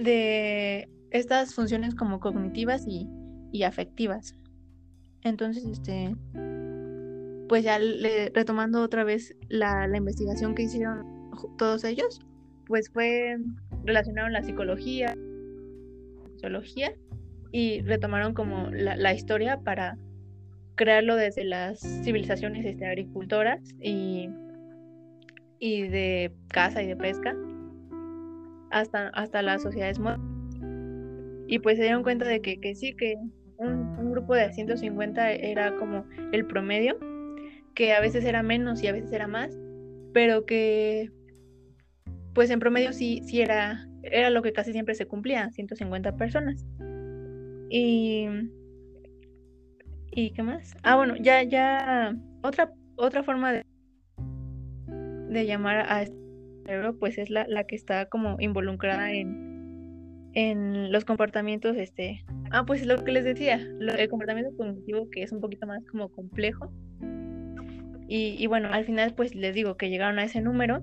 de 0.00 0.88
estas 1.10 1.54
funciones 1.54 1.94
como 1.94 2.18
cognitivas 2.18 2.84
y, 2.88 3.08
y 3.52 3.62
afectivas. 3.62 4.34
Entonces, 5.22 5.64
este. 5.64 6.16
Pues 7.48 7.62
ya 7.62 7.78
retomando 8.32 8.82
otra 8.82 9.04
vez 9.04 9.36
la, 9.48 9.86
la 9.86 9.98
investigación 9.98 10.54
que 10.54 10.62
hicieron 10.62 11.13
todos 11.58 11.84
ellos, 11.84 12.20
pues 12.66 12.90
fue 12.90 13.36
relacionaron 13.84 14.32
la 14.32 14.42
psicología, 14.42 15.14
sociología 16.32 16.94
y 17.52 17.82
retomaron 17.82 18.34
como 18.34 18.70
la, 18.70 19.14
historia 19.14 19.60
para 19.60 19.96
crearlo 20.74 21.16
desde 21.16 21.44
las 21.44 21.80
civilizaciones 22.02 22.64
este, 22.64 22.86
agricultoras 22.86 23.60
y, 23.80 24.28
y 25.58 25.82
de 25.88 26.32
caza 26.48 26.82
y 26.82 26.86
de 26.86 26.96
pesca 26.96 27.36
hasta, 28.70 29.08
hasta 29.10 29.42
las 29.42 29.62
sociedades 29.62 29.98
modernas. 29.98 30.28
Y 31.46 31.58
pues 31.60 31.76
se 31.76 31.84
dieron 31.84 32.02
cuenta 32.02 32.26
de 32.26 32.40
que, 32.40 32.58
que 32.58 32.74
sí, 32.74 32.94
que 32.94 33.16
un, 33.58 34.10
grupo 34.10 34.34
de 34.34 34.52
150 34.52 35.32
era 35.32 35.76
como 35.76 36.04
el 36.32 36.46
promedio, 36.46 36.98
que 37.74 37.92
a 37.92 38.00
veces 38.00 38.24
era 38.24 38.42
menos 38.42 38.82
y 38.82 38.86
a 38.86 38.92
veces 38.92 39.12
era 39.12 39.26
más, 39.26 39.56
pero 40.12 40.46
que 40.46 41.10
pues 42.34 42.50
en 42.50 42.58
promedio 42.58 42.92
sí, 42.92 43.22
sí 43.24 43.40
era, 43.40 43.86
era 44.02 44.30
lo 44.30 44.42
que 44.42 44.52
casi 44.52 44.72
siempre 44.72 44.94
se 44.94 45.06
cumplía, 45.06 45.50
150 45.50 46.16
personas. 46.16 46.66
Y, 47.70 48.26
¿y 50.10 50.30
qué 50.32 50.42
más? 50.42 50.74
Ah, 50.82 50.96
bueno, 50.96 51.16
ya, 51.16 51.42
ya, 51.42 52.16
otra, 52.42 52.72
otra 52.96 53.22
forma 53.22 53.52
de, 53.52 53.64
de 55.30 55.46
llamar 55.46 55.86
a 55.88 56.02
este 56.02 56.16
cerebro, 56.66 56.98
pues 56.98 57.18
es 57.18 57.30
la, 57.30 57.46
la 57.48 57.64
que 57.64 57.76
está 57.76 58.06
como 58.06 58.36
involucrada 58.40 59.12
en, 59.12 60.30
en 60.34 60.92
los 60.92 61.04
comportamientos, 61.04 61.76
este, 61.76 62.24
ah, 62.50 62.64
pues 62.66 62.84
lo 62.84 63.02
que 63.04 63.12
les 63.12 63.24
decía, 63.24 63.56
el 63.56 64.08
comportamiento 64.08 64.56
cognitivo 64.56 65.08
que 65.10 65.22
es 65.22 65.32
un 65.32 65.40
poquito 65.40 65.66
más 65.66 65.84
como 65.86 66.08
complejo. 66.10 66.72
Y, 68.06 68.36
y 68.38 68.46
bueno, 68.48 68.68
al 68.70 68.84
final 68.84 69.14
pues 69.14 69.34
les 69.34 69.54
digo 69.54 69.76
que 69.76 69.88
llegaron 69.88 70.18
a 70.18 70.24
ese 70.24 70.42
número 70.42 70.82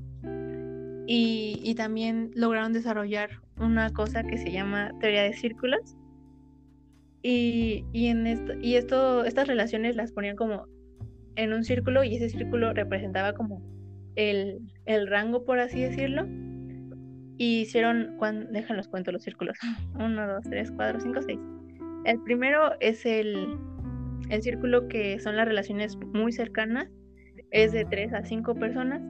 y, 1.14 1.76
también 1.76 2.32
lograron 2.36 2.72
desarrollar 2.72 3.41
una 3.57 3.91
cosa 3.91 4.24
que 4.24 4.38
se 4.38 4.49
llama 4.49 4.91
teoría 5.01 5.24
de 5.24 5.34
círculos. 5.34 5.97
Y, 7.22 7.84
en 7.93 8.28
esto, 8.28 8.53
y 8.62 8.76
esto, 8.76 9.26
estas 9.26 9.49
relaciones 9.49 9.97
las 9.97 10.14
ponían 10.14 10.38
como 10.38 10.68
en 11.36 11.51
un 11.51 11.66
círculo 11.66 12.05
y 12.05 12.16
ese 12.16 12.30
círculo 12.30 12.74
representaba 12.74 13.34
como 13.34 13.62
el, 14.16 14.62
rango, 15.07 15.43
por 15.43 15.59
así 15.59 15.82
decirlo. 15.82 16.26
Y 17.38 17.62
hicieron, 17.62 18.18
dejan 18.51 18.78
los 18.78 18.88
cuento 18.88 19.12
los 19.12 19.24
círculos. 19.24 19.57
Uno, 19.95 20.26
dos, 20.26 20.45
tres, 20.49 20.72
cuatro, 20.72 21.01
cinco, 21.01 21.22
seis. 21.22 21.39
El 22.05 22.22
primero 22.24 22.72
es 22.80 23.05
el, 23.05 23.57
el 24.30 24.41
círculo 24.41 24.88
que 24.88 25.20
son 25.20 25.36
las 25.36 25.45
relaciones 25.45 25.97
muy 25.97 26.32
cercanas. 26.32 26.89
Es 27.49 27.74
de 27.74 27.84
tres 27.84 28.14
a 28.14 28.24
cinco 28.24 28.55
personas 28.55 29.01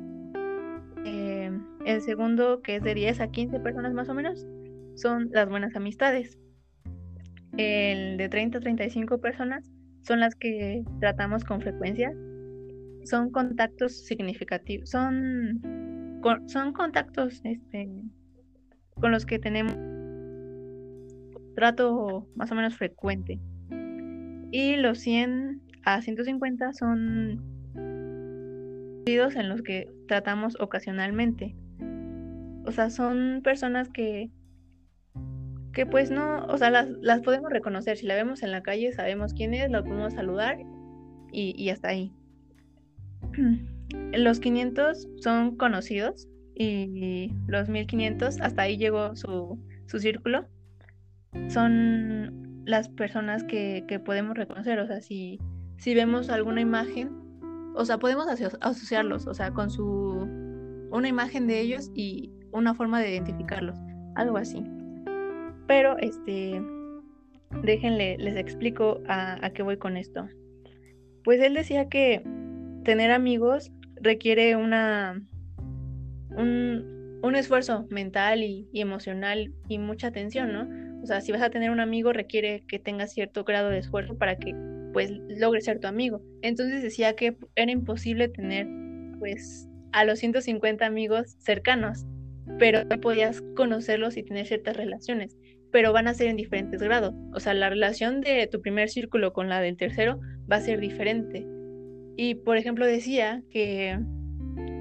el 1.85 2.01
segundo, 2.01 2.61
que 2.61 2.77
es 2.77 2.83
de 2.83 2.93
10 2.93 3.21
a 3.21 3.31
15 3.31 3.59
personas 3.59 3.93
más 3.93 4.09
o 4.09 4.13
menos, 4.13 4.45
son 4.95 5.29
las 5.31 5.49
buenas 5.49 5.75
amistades. 5.75 6.37
El 7.57 8.17
de 8.17 8.29
30 8.29 8.57
a 8.57 8.61
35 8.61 9.19
personas 9.19 9.69
son 10.03 10.19
las 10.19 10.35
que 10.35 10.83
tratamos 10.99 11.43
con 11.43 11.61
frecuencia. 11.61 12.13
Son 13.03 13.31
contactos 13.31 14.05
significativos, 14.05 14.89
son, 14.89 16.21
son 16.47 16.71
contactos 16.73 17.41
este, 17.43 18.03
con 18.95 19.11
los 19.11 19.25
que 19.25 19.39
tenemos 19.39 19.75
trato 21.55 22.27
más 22.35 22.51
o 22.51 22.55
menos 22.55 22.75
frecuente. 22.75 23.39
Y 24.51 24.75
los 24.75 24.99
100 24.99 25.61
a 25.83 26.01
150 26.01 26.73
son 26.73 27.60
en 29.05 29.49
los 29.49 29.61
que 29.61 29.91
tratamos 30.07 30.55
ocasionalmente 30.59 31.55
o 32.65 32.71
sea, 32.71 32.89
son 32.89 33.41
personas 33.43 33.89
que, 33.89 34.29
que 35.73 35.85
pues 35.85 36.11
no, 36.11 36.45
o 36.45 36.57
sea, 36.57 36.69
las, 36.69 36.89
las 37.01 37.21
podemos 37.21 37.51
reconocer. 37.51 37.97
Si 37.97 38.05
la 38.05 38.15
vemos 38.15 38.43
en 38.43 38.51
la 38.51 38.61
calle, 38.61 38.91
sabemos 38.93 39.33
quién 39.33 39.53
es, 39.53 39.69
la 39.69 39.83
podemos 39.83 40.13
saludar 40.13 40.59
y, 41.31 41.55
y 41.57 41.69
hasta 41.69 41.89
ahí. 41.89 42.11
Los 44.13 44.39
500 44.39 45.07
son 45.17 45.57
conocidos 45.57 46.27
y 46.55 47.33
los 47.47 47.67
1500, 47.67 48.39
hasta 48.39 48.61
ahí 48.61 48.77
llegó 48.77 49.15
su, 49.15 49.59
su 49.87 49.99
círculo. 49.99 50.47
Son 51.49 52.63
las 52.65 52.87
personas 52.87 53.43
que, 53.43 53.83
que 53.87 53.99
podemos 53.99 54.37
reconocer, 54.37 54.79
o 54.79 54.87
sea, 54.87 55.01
si, 55.01 55.39
si 55.77 55.93
vemos 55.93 56.29
alguna 56.29 56.61
imagen, 56.61 57.20
o 57.75 57.85
sea, 57.85 57.97
podemos 57.97 58.27
asociarlos, 58.61 59.27
o 59.27 59.33
sea, 59.33 59.51
con 59.51 59.69
su 59.69 60.27
una 60.91 61.07
imagen 61.07 61.47
de 61.47 61.59
ellos 61.61 61.89
y 61.95 62.31
una 62.51 62.73
forma 62.75 62.99
de 62.99 63.11
identificarlos, 63.11 63.77
algo 64.15 64.37
así. 64.37 64.63
Pero 65.67 65.97
este, 65.99 66.61
déjenle, 67.63 68.17
les 68.17 68.35
explico 68.35 68.99
a, 69.07 69.49
qué 69.53 69.63
voy 69.63 69.77
con 69.77 69.97
esto. 69.97 70.27
Pues 71.23 71.39
él 71.41 71.53
decía 71.53 71.87
que 71.87 72.23
tener 72.83 73.11
amigos 73.11 73.71
requiere 74.01 74.55
una 74.55 75.21
un, 76.31 77.19
un 77.21 77.35
esfuerzo 77.35 77.85
mental 77.89 78.43
y, 78.43 78.67
emocional 78.73 79.53
y 79.67 79.77
mucha 79.77 80.07
atención, 80.07 80.51
¿no? 80.53 80.67
O 81.03 81.05
sea, 81.05 81.21
si 81.21 81.31
vas 81.31 81.41
a 81.41 81.49
tener 81.49 81.71
un 81.71 81.79
amigo 81.79 82.13
requiere 82.13 82.63
que 82.67 82.79
tengas 82.79 83.13
cierto 83.13 83.43
grado 83.43 83.69
de 83.69 83.79
esfuerzo 83.79 84.17
para 84.17 84.37
que 84.37 84.55
pues 84.93 85.11
logre 85.27 85.61
ser 85.61 85.79
tu 85.79 85.87
amigo. 85.87 86.21
Entonces 86.41 86.81
decía 86.81 87.15
que 87.15 87.35
era 87.55 87.71
imposible 87.71 88.27
tener 88.27 88.67
pues 89.19 89.67
a 89.91 90.05
los 90.05 90.19
150 90.19 90.85
amigos 90.85 91.35
cercanos 91.39 92.05
pero 92.59 92.87
podías 93.01 93.41
conocerlos 93.55 94.17
y 94.17 94.23
tener 94.23 94.45
ciertas 94.45 94.77
relaciones, 94.77 95.37
pero 95.71 95.93
van 95.93 96.07
a 96.07 96.13
ser 96.13 96.27
en 96.27 96.37
diferentes 96.37 96.81
grados. 96.81 97.13
O 97.33 97.39
sea, 97.39 97.53
la 97.53 97.69
relación 97.69 98.21
de 98.21 98.47
tu 98.47 98.61
primer 98.61 98.89
círculo 98.89 99.33
con 99.33 99.49
la 99.49 99.61
del 99.61 99.77
tercero 99.77 100.19
va 100.51 100.57
a 100.57 100.61
ser 100.61 100.79
diferente. 100.79 101.45
Y 102.17 102.35
por 102.35 102.57
ejemplo 102.57 102.85
decía 102.85 103.41
que 103.49 103.99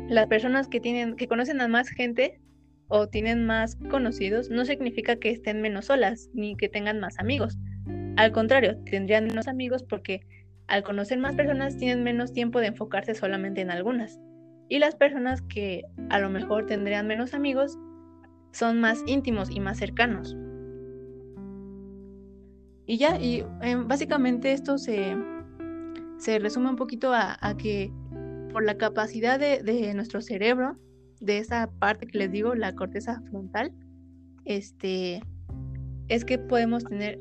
las 0.09 0.27
personas 0.27 0.69
que 0.69 0.81
tienen 0.81 1.17
que 1.17 1.29
conocen 1.29 1.61
a 1.61 1.69
más 1.69 1.89
gente 1.89 2.41
o 2.89 3.09
tienen 3.09 3.47
más 3.47 3.77
conocidos 3.89 4.51
no 4.51 4.65
significa 4.65 5.17
que 5.17 5.31
estén 5.31 5.61
menos 5.61 5.87
solas 5.87 6.29
ni 6.35 6.57
que 6.57 6.69
tengan 6.69 6.99
más 6.99 7.19
amigos. 7.19 7.57
Al 8.17 8.33
contrario, 8.33 8.77
tendrían 8.85 9.27
menos 9.27 9.49
amigos 9.49 9.83
porque 9.83 10.21
al 10.67 10.83
conocer 10.83 11.19
más 11.19 11.35
personas 11.35 11.77
tienen 11.77 12.05
menos 12.05 12.33
tiempo 12.33 12.61
de 12.61 12.69
enfocarse 12.69 13.15
solamente 13.15 13.61
en 13.61 13.71
algunas 13.71 14.21
y 14.71 14.79
las 14.79 14.95
personas 14.95 15.43
que 15.43 15.83
a 16.09 16.21
lo 16.21 16.31
mejor 16.31 16.65
tendrían 16.65 17.07
menos 17.07 17.35
amigos 17.35 17.77
son 18.53 18.81
más 18.81 19.03
íntimos 19.07 19.51
y 19.51 19.61
más 19.61 19.79
cercanos. 19.79 20.37
Y 22.87 22.97
ya, 22.97 23.21
y 23.21 23.45
em, 23.63 23.87
básicamente 23.87 24.53
esto 24.53 24.79
se, 24.79 25.17
se, 26.19 26.39
resume 26.39 26.71
un 26.71 26.77
poquito 26.77 27.13
a, 27.13 27.37
que 27.59 27.93
por 28.53 28.65
la 28.65 28.77
capacidad 28.77 29.39
de, 29.39 29.63
de, 29.63 29.93
nuestro 29.95 30.21
cerebro, 30.21 30.77
de 31.21 31.39
esa 31.39 31.69
parte 31.79 32.07
que 32.07 32.19
les 32.19 32.31
digo, 32.31 32.55
la 32.55 32.75
corteza 32.75 33.21
frontal, 33.29 33.73
este, 34.45 35.21
es 36.09 36.25
que 36.25 36.39
podemos 36.39 36.85
tener 36.85 37.19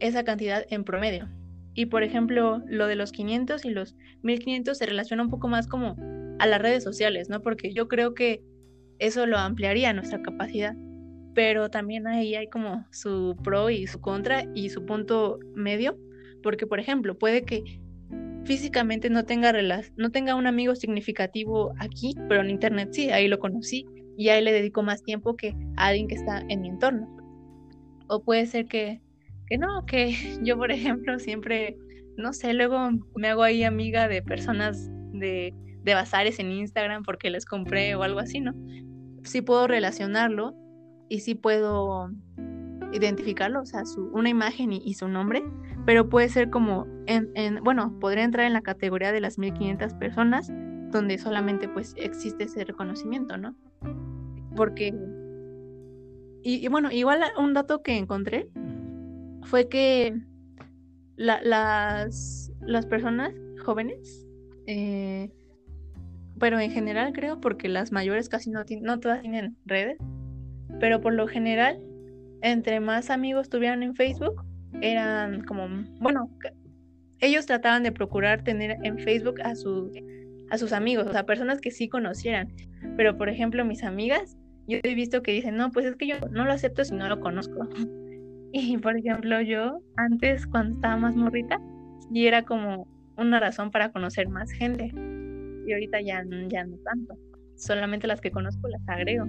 esa 0.00 0.24
cantidad 0.24 0.64
en 0.70 0.84
promedio. 0.84 1.28
Y 1.74 1.86
por 1.86 2.02
ejemplo, 2.02 2.62
lo 2.66 2.86
de 2.86 2.96
los 2.96 3.12
500 3.12 3.64
y 3.64 3.70
los 3.70 3.96
1500 4.22 4.76
se 4.76 4.86
relaciona 4.86 5.22
un 5.22 5.30
poco 5.30 5.48
más 5.48 5.68
como 5.68 5.96
a 6.38 6.46
las 6.46 6.60
redes 6.60 6.82
sociales, 6.82 7.28
¿no? 7.28 7.40
Porque 7.40 7.72
yo 7.72 7.88
creo 7.88 8.14
que 8.14 8.42
eso 8.98 9.26
lo 9.26 9.38
ampliaría 9.38 9.92
nuestra 9.92 10.22
capacidad. 10.22 10.74
Pero 11.34 11.70
también 11.70 12.06
ahí 12.06 12.34
hay 12.34 12.48
como 12.48 12.84
su 12.90 13.36
pro 13.44 13.70
y 13.70 13.86
su 13.86 14.00
contra 14.00 14.44
y 14.54 14.70
su 14.70 14.84
punto 14.84 15.38
medio. 15.54 15.96
Porque, 16.42 16.66
por 16.66 16.80
ejemplo, 16.80 17.16
puede 17.16 17.42
que 17.42 17.80
físicamente 18.44 19.10
no 19.10 19.24
tenga, 19.24 19.52
no 19.96 20.10
tenga 20.10 20.34
un 20.34 20.46
amigo 20.46 20.74
significativo 20.74 21.74
aquí, 21.78 22.14
pero 22.28 22.40
en 22.40 22.50
internet 22.50 22.88
sí, 22.92 23.10
ahí 23.10 23.28
lo 23.28 23.38
conocí 23.38 23.86
y 24.16 24.30
ahí 24.30 24.42
le 24.42 24.52
dedico 24.52 24.82
más 24.82 25.02
tiempo 25.02 25.36
que 25.36 25.54
a 25.76 25.88
alguien 25.88 26.08
que 26.08 26.16
está 26.16 26.42
en 26.48 26.62
mi 26.62 26.68
entorno. 26.68 27.14
O 28.08 28.22
puede 28.24 28.46
ser 28.46 28.66
que, 28.66 29.00
que 29.48 29.58
no, 29.58 29.84
que 29.86 30.14
yo, 30.42 30.56
por 30.56 30.70
ejemplo, 30.70 31.18
siempre, 31.18 31.76
no 32.16 32.32
sé, 32.32 32.54
luego 32.54 32.90
me 33.16 33.28
hago 33.28 33.42
ahí 33.42 33.64
amiga 33.64 34.08
de 34.08 34.22
personas 34.22 34.90
de, 35.12 35.54
de 35.82 35.94
bazares 35.94 36.38
en 36.38 36.52
Instagram 36.52 37.02
porque 37.02 37.30
les 37.30 37.44
compré 37.44 37.94
o 37.94 38.02
algo 38.02 38.20
así, 38.20 38.40
¿no? 38.40 38.52
Sí 39.24 39.42
puedo 39.42 39.66
relacionarlo 39.66 40.54
y 41.08 41.20
sí 41.20 41.34
puedo 41.34 42.10
identificarlo, 42.92 43.62
o 43.62 43.66
sea, 43.66 43.84
su, 43.84 44.06
una 44.12 44.28
imagen 44.28 44.72
y, 44.72 44.94
su 44.94 45.08
nombre, 45.08 45.42
pero 45.84 46.08
puede 46.08 46.28
ser 46.28 46.50
como, 46.50 46.86
en, 47.06 47.30
en, 47.34 47.62
bueno, 47.62 47.98
podría 48.00 48.24
entrar 48.24 48.46
en 48.46 48.52
la 48.52 48.62
categoría 48.62 49.12
de 49.12 49.20
las 49.20 49.38
1500 49.38 49.94
personas 49.94 50.50
donde 50.90 51.18
solamente 51.18 51.68
pues 51.68 51.94
existe 51.96 52.44
ese 52.44 52.64
reconocimiento, 52.64 53.36
¿no? 53.36 53.54
Porque, 54.56 54.94
y, 56.42 56.66
bueno, 56.68 56.90
igual 56.90 57.22
un 57.38 57.52
dato 57.52 57.82
que 57.82 57.96
encontré 57.96 58.48
fue 59.42 59.68
que 59.68 60.14
las, 61.16 62.52
las 62.60 62.86
personas 62.86 63.34
jóvenes, 63.64 64.26
eh, 64.66 65.30
pero 66.38 66.60
en 66.60 66.70
general 66.70 67.12
creo, 67.12 67.40
porque 67.40 67.68
las 67.68 67.92
mayores 67.92 68.28
casi 68.28 68.50
no, 68.50 68.64
no 68.80 69.00
todas 69.00 69.22
tienen 69.22 69.56
redes, 69.66 69.98
pero 70.80 71.00
por 71.00 71.12
lo 71.14 71.26
general 71.26 71.80
entre 72.42 72.80
más 72.80 73.10
amigos 73.10 73.48
tuvieran 73.48 73.82
en 73.82 73.94
Facebook, 73.94 74.44
eran 74.80 75.44
como, 75.44 75.68
bueno, 76.00 76.30
ellos 77.20 77.46
trataban 77.46 77.82
de 77.82 77.92
procurar 77.92 78.44
tener 78.44 78.76
en 78.84 78.98
Facebook 78.98 79.40
a, 79.42 79.54
su, 79.56 79.92
a 80.50 80.58
sus 80.58 80.72
amigos, 80.72 81.06
o 81.06 81.12
sea, 81.12 81.26
personas 81.26 81.60
que 81.60 81.70
sí 81.70 81.88
conocieran. 81.88 82.52
Pero, 82.96 83.16
por 83.16 83.28
ejemplo, 83.28 83.64
mis 83.64 83.82
amigas, 83.82 84.36
yo 84.68 84.78
he 84.82 84.94
visto 84.94 85.22
que 85.22 85.32
dicen, 85.32 85.56
no, 85.56 85.70
pues 85.70 85.86
es 85.86 85.96
que 85.96 86.06
yo 86.06 86.16
no 86.30 86.44
lo 86.44 86.52
acepto 86.52 86.84
si 86.84 86.94
no 86.94 87.08
lo 87.08 87.20
conozco. 87.20 87.68
Y, 88.52 88.78
por 88.78 88.96
ejemplo, 88.96 89.40
yo 89.42 89.80
antes, 89.96 90.46
cuando 90.46 90.74
estaba 90.76 90.96
más 90.96 91.14
morrita, 91.14 91.60
y 92.10 92.26
era 92.26 92.42
como 92.44 92.88
una 93.16 93.40
razón 93.40 93.70
para 93.70 93.92
conocer 93.92 94.28
más 94.28 94.50
gente. 94.52 94.92
Y 95.66 95.72
ahorita 95.72 96.00
ya, 96.00 96.24
ya 96.48 96.64
no 96.64 96.76
tanto. 96.78 97.14
Solamente 97.56 98.06
las 98.06 98.20
que 98.20 98.30
conozco 98.30 98.68
las 98.68 98.88
agrego 98.88 99.26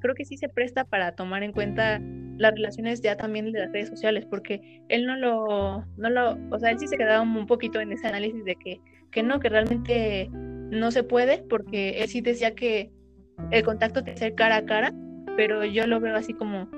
creo 0.00 0.14
que 0.14 0.24
sí 0.24 0.36
se 0.36 0.48
presta 0.48 0.84
para 0.84 1.12
tomar 1.12 1.42
en 1.42 1.52
cuenta 1.52 2.00
las 2.38 2.54
relaciones 2.54 3.00
ya 3.00 3.16
también 3.16 3.50
de 3.52 3.60
las 3.60 3.72
redes 3.72 3.88
sociales, 3.88 4.26
porque 4.26 4.82
él 4.88 5.06
no 5.06 5.16
lo, 5.16 5.84
no 5.96 6.10
lo, 6.10 6.38
o 6.50 6.58
sea, 6.58 6.70
él 6.70 6.78
sí 6.78 6.86
se 6.86 6.98
quedaba 6.98 7.22
un 7.22 7.46
poquito 7.46 7.80
en 7.80 7.92
ese 7.92 8.06
análisis 8.06 8.44
de 8.44 8.56
que, 8.56 8.80
que 9.10 9.22
no, 9.22 9.40
que 9.40 9.48
realmente 9.48 10.28
no 10.32 10.90
se 10.90 11.02
puede, 11.02 11.42
porque 11.48 12.02
él 12.02 12.08
sí 12.08 12.20
decía 12.20 12.54
que 12.54 12.90
el 13.50 13.62
contacto 13.64 14.04
que 14.04 14.16
ser 14.16 14.34
cara 14.34 14.56
a 14.56 14.66
cara, 14.66 14.92
pero 15.36 15.64
yo 15.64 15.86
lo 15.86 16.00
veo 16.00 16.14
así 16.14 16.34
como, 16.34 16.68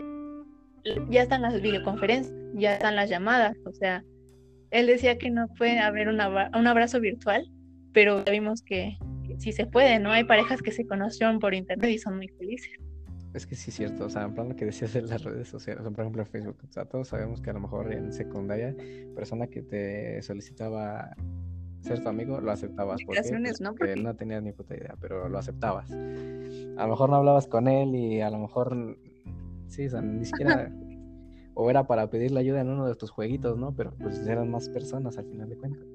ya 1.10 1.22
están 1.22 1.42
las 1.42 1.60
videoconferencias, 1.60 2.34
ya 2.54 2.74
están 2.74 2.96
las 2.96 3.10
llamadas, 3.10 3.56
o 3.64 3.72
sea, 3.72 4.04
él 4.70 4.86
decía 4.86 5.18
que 5.18 5.30
no 5.30 5.48
puede 5.56 5.78
haber 5.78 6.08
un 6.08 6.20
abrazo 6.20 7.00
virtual, 7.00 7.50
pero 7.92 8.24
ya 8.24 8.32
vimos 8.32 8.62
que, 8.62 8.98
sí 9.38 9.52
se 9.52 9.66
puede, 9.66 9.98
¿no? 9.98 10.10
Hay 10.10 10.24
parejas 10.24 10.62
que 10.62 10.72
se 10.72 10.86
conocieron 10.86 11.38
por 11.38 11.54
internet 11.54 11.90
y 11.90 11.98
son 11.98 12.16
muy 12.16 12.28
felices. 12.28 12.72
Es 13.34 13.46
que 13.46 13.54
sí 13.54 13.70
es 13.70 13.76
cierto, 13.76 14.06
o 14.06 14.08
sea, 14.08 14.22
en 14.22 14.34
plan 14.34 14.48
lo 14.48 14.56
que 14.56 14.64
decías 14.64 14.94
de 14.94 15.02
las 15.02 15.22
redes 15.22 15.48
sociales, 15.48 15.84
por 15.84 16.00
ejemplo 16.00 16.22
en 16.22 16.28
Facebook, 16.28 16.56
o 16.66 16.72
sea, 16.72 16.86
todos 16.86 17.08
sabemos 17.08 17.40
que 17.40 17.50
a 17.50 17.52
lo 17.52 17.60
mejor 17.60 17.92
en 17.92 18.12
secundaria, 18.12 18.74
persona 19.14 19.46
que 19.46 19.62
te 19.62 20.22
solicitaba 20.22 21.14
ser 21.82 22.02
tu 22.02 22.08
amigo, 22.08 22.40
lo 22.40 22.50
aceptabas. 22.50 23.02
¿Por 23.04 23.14
qué? 23.16 23.22
Pues 23.30 23.60
¿no? 23.60 23.74
porque 23.74 23.96
no 23.96 24.14
tenías 24.14 24.42
ni 24.42 24.52
puta 24.52 24.74
idea, 24.76 24.94
pero 25.00 25.28
lo 25.28 25.38
aceptabas. 25.38 25.90
A 25.90 26.82
lo 26.82 26.88
mejor 26.88 27.10
no 27.10 27.16
hablabas 27.16 27.46
con 27.46 27.68
él 27.68 27.94
y 27.94 28.20
a 28.20 28.30
lo 28.30 28.38
mejor, 28.38 28.98
sí, 29.68 29.86
o 29.86 29.90
sea, 29.90 30.00
ni 30.00 30.24
siquiera, 30.24 30.72
o 31.54 31.70
era 31.70 31.86
para 31.86 32.08
pedirle 32.08 32.40
ayuda 32.40 32.60
en 32.60 32.68
uno 32.68 32.86
de 32.86 32.94
tus 32.94 33.10
jueguitos, 33.10 33.58
¿no? 33.58 33.74
Pero 33.74 33.92
pues 33.98 34.26
eran 34.26 34.50
más 34.50 34.68
personas 34.68 35.18
al 35.18 35.26
final 35.26 35.48
de 35.48 35.56
cuentas. 35.56 35.86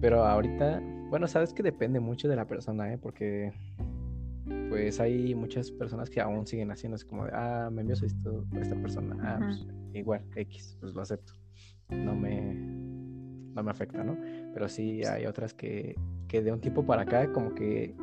Pero 0.00 0.24
ahorita, 0.24 0.82
bueno, 1.10 1.26
sabes 1.28 1.52
que 1.52 1.62
depende 1.62 2.00
mucho 2.00 2.28
de 2.28 2.36
la 2.36 2.46
persona, 2.46 2.92
¿eh? 2.92 2.98
Porque 2.98 3.52
pues 4.70 5.00
hay 5.00 5.34
muchas 5.34 5.70
personas 5.70 6.08
que 6.08 6.20
aún 6.20 6.46
siguen 6.46 6.70
haciendo 6.70 6.94
así 6.94 7.06
como 7.06 7.26
de, 7.26 7.32
ah, 7.34 7.68
me 7.70 7.82
envió 7.82 7.94
esto 7.94 8.46
esta 8.58 8.74
persona, 8.76 9.16
ah, 9.22 9.38
pues, 9.38 9.66
igual, 9.92 10.22
X, 10.34 10.76
pues 10.80 10.94
lo 10.94 11.02
acepto. 11.02 11.34
No 11.90 12.14
me, 12.14 12.54
no 12.54 13.62
me 13.62 13.70
afecta, 13.70 14.02
¿no? 14.02 14.16
Pero 14.54 14.68
sí 14.68 15.04
hay 15.04 15.26
otras 15.26 15.54
que, 15.54 15.94
que 16.28 16.40
de 16.40 16.52
un 16.52 16.60
tiempo 16.60 16.86
para 16.86 17.02
acá 17.02 17.32
como 17.32 17.54
que 17.54 17.94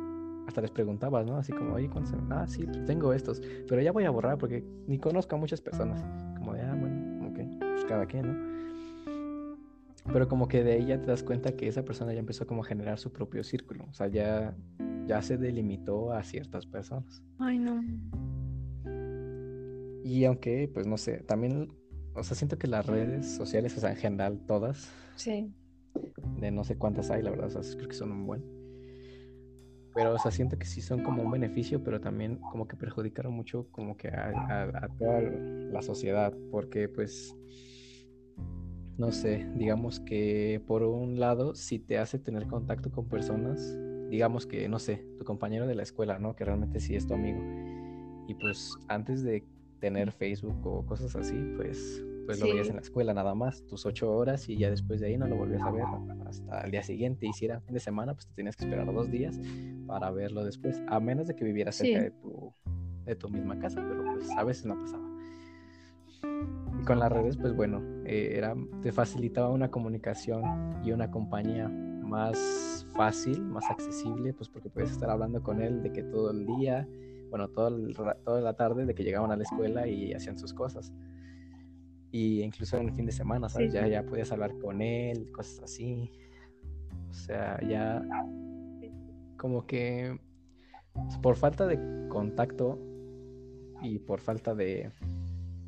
hasta 0.48 0.62
les 0.62 0.70
preguntabas, 0.70 1.26
¿no? 1.26 1.36
Así 1.36 1.52
como, 1.52 1.74
oye, 1.74 1.90
¿cuántos? 1.90 2.14
Ah, 2.30 2.46
sí, 2.48 2.64
pues 2.64 2.82
tengo 2.86 3.12
estos, 3.12 3.42
pero 3.68 3.82
ya 3.82 3.92
voy 3.92 4.04
a 4.04 4.10
borrar 4.10 4.38
porque 4.38 4.64
ni 4.86 4.98
conozco 4.98 5.36
a 5.36 5.38
muchas 5.38 5.60
personas. 5.60 6.02
Como 6.38 6.54
de, 6.54 6.62
ah, 6.62 6.74
bueno, 6.74 7.28
ok, 7.28 7.38
pues 7.60 7.84
cada 7.84 8.06
quien, 8.06 8.26
¿no? 8.26 8.48
Pero 10.10 10.26
como 10.26 10.48
que 10.48 10.64
de 10.64 10.72
ahí 10.72 10.86
ya 10.86 10.98
te 10.98 11.06
das 11.06 11.22
cuenta 11.22 11.52
que 11.52 11.68
esa 11.68 11.84
persona 11.84 12.14
ya 12.14 12.20
empezó 12.20 12.46
como 12.46 12.62
a 12.62 12.64
generar 12.64 12.98
su 12.98 13.12
propio 13.12 13.44
círculo. 13.44 13.84
O 13.90 13.92
sea, 13.92 14.06
ya, 14.06 14.56
ya 15.06 15.20
se 15.20 15.36
delimitó 15.36 16.12
a 16.12 16.22
ciertas 16.22 16.64
personas. 16.64 17.22
Ay, 17.38 17.58
no. 17.58 17.84
Y 20.02 20.24
aunque, 20.24 20.70
pues 20.72 20.86
no 20.86 20.96
sé, 20.96 21.18
también, 21.24 21.68
o 22.14 22.22
sea, 22.22 22.34
siento 22.34 22.56
que 22.56 22.68
las 22.68 22.86
redes 22.86 23.26
sociales, 23.26 23.76
o 23.76 23.80
sea, 23.80 23.90
en 23.90 23.96
general 23.96 24.40
todas. 24.46 24.90
Sí. 25.14 25.52
De 26.40 26.50
no 26.50 26.64
sé 26.64 26.78
cuántas 26.78 27.10
hay, 27.10 27.22
la 27.22 27.28
verdad, 27.32 27.54
o 27.54 27.62
sea, 27.62 27.76
creo 27.76 27.88
que 27.90 27.94
son 27.94 28.12
un 28.12 28.26
buen. 28.26 28.57
Pero, 29.98 30.14
o 30.14 30.18
sea, 30.20 30.30
siento 30.30 30.56
que 30.56 30.64
sí 30.64 30.80
son 30.80 31.02
como 31.02 31.24
un 31.24 31.30
beneficio, 31.32 31.82
pero 31.82 32.00
también 32.00 32.36
como 32.36 32.68
que 32.68 32.76
perjudicaron 32.76 33.32
mucho 33.32 33.66
como 33.72 33.96
que 33.96 34.06
a, 34.06 34.62
a 34.62 34.88
toda 34.96 35.20
la 35.20 35.82
sociedad, 35.82 36.32
porque 36.52 36.88
pues 36.88 37.34
no 38.96 39.10
sé, 39.10 39.44
digamos 39.56 39.98
que 39.98 40.62
por 40.68 40.84
un 40.84 41.18
lado, 41.18 41.56
si 41.56 41.80
te 41.80 41.98
hace 41.98 42.20
tener 42.20 42.46
contacto 42.46 42.92
con 42.92 43.08
personas, 43.08 43.76
digamos 44.08 44.46
que, 44.46 44.68
no 44.68 44.78
sé, 44.78 45.04
tu 45.18 45.24
compañero 45.24 45.66
de 45.66 45.74
la 45.74 45.82
escuela, 45.82 46.20
¿no? 46.20 46.36
Que 46.36 46.44
realmente 46.44 46.78
sí 46.78 46.94
es 46.94 47.08
tu 47.08 47.14
amigo. 47.14 47.40
Y 48.28 48.34
pues 48.34 48.76
antes 48.86 49.24
de 49.24 49.44
tener 49.80 50.12
Facebook 50.12 50.64
o 50.64 50.86
cosas 50.86 51.16
así, 51.16 51.36
pues, 51.56 52.04
pues 52.28 52.40
lo 52.40 52.46
veías 52.46 52.68
en 52.68 52.74
la 52.74 52.82
escuela 52.82 53.14
nada 53.14 53.34
más, 53.34 53.64
tus 53.66 53.86
ocho 53.86 54.12
horas 54.12 54.50
y 54.50 54.58
ya 54.58 54.68
después 54.68 55.00
de 55.00 55.06
ahí 55.06 55.16
no 55.16 55.26
lo 55.26 55.36
volvías 55.36 55.62
a 55.62 55.70
ver 55.70 55.84
hasta 56.26 56.60
el 56.60 56.70
día 56.70 56.82
siguiente. 56.82 57.26
Y 57.26 57.32
si 57.32 57.46
era 57.46 57.58
fin 57.62 57.72
de 57.72 57.80
semana, 57.80 58.12
pues 58.12 58.26
te 58.26 58.34
tenías 58.34 58.54
que 58.54 58.64
esperar 58.64 58.92
dos 58.92 59.10
días 59.10 59.40
para 59.86 60.10
verlo 60.10 60.44
después, 60.44 60.78
a 60.88 61.00
menos 61.00 61.26
de 61.26 61.34
que 61.34 61.46
vivieras 61.46 61.76
cerca 61.76 62.02
de, 62.02 62.10
tu, 62.10 62.52
de 63.06 63.16
tu 63.16 63.30
misma 63.30 63.58
casa, 63.58 63.82
pero 63.88 64.04
pues 64.12 64.30
a 64.36 64.44
veces 64.44 64.66
no 64.66 64.78
pasaba. 64.78 65.08
Y 66.78 66.84
con 66.84 66.98
las 66.98 67.10
redes, 67.10 67.38
pues 67.38 67.56
bueno, 67.56 67.82
eh, 68.04 68.34
era, 68.36 68.54
te 68.82 68.92
facilitaba 68.92 69.48
una 69.48 69.70
comunicación 69.70 70.82
y 70.84 70.92
una 70.92 71.10
compañía 71.10 71.66
más 71.70 72.86
fácil, 72.94 73.40
más 73.40 73.64
accesible, 73.70 74.34
pues 74.34 74.50
porque 74.50 74.68
puedes 74.68 74.90
estar 74.90 75.08
hablando 75.08 75.42
con 75.42 75.62
él 75.62 75.82
de 75.82 75.92
que 75.92 76.02
todo 76.02 76.32
el 76.32 76.44
día, 76.44 76.86
bueno, 77.30 77.48
todo 77.48 77.74
toda 78.22 78.42
la 78.42 78.52
tarde, 78.52 78.84
de 78.84 78.94
que 78.94 79.02
llegaban 79.02 79.30
a 79.30 79.36
la 79.36 79.44
escuela 79.44 79.88
y 79.88 80.12
hacían 80.12 80.36
sus 80.36 80.52
cosas. 80.52 80.92
Y 82.10 82.42
incluso 82.42 82.78
en 82.78 82.88
el 82.88 82.94
fin 82.94 83.06
de 83.06 83.12
semana, 83.12 83.48
¿sabes? 83.48 83.72
Ya, 83.72 83.86
ya 83.86 84.02
podías 84.02 84.32
hablar 84.32 84.56
con 84.58 84.80
él, 84.80 85.30
cosas 85.30 85.62
así. 85.64 86.10
O 87.10 87.12
sea, 87.12 87.60
ya 87.66 88.02
como 89.36 89.66
que 89.66 90.18
por 91.22 91.36
falta 91.36 91.66
de 91.66 91.78
contacto 92.08 92.78
y 93.82 93.98
por 93.98 94.20
falta 94.20 94.54
de, 94.54 94.90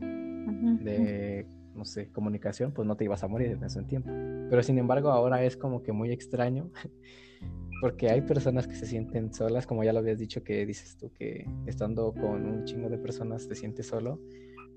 de, 0.00 1.46
no 1.74 1.84
sé, 1.84 2.10
comunicación, 2.10 2.72
pues 2.72 2.86
no 2.86 2.96
te 2.96 3.04
ibas 3.04 3.22
a 3.22 3.28
morir 3.28 3.52
en 3.52 3.64
ese 3.64 3.82
tiempo. 3.84 4.10
Pero 4.50 4.62
sin 4.62 4.78
embargo, 4.78 5.10
ahora 5.10 5.44
es 5.44 5.56
como 5.56 5.82
que 5.82 5.92
muy 5.92 6.10
extraño, 6.10 6.70
porque 7.80 8.10
hay 8.10 8.22
personas 8.22 8.66
que 8.66 8.74
se 8.74 8.86
sienten 8.86 9.32
solas, 9.32 9.66
como 9.66 9.84
ya 9.84 9.92
lo 9.92 10.00
habías 10.00 10.18
dicho, 10.18 10.42
que 10.42 10.66
dices 10.66 10.96
tú 10.96 11.12
que 11.12 11.46
estando 11.66 12.12
con 12.12 12.44
un 12.46 12.64
chingo 12.64 12.88
de 12.88 12.98
personas 12.98 13.48
te 13.48 13.54
sientes 13.54 13.86
solo, 13.86 14.20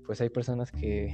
pues 0.06 0.20
hay 0.20 0.28
personas 0.28 0.70
que, 0.70 1.12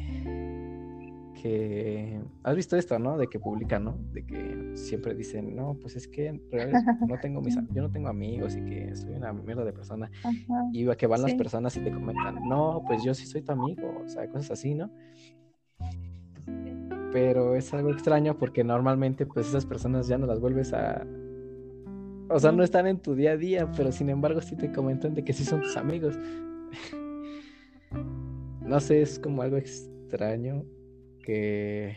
que 1.40 2.20
has 2.42 2.56
visto 2.56 2.76
esto, 2.76 2.98
¿no? 2.98 3.16
De 3.16 3.28
que 3.28 3.38
publican, 3.38 3.84
¿no? 3.84 3.96
De 4.12 4.24
que 4.24 4.72
siempre 4.74 5.14
dicen, 5.14 5.56
no, 5.56 5.76
pues 5.80 5.96
es 5.96 6.08
que 6.08 6.26
en 6.26 6.42
realidad 6.50 6.82
no 7.06 7.18
tengo 7.20 7.40
mis, 7.40 7.56
yo 7.72 7.82
no 7.82 7.90
tengo 7.90 8.08
amigos 8.08 8.56
y 8.56 8.64
que 8.64 8.94
soy 8.94 9.14
una 9.14 9.32
mierda 9.32 9.64
de 9.64 9.72
persona. 9.72 10.10
Y 10.72 10.88
a 10.88 10.96
que 10.96 11.06
van 11.06 11.22
las 11.22 11.34
personas 11.34 11.76
y 11.76 11.80
te 11.80 11.92
comentan, 11.92 12.48
no, 12.48 12.82
pues 12.86 13.02
yo 13.02 13.14
sí 13.14 13.26
soy 13.26 13.42
tu 13.42 13.52
amigo, 13.52 14.02
o 14.04 14.08
sea, 14.08 14.28
cosas 14.28 14.50
así, 14.52 14.74
¿no? 14.74 14.90
Pero 17.12 17.56
es 17.56 17.72
algo 17.74 17.90
extraño 17.90 18.38
porque 18.38 18.62
normalmente 18.62 19.26
pues 19.26 19.48
esas 19.48 19.66
personas 19.66 20.06
ya 20.08 20.18
no 20.18 20.26
las 20.26 20.40
vuelves 20.40 20.72
a... 20.72 21.06
O 22.28 22.38
sea, 22.38 22.52
no 22.52 22.62
están 22.62 22.86
en 22.86 22.98
tu 22.98 23.16
día 23.16 23.32
a 23.32 23.36
día, 23.36 23.68
pero 23.76 23.90
sin 23.90 24.08
embargo 24.08 24.40
sí 24.40 24.54
te 24.56 24.70
comentan 24.70 25.14
de 25.14 25.24
que 25.24 25.32
sí 25.32 25.44
son 25.44 25.62
tus 25.62 25.76
amigos. 25.76 26.16
no 28.70 28.78
sé, 28.78 29.02
es 29.02 29.18
como 29.18 29.42
algo 29.42 29.56
extraño 29.56 30.64
que 31.24 31.96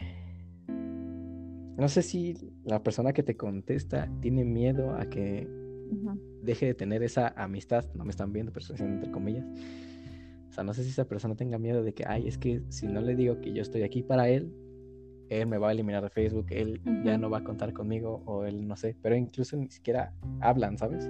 no 1.78 1.88
sé 1.88 2.02
si 2.02 2.34
la 2.66 2.82
persona 2.82 3.14
que 3.14 3.22
te 3.22 3.38
contesta 3.38 4.10
tiene 4.22 4.44
miedo 4.44 4.96
a 4.96 5.06
que 5.06 5.48
deje 6.42 6.66
de 6.66 6.74
tener 6.74 7.04
esa 7.04 7.28
amistad, 7.38 7.86
no 7.94 8.04
me 8.04 8.10
están 8.10 8.34
viendo, 8.34 8.52
pero 8.52 8.66
estoy 8.66 8.88
entre 8.88 9.12
comillas. 9.12 9.46
O 10.50 10.52
sea, 10.52 10.64
no 10.64 10.74
sé 10.74 10.84
si 10.84 10.90
esa 10.90 11.08
persona 11.08 11.36
tenga 11.36 11.60
miedo 11.60 11.84
de 11.84 11.94
que, 11.94 12.06
ay, 12.08 12.28
es 12.28 12.40
que 12.40 12.64
si 12.70 12.88
no 12.88 13.02
le 13.02 13.16
digo 13.16 13.40
que 13.40 13.54
yo 13.54 13.62
estoy 13.62 13.84
aquí 13.84 14.02
para 14.02 14.30
él, 14.30 14.52
él 15.30 15.46
me 15.46 15.60
va 15.60 15.70
a 15.70 15.72
eliminar 15.74 16.02
de 16.02 16.10
Facebook, 16.10 16.48
él 16.50 16.82
ya 17.06 17.20
no 17.20 17.30
va 17.30 17.40
a 17.40 17.44
contar 17.44 17.74
conmigo 17.74 18.24
o 18.26 18.46
él 18.46 18.68
no 18.68 18.76
sé, 18.76 18.96
pero 19.00 19.16
incluso 19.16 19.58
ni 19.58 19.70
siquiera 19.70 20.16
hablan, 20.42 20.80
¿sabes? 20.80 21.08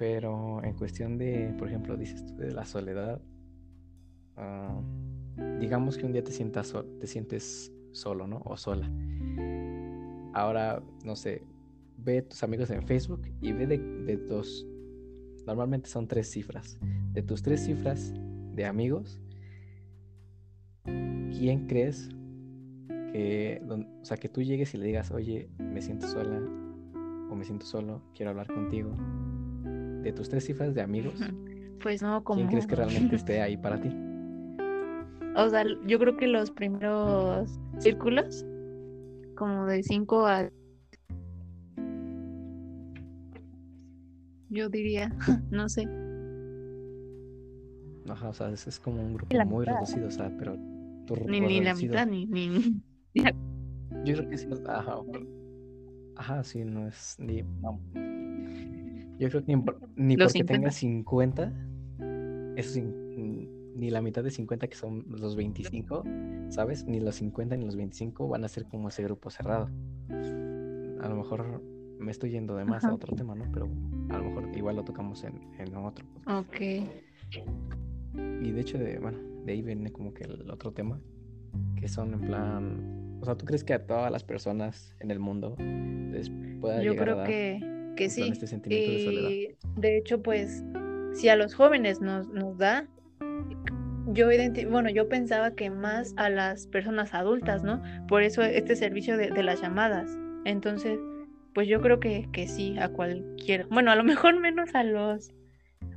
Pero 0.00 0.64
en 0.64 0.72
cuestión 0.72 1.18
de, 1.18 1.54
por 1.58 1.68
ejemplo, 1.68 1.94
dices 1.94 2.24
tú 2.24 2.34
de 2.38 2.52
la 2.52 2.64
soledad, 2.64 3.20
uh, 4.38 5.58
digamos 5.60 5.98
que 5.98 6.06
un 6.06 6.12
día 6.12 6.24
te 6.24 6.32
sientas 6.32 6.74
te 6.98 7.06
sientes 7.06 7.70
solo, 7.92 8.26
¿no? 8.26 8.40
O 8.46 8.56
sola. 8.56 8.90
Ahora, 10.32 10.82
no 11.04 11.16
sé, 11.16 11.42
ve 11.98 12.22
tus 12.22 12.42
amigos 12.42 12.70
en 12.70 12.82
Facebook 12.82 13.30
y 13.42 13.52
ve 13.52 13.66
de, 13.66 13.76
de 13.76 14.16
tus, 14.16 14.66
normalmente 15.46 15.90
son 15.90 16.08
tres 16.08 16.30
cifras, 16.30 16.78
de 17.12 17.20
tus 17.20 17.42
tres 17.42 17.62
cifras 17.62 18.14
de 18.54 18.64
amigos, 18.64 19.20
¿quién 20.84 21.66
crees 21.66 22.08
que, 23.12 23.60
o 23.68 24.04
sea, 24.06 24.16
que 24.16 24.30
tú 24.30 24.40
llegues 24.40 24.72
y 24.72 24.78
le 24.78 24.86
digas, 24.86 25.10
oye, 25.10 25.50
me 25.58 25.82
siento 25.82 26.06
sola 26.06 26.40
o 27.30 27.34
me 27.34 27.44
siento 27.44 27.66
solo, 27.66 28.00
quiero 28.14 28.30
hablar 28.30 28.46
contigo? 28.46 28.96
De 30.02 30.12
tus 30.12 30.28
tres 30.28 30.44
cifras 30.44 30.74
de 30.74 30.82
amigos, 30.82 31.14
pues 31.82 32.02
no, 32.02 32.22
como... 32.24 32.38
¿quién 32.38 32.48
crees 32.48 32.66
que 32.66 32.76
realmente 32.76 33.16
esté 33.16 33.40
ahí 33.40 33.56
para 33.56 33.80
ti? 33.80 33.90
O 35.36 35.48
sea, 35.48 35.64
yo 35.86 35.98
creo 35.98 36.16
que 36.16 36.26
los 36.26 36.50
primeros 36.50 37.58
círculos, 37.78 38.44
como 39.36 39.66
de 39.66 39.82
5 39.82 40.26
a... 40.26 40.50
Yo 44.48 44.68
diría, 44.68 45.14
no 45.50 45.68
sé. 45.68 45.88
Ajá, 48.08 48.30
o 48.30 48.32
sea, 48.32 48.50
es, 48.50 48.80
como 48.80 49.00
un 49.00 49.14
grupo 49.14 49.44
muy 49.46 49.64
reducido, 49.64 50.08
o 50.08 50.10
sea, 50.10 50.32
pero... 50.36 50.56
ni, 51.28 51.40
ni 51.40 51.60
la 51.60 51.74
mitad, 51.74 52.06
ni, 52.06 52.26
ni... 52.26 52.82
Yo 54.04 54.14
creo 54.16 54.30
que 54.30 54.38
sí, 54.38 54.48
ajá, 54.66 54.96
ajá, 56.16 56.42
sí, 56.42 56.64
no 56.64 56.88
es 56.88 57.16
ni... 57.18 57.44
Yo 59.20 59.28
creo 59.28 59.44
que 59.44 59.54
ni, 59.54 59.62
ni 59.96 60.16
porque 60.16 60.44
tenga 60.44 60.70
50, 60.70 61.52
eso 62.56 62.80
ni 63.74 63.90
la 63.90 64.02
mitad 64.02 64.24
de 64.24 64.30
50 64.30 64.66
que 64.68 64.74
son 64.74 65.04
los 65.08 65.36
25, 65.36 66.04
¿sabes? 66.48 66.86
Ni 66.86 67.00
los 67.00 67.16
50 67.16 67.56
ni 67.56 67.64
los 67.64 67.76
25 67.76 68.28
van 68.28 68.44
a 68.44 68.48
ser 68.48 68.64
como 68.64 68.88
ese 68.88 69.02
grupo 69.02 69.30
cerrado. 69.30 69.70
A 70.10 71.08
lo 71.08 71.16
mejor 71.16 71.62
me 71.98 72.10
estoy 72.10 72.30
yendo 72.30 72.56
de 72.56 72.64
más 72.64 72.84
a 72.84 72.94
otro 72.94 73.14
tema, 73.14 73.34
¿no? 73.34 73.44
Pero 73.52 73.68
a 74.08 74.18
lo 74.18 74.24
mejor 74.24 74.56
igual 74.56 74.76
lo 74.76 74.84
tocamos 74.84 75.22
en, 75.24 75.38
en 75.58 75.74
otro. 75.76 76.04
Ok. 76.26 76.60
Y 78.42 78.50
de 78.50 78.60
hecho, 78.60 78.78
de, 78.78 78.98
bueno, 78.98 79.18
de 79.44 79.52
ahí 79.52 79.62
viene 79.62 79.90
como 79.92 80.12
que 80.12 80.24
el 80.24 80.50
otro 80.50 80.72
tema, 80.72 81.00
que 81.76 81.88
son 81.88 82.14
en 82.14 82.20
plan, 82.20 83.18
o 83.20 83.24
sea, 83.24 83.36
¿tú 83.36 83.44
crees 83.44 83.64
que 83.64 83.74
a 83.74 83.86
todas 83.86 84.10
las 84.10 84.24
personas 84.24 84.94
en 85.00 85.10
el 85.10 85.18
mundo 85.18 85.56
les 85.58 86.30
pueda 86.60 86.82
Yo 86.82 86.92
llegar 86.92 87.04
creo 87.04 87.14
a 87.14 87.18
dar 87.18 87.26
que, 87.28 87.79
que 87.96 88.08
sí. 88.08 88.28
este 88.28 88.46
sentimiento 88.46 88.92
de 88.92 89.04
soledad? 89.04 89.56
De 89.76 89.98
hecho, 89.98 90.22
pues, 90.22 90.64
si 91.12 91.28
a 91.28 91.36
los 91.36 91.54
jóvenes 91.54 92.00
nos, 92.00 92.28
nos 92.28 92.56
da, 92.58 92.88
yo 94.12 94.28
bueno, 94.68 94.90
yo 94.90 95.08
pensaba 95.08 95.54
que 95.54 95.70
más 95.70 96.14
a 96.16 96.30
las 96.30 96.66
personas 96.66 97.14
adultas, 97.14 97.62
¿no? 97.62 97.82
Por 98.08 98.22
eso 98.22 98.42
este 98.42 98.76
servicio 98.76 99.16
de, 99.16 99.42
las 99.42 99.60
llamadas. 99.60 100.10
Entonces, 100.44 100.98
pues 101.54 101.68
yo 101.68 101.80
creo 101.80 102.00
que, 102.00 102.28
que 102.32 102.48
sí, 102.48 102.76
a 102.78 102.88
cualquier, 102.88 103.66
bueno, 103.66 103.90
a 103.90 103.96
lo 103.96 104.04
mejor 104.04 104.38
menos 104.40 104.74
a 104.74 104.84
los, 104.84 105.32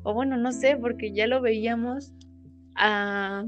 o 0.03 0.13
bueno, 0.13 0.37
no 0.37 0.51
sé, 0.51 0.77
porque 0.77 1.11
ya 1.11 1.27
lo 1.27 1.41
veíamos 1.41 2.13
a, 2.75 3.45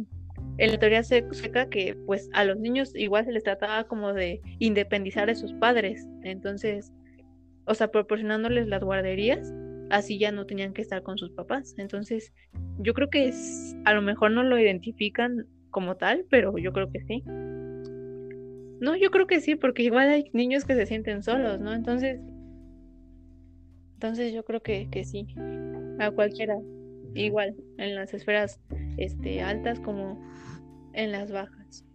en 0.57 0.71
la 0.71 0.77
teoría 0.79 1.03
seca 1.03 1.69
que 1.69 1.97
pues 2.05 2.29
a 2.33 2.43
los 2.45 2.57
niños 2.57 2.95
igual 2.95 3.25
se 3.25 3.31
les 3.31 3.43
trataba 3.43 3.85
como 3.85 4.13
de 4.13 4.41
independizar 4.59 5.27
de 5.27 5.35
sus 5.35 5.53
padres. 5.53 6.07
Entonces, 6.23 6.91
o 7.65 7.73
sea, 7.73 7.89
proporcionándoles 7.89 8.67
las 8.67 8.83
guarderías 8.83 9.53
así 9.89 10.17
ya 10.17 10.31
no 10.31 10.45
tenían 10.45 10.73
que 10.73 10.81
estar 10.81 11.03
con 11.03 11.17
sus 11.17 11.31
papás. 11.31 11.75
Entonces, 11.77 12.33
yo 12.79 12.93
creo 12.93 13.09
que 13.09 13.27
es, 13.27 13.75
a 13.85 13.93
lo 13.93 14.01
mejor 14.01 14.31
no 14.31 14.43
lo 14.43 14.57
identifican 14.59 15.47
como 15.71 15.95
tal, 15.95 16.25
pero 16.29 16.57
yo 16.57 16.71
creo 16.73 16.91
que 16.91 17.01
sí. 17.01 17.23
No, 18.79 18.95
yo 18.95 19.09
creo 19.11 19.27
que 19.27 19.39
sí, 19.39 19.55
porque 19.55 19.83
igual 19.83 20.09
hay 20.09 20.29
niños 20.33 20.65
que 20.65 20.75
se 20.75 20.85
sienten 20.85 21.23
solos, 21.23 21.59
¿no? 21.59 21.73
Entonces, 21.73 22.19
entonces 23.93 24.33
yo 24.33 24.43
creo 24.43 24.61
que, 24.61 24.89
que 24.91 25.03
sí, 25.03 25.27
a 25.99 26.11
cualquiera, 26.11 26.57
igual, 27.13 27.55
en 27.77 27.95
las 27.95 28.13
esferas 28.13 28.59
este, 28.97 29.41
altas 29.41 29.79
como 29.79 30.21
en 30.93 31.11
las 31.11 31.31
bajas. 31.31 31.85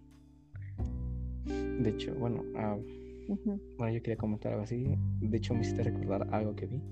De 1.45 1.91
hecho, 1.91 2.15
bueno, 2.15 2.45
ah, 3.47 3.57
bueno, 3.79 3.93
yo 3.95 4.03
quería 4.03 4.17
comentar 4.17 4.53
algo 4.53 4.65
así. 4.65 4.97
De 5.21 5.37
hecho, 5.37 5.55
me 5.55 5.61
hiciste 5.61 5.83
recordar 5.83 6.29
algo 6.33 6.55
que 6.55 6.67
vi 6.67 6.83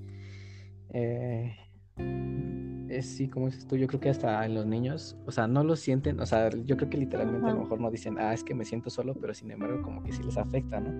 eh, 0.91 1.55
es 2.89 3.07
sí, 3.07 3.29
como 3.29 3.47
dices 3.47 3.67
tú, 3.67 3.77
yo 3.77 3.87
creo 3.87 4.01
que 4.01 4.09
hasta 4.09 4.45
en 4.47 4.55
los 4.55 4.67
niños, 4.67 5.17
o 5.27 5.31
sea, 5.31 5.47
no 5.47 5.63
lo 5.63 5.77
sienten, 5.77 6.21
o 6.21 6.27
sea, 6.27 6.49
yo 6.51 6.77
creo 6.77 6.89
que 6.89 6.97
literalmente 6.97 7.49
a 7.49 7.55
lo 7.55 7.61
mejor 7.61 7.81
no 7.81 7.91
dicen, 7.91 8.17
ah, 8.19 8.33
es 8.33 8.43
que 8.43 8.55
me 8.55 8.65
siento 8.65 8.89
solo, 8.89 9.15
pero 9.15 9.35
sin 9.35 9.51
embargo 9.51 9.83
como 9.83 10.03
que 10.03 10.13
sí 10.13 10.23
les 10.23 10.39
afecta, 10.39 10.81
¿no? 10.81 10.91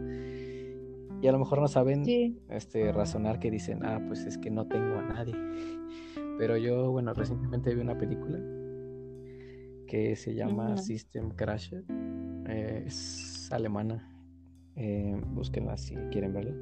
Y 1.21 1.27
a 1.27 1.33
lo 1.33 1.39
mejor 1.39 1.61
no 1.61 1.67
saben 1.67 2.05
este, 2.51 2.93
razonar 2.93 3.41
que 3.41 3.51
dicen, 3.51 3.85
ah, 3.85 4.01
pues 4.07 4.25
es 4.25 4.39
que 4.39 4.51
no 4.51 4.69
tengo 4.69 4.99
a 4.99 5.03
nadie. 5.03 5.35
Pero 6.39 6.57
yo, 6.57 6.93
bueno, 6.93 7.13
recientemente 7.15 7.75
vi 7.75 7.81
una 7.81 7.99
película 7.99 8.39
que 9.89 10.15
se 10.15 10.35
llama 10.35 10.77
System 10.77 11.31
Crash, 11.31 11.73
eh, 12.47 12.85
es 12.87 13.49
alemana, 13.51 14.18
eh, 14.79 15.21
búsquenla 15.35 15.77
si 15.77 15.97
quieren 16.11 16.33
verla. 16.33 16.55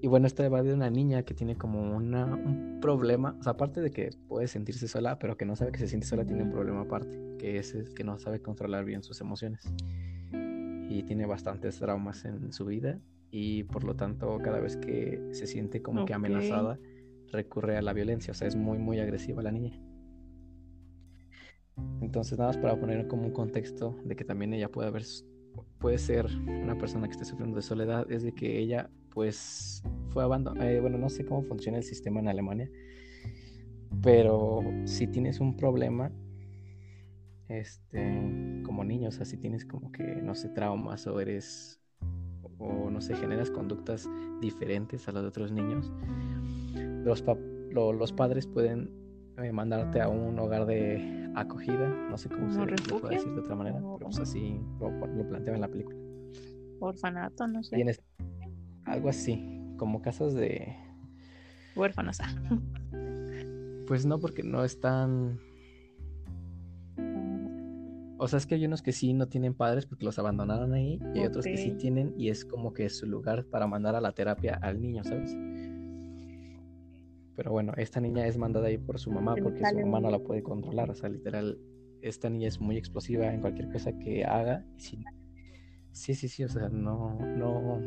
Y 0.00 0.06
bueno, 0.06 0.26
esta 0.26 0.46
va 0.48 0.62
de 0.62 0.74
una 0.74 0.90
niña 0.90 1.22
que 1.22 1.32
tiene 1.32 1.56
como 1.56 1.96
una, 1.96 2.26
un 2.26 2.78
problema, 2.80 3.36
o 3.40 3.42
sea, 3.42 3.52
aparte 3.52 3.80
de 3.80 3.90
que 3.90 4.10
puede 4.28 4.48
sentirse 4.48 4.86
sola, 4.86 5.18
pero 5.18 5.36
que 5.36 5.46
no 5.46 5.56
sabe 5.56 5.72
que 5.72 5.78
se 5.78 5.88
siente 5.88 6.06
sola, 6.06 6.26
tiene 6.26 6.42
un 6.42 6.50
problema 6.50 6.82
aparte, 6.82 7.18
que 7.38 7.56
es, 7.58 7.74
que 7.96 8.04
no 8.04 8.18
sabe 8.18 8.42
controlar 8.42 8.84
bien 8.84 9.02
sus 9.02 9.20
emociones. 9.20 9.72
Y 10.90 11.04
tiene 11.04 11.24
bastantes 11.24 11.78
traumas 11.78 12.24
en 12.26 12.52
su 12.52 12.66
vida 12.66 13.00
y 13.30 13.64
por 13.64 13.84
lo 13.84 13.96
tanto 13.96 14.38
cada 14.44 14.60
vez 14.60 14.76
que 14.76 15.20
se 15.32 15.46
siente 15.46 15.82
como 15.82 16.04
que 16.04 16.14
amenazada, 16.14 16.78
recurre 17.32 17.76
a 17.76 17.82
la 17.82 17.92
violencia, 17.92 18.32
o 18.32 18.34
sea, 18.34 18.46
es 18.46 18.56
muy, 18.56 18.78
muy 18.78 19.00
agresiva 19.00 19.42
la 19.42 19.50
niña. 19.52 19.80
Entonces, 22.00 22.38
nada 22.38 22.50
más 22.50 22.58
para 22.58 22.78
poner 22.78 23.08
como 23.08 23.24
un 23.24 23.32
contexto 23.32 23.96
de 24.04 24.14
que 24.14 24.24
también 24.24 24.52
ella 24.52 24.68
puede 24.68 24.88
haber, 24.88 25.02
puede 25.78 25.98
ser 25.98 26.26
una 26.46 26.76
persona 26.78 27.06
que 27.06 27.12
esté 27.12 27.24
sufriendo 27.24 27.56
de 27.56 27.62
soledad, 27.62 28.10
es 28.10 28.22
de 28.22 28.32
que 28.32 28.58
ella 28.58 28.90
pues 29.10 29.82
fue 30.10 30.22
abandonado. 30.22 30.68
Eh, 30.68 30.80
bueno, 30.80 30.98
no 30.98 31.08
sé 31.08 31.24
cómo 31.24 31.42
funciona 31.42 31.78
el 31.78 31.84
sistema 31.84 32.20
en 32.20 32.28
Alemania, 32.28 32.70
pero 34.02 34.62
si 34.84 35.06
tienes 35.06 35.40
un 35.40 35.56
problema, 35.56 36.10
este, 37.48 38.62
como 38.64 38.84
niño, 38.84 39.08
o 39.08 39.12
sea, 39.12 39.24
si 39.24 39.36
tienes 39.36 39.64
como 39.64 39.92
que, 39.92 40.02
no 40.02 40.34
sé, 40.34 40.48
traumas 40.48 41.06
o 41.06 41.20
eres, 41.20 41.80
o 42.58 42.90
no 42.90 43.00
sé, 43.00 43.14
generas 43.14 43.50
conductas 43.50 44.08
diferentes 44.40 45.06
a 45.08 45.12
las 45.12 45.22
de 45.22 45.28
otros 45.28 45.52
niños, 45.52 45.92
los, 47.04 47.24
los 47.72 48.12
padres 48.12 48.46
pueden 48.46 49.03
eh, 49.38 49.52
mandarte 49.52 50.00
a 50.00 50.08
un 50.08 50.38
hogar 50.38 50.66
de 50.66 51.30
acogida, 51.34 51.88
no 52.10 52.16
sé 52.16 52.28
cómo 52.28 52.50
se 52.50 52.58
puede 52.94 53.16
decir 53.16 53.32
de 53.32 53.40
otra 53.40 53.56
manera, 53.56 53.76
pero 53.78 53.98
pues 53.98 54.18
así 54.18 54.60
lo, 54.78 54.90
lo 54.90 55.28
planteaba 55.28 55.56
en 55.56 55.60
la 55.60 55.68
película. 55.68 55.98
Orfanato, 56.80 57.46
no 57.46 57.62
sé. 57.62 57.84
Algo 58.84 59.08
así, 59.08 59.60
como 59.76 60.02
casas 60.02 60.34
de... 60.34 60.76
Huérfanos. 61.74 62.20
Ah. 62.20 62.60
Pues 63.86 64.06
no, 64.06 64.18
porque 64.18 64.42
no 64.42 64.64
están... 64.64 65.38
o 68.16 68.28
sea, 68.28 68.38
es 68.38 68.46
que 68.46 68.54
hay 68.54 68.64
unos 68.64 68.80
que 68.80 68.92
sí 68.92 69.12
no 69.12 69.26
tienen 69.26 69.54
padres 69.54 69.86
porque 69.86 70.04
los 70.04 70.18
abandonaron 70.18 70.72
ahí 70.72 71.00
y 71.14 71.18
hay 71.18 71.26
otros 71.26 71.44
que 71.44 71.56
sí 71.56 71.72
tienen 71.72 72.14
y 72.16 72.30
es 72.30 72.44
como 72.44 72.72
que 72.72 72.86
es 72.86 72.96
su 72.96 73.06
lugar 73.06 73.44
para 73.44 73.66
mandar 73.66 73.94
a 73.96 74.00
la 74.00 74.12
terapia 74.12 74.54
al 74.62 74.80
niño, 74.80 75.04
¿sabes? 75.04 75.36
Pero 77.36 77.50
bueno, 77.50 77.72
esta 77.76 78.00
niña 78.00 78.26
es 78.26 78.38
mandada 78.38 78.68
ahí 78.68 78.78
por 78.78 78.98
su 78.98 79.10
mamá 79.10 79.34
porque 79.42 79.64
su 79.64 79.78
mamá 79.80 80.00
no 80.00 80.10
la 80.10 80.20
puede 80.20 80.42
controlar, 80.42 80.90
o 80.90 80.94
sea, 80.94 81.08
literal, 81.08 81.58
esta 82.00 82.30
niña 82.30 82.48
es 82.48 82.60
muy 82.60 82.76
explosiva 82.76 83.32
en 83.32 83.40
cualquier 83.40 83.70
cosa 83.70 83.98
que 83.98 84.24
haga. 84.24 84.64
Sí, 84.76 85.02
sí, 85.92 86.14
sí, 86.14 86.28
sí, 86.28 86.44
o 86.44 86.48
sea, 86.48 86.68
no, 86.68 87.18
no, 87.18 87.80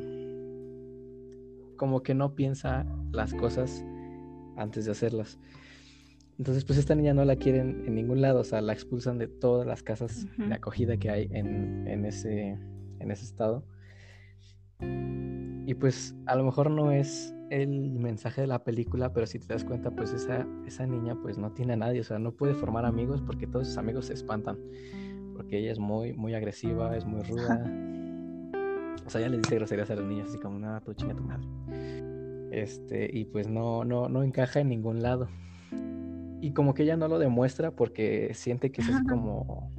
como 1.78 2.04
que 2.04 2.14
no 2.14 2.36
piensa 2.36 2.86
las 3.12 3.34
cosas 3.34 3.86
antes 4.58 4.86
de 4.86 4.92
hacerlas. 4.92 5.40
Entonces, 6.38 6.66
pues 6.66 6.78
esta 6.78 6.94
niña 6.94 7.14
no 7.14 7.26
la 7.26 7.36
quieren 7.36 7.84
en 7.88 7.96
ningún 7.96 8.22
lado, 8.22 8.42
o 8.42 8.44
sea, 8.44 8.62
la 8.62 8.74
expulsan 8.74 9.18
de 9.18 9.28
todas 9.28 9.66
las 9.66 9.82
casas 9.82 10.28
de 10.38 10.54
acogida 10.54 10.98
que 10.98 11.10
hay 11.10 11.28
en, 11.32 11.88
en, 11.88 12.06
ese, 12.06 12.60
en 13.00 13.12
ese 13.12 13.24
estado. 13.24 13.66
Y 14.80 15.74
pues 15.74 16.16
a 16.26 16.36
lo 16.36 16.44
mejor 16.46 16.72
no 16.72 16.92
es 16.92 17.34
el 17.50 17.92
mensaje 17.92 18.42
de 18.42 18.48
la 18.48 18.64
película, 18.64 19.14
pero 19.14 19.26
si 19.26 19.40
te 19.40 19.54
das 19.54 19.64
cuenta, 19.64 19.92
pues 19.92 20.14
esa, 20.14 20.48
esa 20.66 20.86
niña 20.86 21.18
pues 21.22 21.38
no 21.38 21.52
tiene 21.52 21.74
a 21.74 21.76
nadie, 21.78 22.02
o 22.02 22.04
sea, 22.04 22.20
no 22.20 22.32
puede 22.32 22.54
formar 22.54 22.86
amigos 22.86 23.22
porque 23.22 23.48
todos 23.48 23.68
sus 23.68 23.78
amigos 23.78 24.06
se 24.06 24.14
espantan, 24.14 24.58
porque 25.36 25.60
ella 25.60 25.72
es 25.72 25.80
muy, 25.80 26.14
muy 26.14 26.34
agresiva, 26.34 26.96
es 26.96 27.06
muy 27.06 27.22
ruda. 27.24 27.64
O 29.06 29.10
sea, 29.10 29.22
ella 29.22 29.30
le 29.30 29.38
dice 29.38 29.56
groserías 29.56 29.90
a 29.90 29.96
los 29.96 30.06
niños, 30.06 30.30
así 30.30 30.38
como, 30.38 30.60
nada, 30.60 30.82
tú 30.82 30.94
chinga 30.94 31.16
tu 31.16 31.24
madre. 31.24 31.48
Este, 32.52 33.10
y 33.12 33.26
pues 33.26 33.48
no, 33.48 33.84
no, 33.84 34.10
no 34.10 34.24
encaja 34.24 34.60
en 34.60 34.70
ningún 34.70 35.02
lado. 35.02 35.28
Y 36.42 36.52
como 36.52 36.74
que 36.74 36.84
ella 36.84 36.98
no 36.98 37.08
lo 37.08 37.18
demuestra 37.18 37.72
porque 37.72 38.32
siente 38.34 38.72
que 38.72 38.82
es 38.82 39.02
como, 39.10 39.72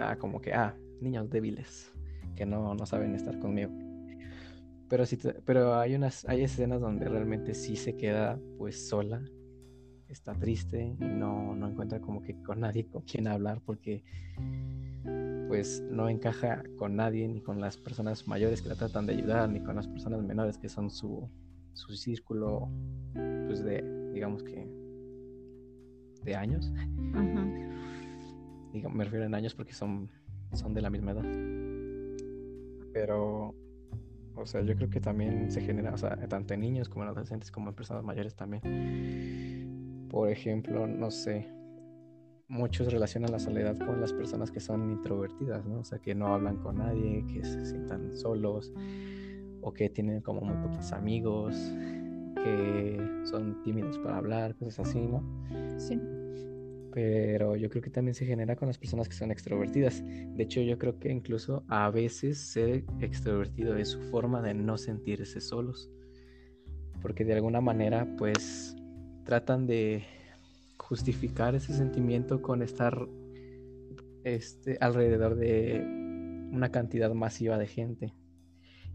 ah, 0.00 0.16
como 0.18 0.40
que, 0.40 0.52
ah, 0.52 0.76
niños 1.00 1.30
débiles, 1.30 1.92
que 2.38 2.46
no, 2.46 2.72
no 2.72 2.86
saben 2.86 3.16
estar 3.16 3.36
conmigo. 3.40 3.72
Pero 4.88 5.04
sí, 5.04 5.18
pero 5.44 5.74
hay 5.74 5.96
unas, 5.96 6.24
hay 6.28 6.44
escenas 6.44 6.80
donde 6.80 7.08
realmente 7.08 7.52
sí 7.52 7.74
se 7.74 7.96
queda 7.96 8.38
pues 8.56 8.88
sola, 8.88 9.20
está 10.06 10.34
triste 10.34 10.96
y 11.00 11.04
no, 11.04 11.56
no 11.56 11.68
encuentra 11.68 12.00
como 12.00 12.22
que 12.22 12.40
con 12.42 12.60
nadie 12.60 12.86
con 12.86 13.02
quien 13.02 13.26
hablar 13.26 13.60
porque 13.66 14.04
pues 15.48 15.82
no 15.90 16.08
encaja 16.08 16.62
con 16.76 16.94
nadie, 16.94 17.26
ni 17.26 17.40
con 17.40 17.60
las 17.60 17.76
personas 17.76 18.28
mayores 18.28 18.62
que 18.62 18.68
la 18.68 18.76
tratan 18.76 19.06
de 19.06 19.14
ayudar, 19.14 19.50
ni 19.50 19.60
con 19.60 19.74
las 19.74 19.88
personas 19.88 20.22
menores 20.22 20.58
que 20.58 20.68
son 20.68 20.90
su, 20.90 21.28
su 21.72 21.96
círculo 21.96 22.70
pues 23.46 23.64
de, 23.64 23.82
digamos 24.12 24.44
que 24.44 24.70
de 26.22 26.36
años. 26.36 26.70
me 28.72 29.04
refiero 29.04 29.24
en 29.26 29.34
años 29.34 29.54
porque 29.56 29.72
son, 29.72 30.08
son 30.52 30.72
de 30.72 30.82
la 30.82 30.90
misma 30.90 31.10
edad. 31.12 31.67
Pero 32.98 33.54
o 34.34 34.44
sea, 34.44 34.60
yo 34.62 34.74
creo 34.74 34.90
que 34.90 35.00
también 35.00 35.52
se 35.52 35.60
genera, 35.60 35.94
o 35.94 35.96
sea, 35.96 36.16
tanto 36.28 36.54
en 36.54 36.60
niños 36.60 36.88
como 36.88 37.04
en 37.04 37.10
adolescentes 37.10 37.52
como 37.52 37.68
en 37.68 37.76
personas 37.76 38.02
mayores 38.02 38.34
también. 38.34 40.08
Por 40.10 40.30
ejemplo, 40.30 40.86
no 40.88 41.12
sé, 41.12 41.48
muchos 42.48 42.92
relacionan 42.92 43.30
la 43.30 43.38
soledad 43.38 43.78
con 43.78 44.00
las 44.00 44.12
personas 44.12 44.50
que 44.50 44.58
son 44.58 44.90
introvertidas, 44.90 45.64
¿no? 45.64 45.78
O 45.78 45.84
sea, 45.84 46.00
que 46.00 46.12
no 46.14 46.34
hablan 46.34 46.56
con 46.56 46.78
nadie, 46.78 47.24
que 47.32 47.44
se 47.44 47.66
sientan 47.66 48.16
solos 48.16 48.72
o 49.60 49.72
que 49.72 49.90
tienen 49.90 50.20
como 50.20 50.40
muy 50.40 50.56
poquitos 50.56 50.92
amigos, 50.92 51.54
que 52.34 53.00
son 53.24 53.62
tímidos 53.62 53.96
para 53.98 54.16
hablar, 54.16 54.56
cosas 54.56 54.88
así, 54.88 55.00
¿no? 55.06 55.22
Sí 55.78 56.00
pero 56.98 57.54
yo 57.54 57.70
creo 57.70 57.80
que 57.80 57.90
también 57.90 58.16
se 58.16 58.26
genera 58.26 58.56
con 58.56 58.66
las 58.66 58.76
personas 58.76 59.08
que 59.08 59.14
son 59.14 59.30
extrovertidas. 59.30 60.02
De 60.04 60.42
hecho, 60.42 60.60
yo 60.62 60.80
creo 60.80 60.98
que 60.98 61.12
incluso 61.12 61.62
a 61.68 61.88
veces 61.90 62.38
ser 62.38 62.82
extrovertido 62.98 63.76
es 63.76 63.90
su 63.90 64.00
forma 64.10 64.42
de 64.42 64.52
no 64.52 64.76
sentirse 64.76 65.40
solos, 65.40 65.88
porque 67.00 67.24
de 67.24 67.34
alguna 67.34 67.60
manera 67.60 68.04
pues 68.18 68.74
tratan 69.24 69.68
de 69.68 70.02
justificar 70.76 71.54
ese 71.54 71.72
sentimiento 71.72 72.42
con 72.42 72.62
estar 72.62 73.06
este, 74.24 74.76
alrededor 74.80 75.36
de 75.36 75.80
una 76.50 76.72
cantidad 76.72 77.14
masiva 77.14 77.58
de 77.58 77.68
gente. 77.68 78.12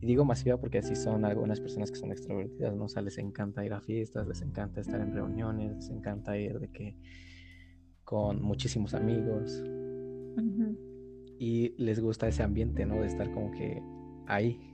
Y 0.02 0.08
digo 0.08 0.26
masiva 0.26 0.58
porque 0.58 0.80
así 0.80 0.98
son 0.98 1.24
algunas 1.24 1.62
personas 1.62 1.90
que 1.90 2.00
son 2.00 2.12
extrovertidas, 2.12 2.76
¿no? 2.76 2.84
O 2.84 2.90
sea, 2.90 3.02
les 3.02 3.18
encanta 3.18 3.66
ir 3.66 3.72
a 3.72 3.80
fiestas, 3.80 4.28
les 4.28 4.42
encanta 4.42 4.82
estar 4.82 5.00
en 5.00 5.14
reuniones, 5.14 5.74
les 5.74 5.90
encanta 5.90 6.38
ir 6.38 6.60
de 6.60 6.68
que 6.68 6.98
con 8.04 8.42
muchísimos 8.42 8.94
amigos. 8.94 9.64
Y 11.40 11.74
les 11.78 12.00
gusta 12.00 12.28
ese 12.28 12.44
ambiente, 12.44 12.86
¿no? 12.86 13.02
De 13.02 13.08
estar 13.08 13.32
como 13.32 13.52
que 13.52 13.82
ahí. 14.28 14.74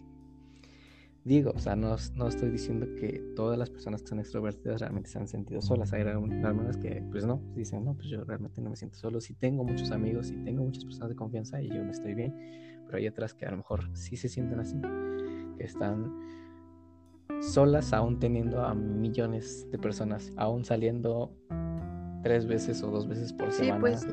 Digo, 1.23 1.51
o 1.53 1.59
sea, 1.59 1.75
no, 1.75 1.95
no, 2.15 2.27
estoy 2.27 2.49
diciendo 2.49 2.88
que 2.95 3.21
todas 3.36 3.57
las 3.57 3.69
personas 3.69 4.01
que 4.01 4.07
son 4.07 4.19
extrovertidas 4.19 4.82
realmente 4.82 5.09
se 5.09 5.19
han 5.19 5.27
sentido 5.27 5.61
solas. 5.61 5.91
Hay 5.93 6.01
algunas 6.01 6.77
que, 6.77 7.03
pues 7.11 7.25
no, 7.25 7.41
dicen, 7.55 7.84
no, 7.84 7.93
pues 7.93 8.07
yo 8.07 8.23
realmente 8.23 8.61
no 8.61 8.69
me 8.69 8.75
siento 8.75 8.97
solo. 8.97 9.19
Si 9.19 9.34
tengo 9.36 9.63
muchos 9.63 9.91
amigos, 9.91 10.32
y 10.32 10.38
tengo 10.43 10.63
muchas 10.63 10.86
personas 10.86 11.09
de 11.09 11.15
confianza 11.15 11.61
y 11.61 11.69
yo 11.69 11.84
me 11.84 11.91
estoy 11.91 12.13
bien. 12.13 12.34
Pero 12.86 12.97
hay 12.97 13.07
otras 13.07 13.34
que 13.34 13.45
a 13.45 13.51
lo 13.51 13.57
mejor 13.57 13.95
sí 13.95 14.15
se 14.15 14.30
sienten 14.30 14.59
así, 14.59 14.80
que 15.57 15.63
están 15.63 16.15
solas 17.41 17.93
aún 17.93 18.19
teniendo 18.19 18.63
a 18.63 18.73
millones 18.73 19.67
de 19.71 19.77
personas, 19.77 20.32
aún 20.36 20.65
saliendo 20.65 21.36
tres 22.24 22.45
veces 22.45 22.82
o 22.84 22.91
dos 22.91 23.07
veces 23.07 23.34
por 23.34 23.51
semana 23.51 23.80
pues. 23.80 24.05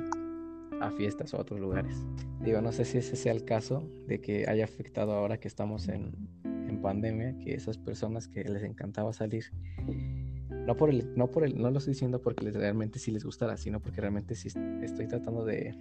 a 0.81 0.91
fiestas 0.91 1.35
o 1.35 1.39
a 1.39 1.41
otros 1.41 1.61
lugares. 1.61 2.05
Digo, 2.41 2.61
no 2.61 2.73
sé 2.73 2.85
si 2.85 2.99
ese 2.99 3.17
sea 3.17 3.33
el 3.33 3.45
caso 3.45 3.89
de 4.07 4.21
que 4.21 4.49
haya 4.49 4.65
afectado 4.65 5.13
ahora 5.13 5.39
que 5.39 5.49
estamos 5.49 5.89
en, 5.89 6.13
en 6.45 6.81
pandemia, 6.81 7.37
que 7.39 7.55
esas 7.55 7.79
personas 7.79 8.29
que 8.29 8.45
les 8.45 8.63
encantaba 8.63 9.13
salir, 9.13 9.45
no 10.51 10.77
por 10.77 10.91
el, 10.91 11.13
no 11.17 11.31
por 11.31 11.45
el, 11.45 11.61
no 11.61 11.71
lo 11.71 11.79
estoy 11.79 11.95
diciendo 11.95 12.21
porque 12.21 12.51
realmente 12.51 12.99
sí 12.99 13.11
les 13.11 13.25
gustara, 13.25 13.57
sino 13.57 13.81
porque 13.81 14.01
realmente 14.01 14.35
sí 14.35 14.49
estoy 14.83 15.07
tratando 15.07 15.45
de 15.45 15.75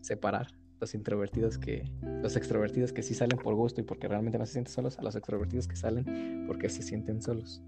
separar 0.00 0.48
los 0.80 0.94
introvertidos 0.94 1.58
que, 1.58 1.84
los 2.22 2.36
extrovertidos 2.36 2.92
que 2.92 3.02
sí 3.02 3.14
salen 3.14 3.38
por 3.38 3.54
gusto 3.54 3.80
y 3.80 3.84
porque 3.84 4.08
realmente 4.08 4.38
no 4.38 4.46
se 4.46 4.54
sienten 4.54 4.72
solos, 4.72 4.98
a 4.98 5.02
los 5.02 5.14
extrovertidos 5.14 5.68
que 5.68 5.76
salen 5.76 6.44
porque 6.46 6.68
se 6.68 6.82
sienten 6.82 7.20
solos. 7.20 7.62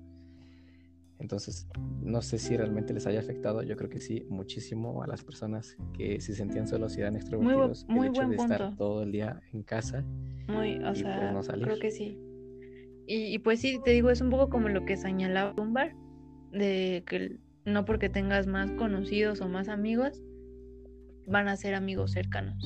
Entonces, 1.22 1.68
no 2.02 2.20
sé 2.20 2.36
si 2.36 2.56
realmente 2.56 2.92
les 2.92 3.06
haya 3.06 3.20
afectado. 3.20 3.62
Yo 3.62 3.76
creo 3.76 3.88
que 3.88 4.00
sí, 4.00 4.26
muchísimo 4.28 5.04
a 5.04 5.06
las 5.06 5.22
personas 5.22 5.76
que 5.96 6.20
se 6.20 6.34
sentían 6.34 6.66
solos 6.66 6.98
y 6.98 7.00
eran 7.00 7.14
extrovertidos. 7.14 7.86
Muy, 7.88 8.08
el 8.08 8.12
hecho 8.12 8.28
de 8.28 8.34
estar 8.34 8.76
todo 8.76 9.04
el 9.04 9.12
día 9.12 9.40
en 9.52 9.62
casa. 9.62 10.04
Muy, 10.48 10.82
o 10.82 10.94
sea, 10.96 11.32
pues, 11.32 11.48
creo 11.48 11.78
que 11.78 11.92
sí. 11.92 12.18
Y, 13.06 13.38
pues 13.38 13.60
sí, 13.60 13.80
te 13.84 13.92
digo, 13.92 14.10
es 14.10 14.20
un 14.20 14.30
poco 14.30 14.48
como 14.48 14.68
lo 14.68 14.84
que 14.84 14.96
señalaba 14.96 15.52
Dumbar, 15.52 15.94
de 16.50 17.04
que 17.06 17.38
no 17.64 17.84
porque 17.84 18.08
tengas 18.08 18.48
más 18.48 18.72
conocidos 18.72 19.40
o 19.40 19.48
más 19.48 19.68
amigos, 19.68 20.20
van 21.28 21.46
a 21.46 21.56
ser 21.56 21.76
amigos 21.76 22.10
cercanos. 22.10 22.64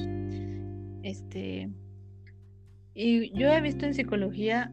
Este. 1.03 1.71
Y 2.95 3.39
yo 3.39 3.49
he 3.53 3.61
visto 3.61 3.85
en 3.85 3.93
psicología 3.93 4.73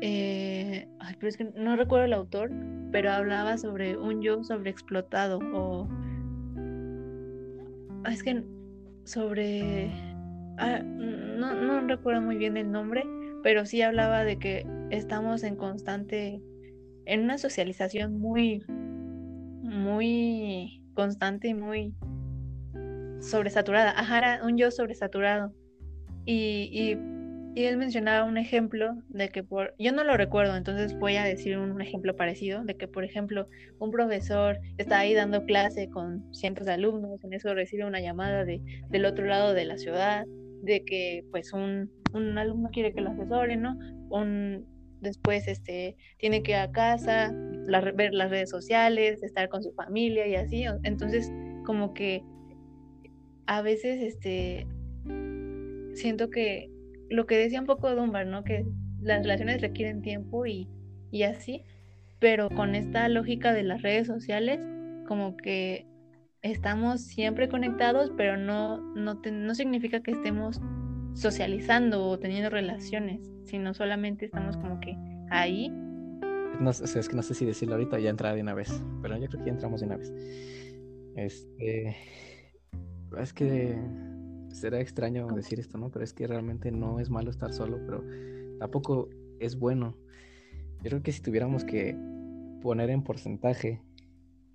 eh, 0.00 0.88
pero 1.18 1.28
es 1.28 1.36
que 1.36 1.44
no 1.44 1.76
recuerdo 1.76 2.04
el 2.04 2.12
autor, 2.12 2.50
pero 2.92 3.10
hablaba 3.10 3.58
sobre 3.58 3.96
un 3.96 4.22
yo 4.22 4.42
sobreexplotado 4.44 5.40
o 5.54 5.88
ah, 8.04 8.12
es 8.12 8.22
que 8.22 8.44
sobre 9.04 9.90
ah, 10.58 10.80
no, 10.84 11.54
no 11.54 11.86
recuerdo 11.86 12.20
muy 12.20 12.36
bien 12.36 12.56
el 12.56 12.70
nombre, 12.70 13.04
pero 13.42 13.66
sí 13.66 13.82
hablaba 13.82 14.24
de 14.24 14.38
que 14.38 14.66
estamos 14.90 15.42
en 15.42 15.56
constante 15.56 16.40
en 17.06 17.22
una 17.22 17.38
socialización 17.38 18.18
muy 18.18 18.62
muy 19.62 20.82
constante 20.94 21.48
y 21.48 21.54
muy 21.54 21.94
sobresaturada, 23.20 23.92
ajá, 23.96 24.40
un 24.44 24.56
yo 24.56 24.70
sobresaturado. 24.70 25.52
Y, 26.24 26.68
y 26.72 27.17
y 27.54 27.64
él 27.64 27.76
mencionaba 27.76 28.24
un 28.24 28.38
ejemplo 28.38 28.94
de 29.08 29.28
que 29.30 29.42
por, 29.42 29.74
yo 29.78 29.92
no 29.92 30.04
lo 30.04 30.16
recuerdo, 30.16 30.56
entonces 30.56 30.96
voy 30.98 31.16
a 31.16 31.24
decir 31.24 31.58
un, 31.58 31.80
ejemplo 31.80 32.14
parecido, 32.14 32.62
de 32.64 32.76
que 32.76 32.88
por 32.88 33.04
ejemplo 33.04 33.48
un 33.78 33.90
profesor 33.90 34.58
está 34.76 35.00
ahí 35.00 35.14
dando 35.14 35.44
clase 35.44 35.88
con 35.88 36.32
cientos 36.34 36.66
de 36.66 36.74
alumnos, 36.74 37.22
en 37.24 37.32
eso 37.32 37.54
recibe 37.54 37.84
una 37.84 38.00
llamada 38.00 38.44
de, 38.44 38.60
del 38.90 39.06
otro 39.06 39.26
lado 39.26 39.54
de 39.54 39.64
la 39.64 39.78
ciudad, 39.78 40.24
de 40.62 40.84
que 40.84 41.24
pues 41.30 41.52
un, 41.52 41.90
un 42.12 42.38
alumno 42.38 42.68
quiere 42.72 42.92
que 42.92 43.00
lo 43.00 43.10
asesore, 43.10 43.56
¿no? 43.56 43.76
Un, 44.10 44.66
después 45.00 45.48
este, 45.48 45.96
tiene 46.18 46.42
que 46.42 46.52
ir 46.52 46.58
a 46.58 46.70
casa, 46.70 47.32
ver 47.94 48.14
las 48.14 48.30
redes 48.30 48.50
sociales, 48.50 49.22
estar 49.22 49.48
con 49.48 49.62
su 49.62 49.72
familia 49.72 50.26
y 50.26 50.34
así, 50.34 50.64
entonces 50.82 51.32
como 51.64 51.92
que 51.94 52.22
a 53.46 53.62
veces 53.62 54.00
este, 54.02 54.66
siento 55.94 56.30
que 56.30 56.70
lo 57.10 57.26
que 57.26 57.36
decía 57.36 57.60
un 57.60 57.66
poco 57.66 57.94
Dunbar, 57.94 58.26
¿no? 58.26 58.44
Que 58.44 58.66
las 59.00 59.22
relaciones 59.22 59.60
requieren 59.60 60.02
tiempo 60.02 60.46
y, 60.46 60.68
así, 61.22 61.64
pero 62.18 62.50
con 62.50 62.74
esta 62.74 63.08
lógica 63.08 63.52
de 63.52 63.62
las 63.62 63.82
redes 63.82 64.06
sociales, 64.06 64.60
como 65.06 65.36
que 65.36 65.86
estamos 66.42 67.02
siempre 67.02 67.48
conectados, 67.48 68.12
pero 68.16 68.36
no, 68.36 68.78
no, 68.94 69.14
no 69.14 69.54
significa 69.54 70.00
que 70.00 70.12
estemos 70.12 70.60
socializando 71.14 72.06
o 72.06 72.18
teniendo 72.18 72.50
relaciones, 72.50 73.20
sino 73.44 73.74
solamente 73.74 74.26
estamos 74.26 74.56
como 74.56 74.78
que 74.80 74.96
ahí. 75.30 75.68
No, 76.60 76.70
es 76.70 77.08
que 77.08 77.16
no 77.16 77.22
sé 77.22 77.34
si 77.34 77.44
decirlo 77.44 77.74
ahorita 77.74 77.98
ya 77.98 78.10
entrar 78.10 78.34
de 78.34 78.42
una 78.42 78.54
vez, 78.54 78.82
pero 79.02 79.16
yo 79.16 79.28
creo 79.28 79.40
que 79.40 79.46
ya 79.46 79.52
entramos 79.52 79.80
de 79.80 79.86
una 79.86 79.96
vez. 79.96 80.12
Este, 81.16 81.96
es 83.16 83.32
que 83.32 83.76
será 84.50 84.80
extraño 84.80 85.26
decir 85.28 85.60
esto, 85.60 85.78
¿no? 85.78 85.90
Pero 85.90 86.04
es 86.04 86.12
que 86.12 86.26
realmente 86.26 86.70
no 86.70 87.00
es 87.00 87.10
malo 87.10 87.30
estar 87.30 87.52
solo, 87.52 87.78
pero 87.84 88.04
tampoco 88.58 89.08
es 89.40 89.58
bueno. 89.58 89.96
Yo 90.82 90.90
creo 90.90 91.02
que 91.02 91.12
si 91.12 91.20
tuviéramos 91.20 91.64
que 91.64 91.96
poner 92.62 92.90
en 92.90 93.02
porcentaje, 93.02 93.80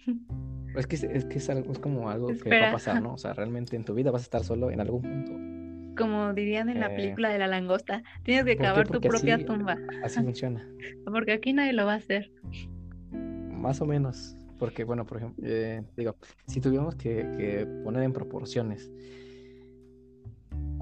es 0.75 0.87
que 0.87 0.95
es, 0.95 1.25
que 1.25 1.37
es, 1.37 1.49
algo, 1.49 1.71
es 1.71 1.79
como 1.79 2.09
algo 2.09 2.27
que 2.27 2.49
va 2.49 2.69
a 2.69 2.71
pasar, 2.73 3.01
¿no? 3.01 3.13
O 3.13 3.17
sea, 3.17 3.33
realmente 3.33 3.75
en 3.75 3.85
tu 3.85 3.93
vida 3.93 4.11
vas 4.11 4.21
a 4.21 4.25
estar 4.25 4.43
solo 4.43 4.71
en 4.71 4.79
algún 4.79 5.01
punto 5.01 5.53
como 5.95 6.33
dirían 6.33 6.69
en 6.69 6.79
la 6.79 6.87
eh, 6.87 6.95
película 6.95 7.29
de 7.29 7.39
la 7.39 7.47
langosta, 7.47 8.03
tienes 8.23 8.45
que 8.45 8.57
cavar 8.57 8.87
tu 8.87 8.99
propia 8.99 9.43
tumba. 9.43 9.77
Así 10.03 10.19
funciona. 10.23 10.67
Porque 11.05 11.33
aquí 11.33 11.53
nadie 11.53 11.73
lo 11.73 11.85
va 11.85 11.93
a 11.93 11.97
hacer. 11.97 12.31
Más 13.11 13.81
o 13.81 13.85
menos. 13.85 14.35
Porque, 14.59 14.83
bueno, 14.83 15.05
por 15.05 15.17
ejemplo, 15.17 15.43
eh, 15.45 15.83
digo, 15.97 16.15
si 16.47 16.61
tuviéramos 16.61 16.95
que, 16.95 17.67
poner 17.83 18.03
en 18.03 18.13
proporciones 18.13 18.91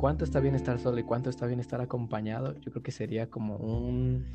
cuánto 0.01 0.25
está 0.25 0.39
bien 0.39 0.55
estar 0.55 0.79
solo 0.79 0.97
y 0.97 1.03
cuánto 1.03 1.29
está 1.29 1.45
bien 1.45 1.59
estar 1.59 1.79
acompañado, 1.79 2.59
yo 2.61 2.71
creo 2.71 2.81
que 2.81 2.91
sería 2.91 3.29
como 3.29 3.57
un... 3.57 4.25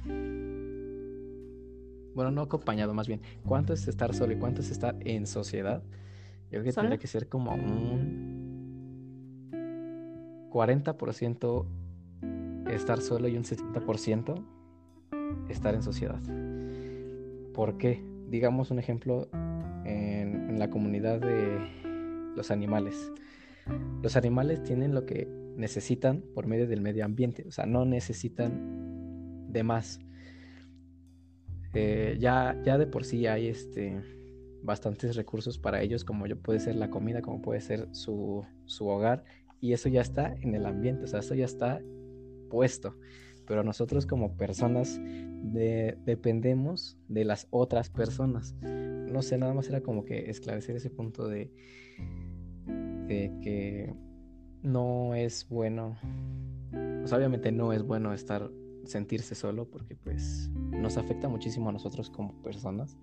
Bueno, 2.14 2.30
no 2.30 2.42
acompañado, 2.42 2.94
más 2.94 3.08
bien. 3.08 3.20
¿Cuánto 3.44 3.72
es 3.72 3.88
estar 3.88 4.14
solo 4.14 4.32
y 4.32 4.36
cuánto 4.36 4.60
es 4.60 4.70
estar 4.70 4.94
en 5.00 5.26
sociedad? 5.26 5.82
Yo 6.44 6.50
creo 6.50 6.62
que 6.62 6.72
tendría 6.72 6.98
que 6.98 7.08
ser 7.08 7.28
como 7.28 7.52
un 7.52 8.76
40% 10.52 11.66
estar 12.70 13.00
solo 13.00 13.26
y 13.26 13.36
un 13.36 13.42
60% 13.42 14.44
estar 15.48 15.74
en 15.74 15.82
sociedad. 15.82 16.22
¿Por 17.54 17.76
qué? 17.76 18.04
Digamos 18.28 18.70
un 18.70 18.78
ejemplo 18.78 19.28
en, 19.84 20.60
la 20.60 20.70
comunidad 20.70 21.18
de 21.18 21.58
los 22.36 22.52
animales. 22.52 23.10
Los 24.00 24.14
animales 24.14 24.62
tienen 24.62 24.94
lo 24.94 25.04
que 25.06 25.44
necesitan 25.56 26.22
por 26.34 26.46
medio 26.46 26.66
del 26.66 26.80
medio 26.80 27.04
ambiente, 27.04 27.44
o 27.46 27.50
sea, 27.50 27.66
no 27.66 27.84
necesitan 27.84 29.52
de 29.52 29.62
más. 29.62 30.00
Eh, 31.74 32.16
ya, 32.18 32.58
ya 32.64 32.78
de 32.78 32.86
por 32.86 33.04
sí 33.04 33.26
hay 33.26 33.48
este, 33.48 34.00
bastantes 34.62 35.16
recursos 35.16 35.58
para 35.58 35.82
ellos, 35.82 36.04
como 36.04 36.26
puede 36.36 36.60
ser 36.60 36.76
la 36.76 36.90
comida, 36.90 37.22
como 37.22 37.42
puede 37.42 37.60
ser 37.60 37.88
su, 37.92 38.44
su 38.64 38.86
hogar 38.86 39.24
y 39.60 39.72
eso 39.72 39.88
ya 39.88 40.00
está 40.00 40.34
en 40.40 40.54
el 40.54 40.66
ambiente, 40.66 41.04
o 41.04 41.06
sea, 41.06 41.20
eso 41.20 41.34
ya 41.34 41.44
está 41.44 41.80
puesto. 42.50 42.96
Pero 43.46 43.62
nosotros 43.62 44.06
como 44.06 44.36
personas 44.36 45.00
dependemos 45.52 46.98
de 47.08 47.24
las 47.24 47.46
otras 47.50 47.90
personas. 47.90 48.56
No 48.62 49.22
sé, 49.22 49.38
nada 49.38 49.54
más 49.54 49.68
era 49.68 49.80
como 49.80 50.04
que 50.04 50.30
esclarecer 50.30 50.76
ese 50.76 50.90
punto 50.90 51.28
de, 51.28 51.52
de 52.66 53.32
que 53.40 53.94
no 54.66 55.14
es 55.14 55.48
bueno, 55.48 55.96
pues 56.72 57.12
obviamente 57.12 57.52
no 57.52 57.72
es 57.72 57.84
bueno 57.84 58.12
estar, 58.12 58.50
sentirse 58.84 59.36
solo 59.36 59.70
porque 59.70 59.94
pues 59.94 60.50
nos 60.52 60.96
afecta 60.96 61.28
muchísimo 61.28 61.68
a 61.68 61.72
nosotros 61.72 62.10
como 62.10 62.42
personas, 62.42 62.96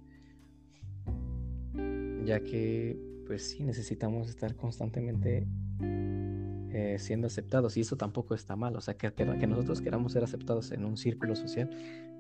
ya 2.26 2.41
que 2.41 2.99
pues 3.26 3.49
sí 3.49 3.64
necesitamos 3.64 4.30
estar 4.30 4.57
constantemente 4.57 5.47
eh, 5.80 6.97
siendo 6.99 7.28
aceptados 7.28 7.78
y 7.78 7.82
eso 7.82 7.95
tampoco 7.95 8.36
está 8.36 8.57
mal, 8.57 8.76
o 8.76 8.82
sea, 8.82 8.97
que, 8.97 9.14
que, 9.14 9.47
nosotros 9.47 9.80
queramos 9.80 10.11
ser 10.11 10.26
aceptados 10.26 10.72
en 10.74 10.84
un 10.84 10.97
círculo 10.97 11.34
social 11.34 11.70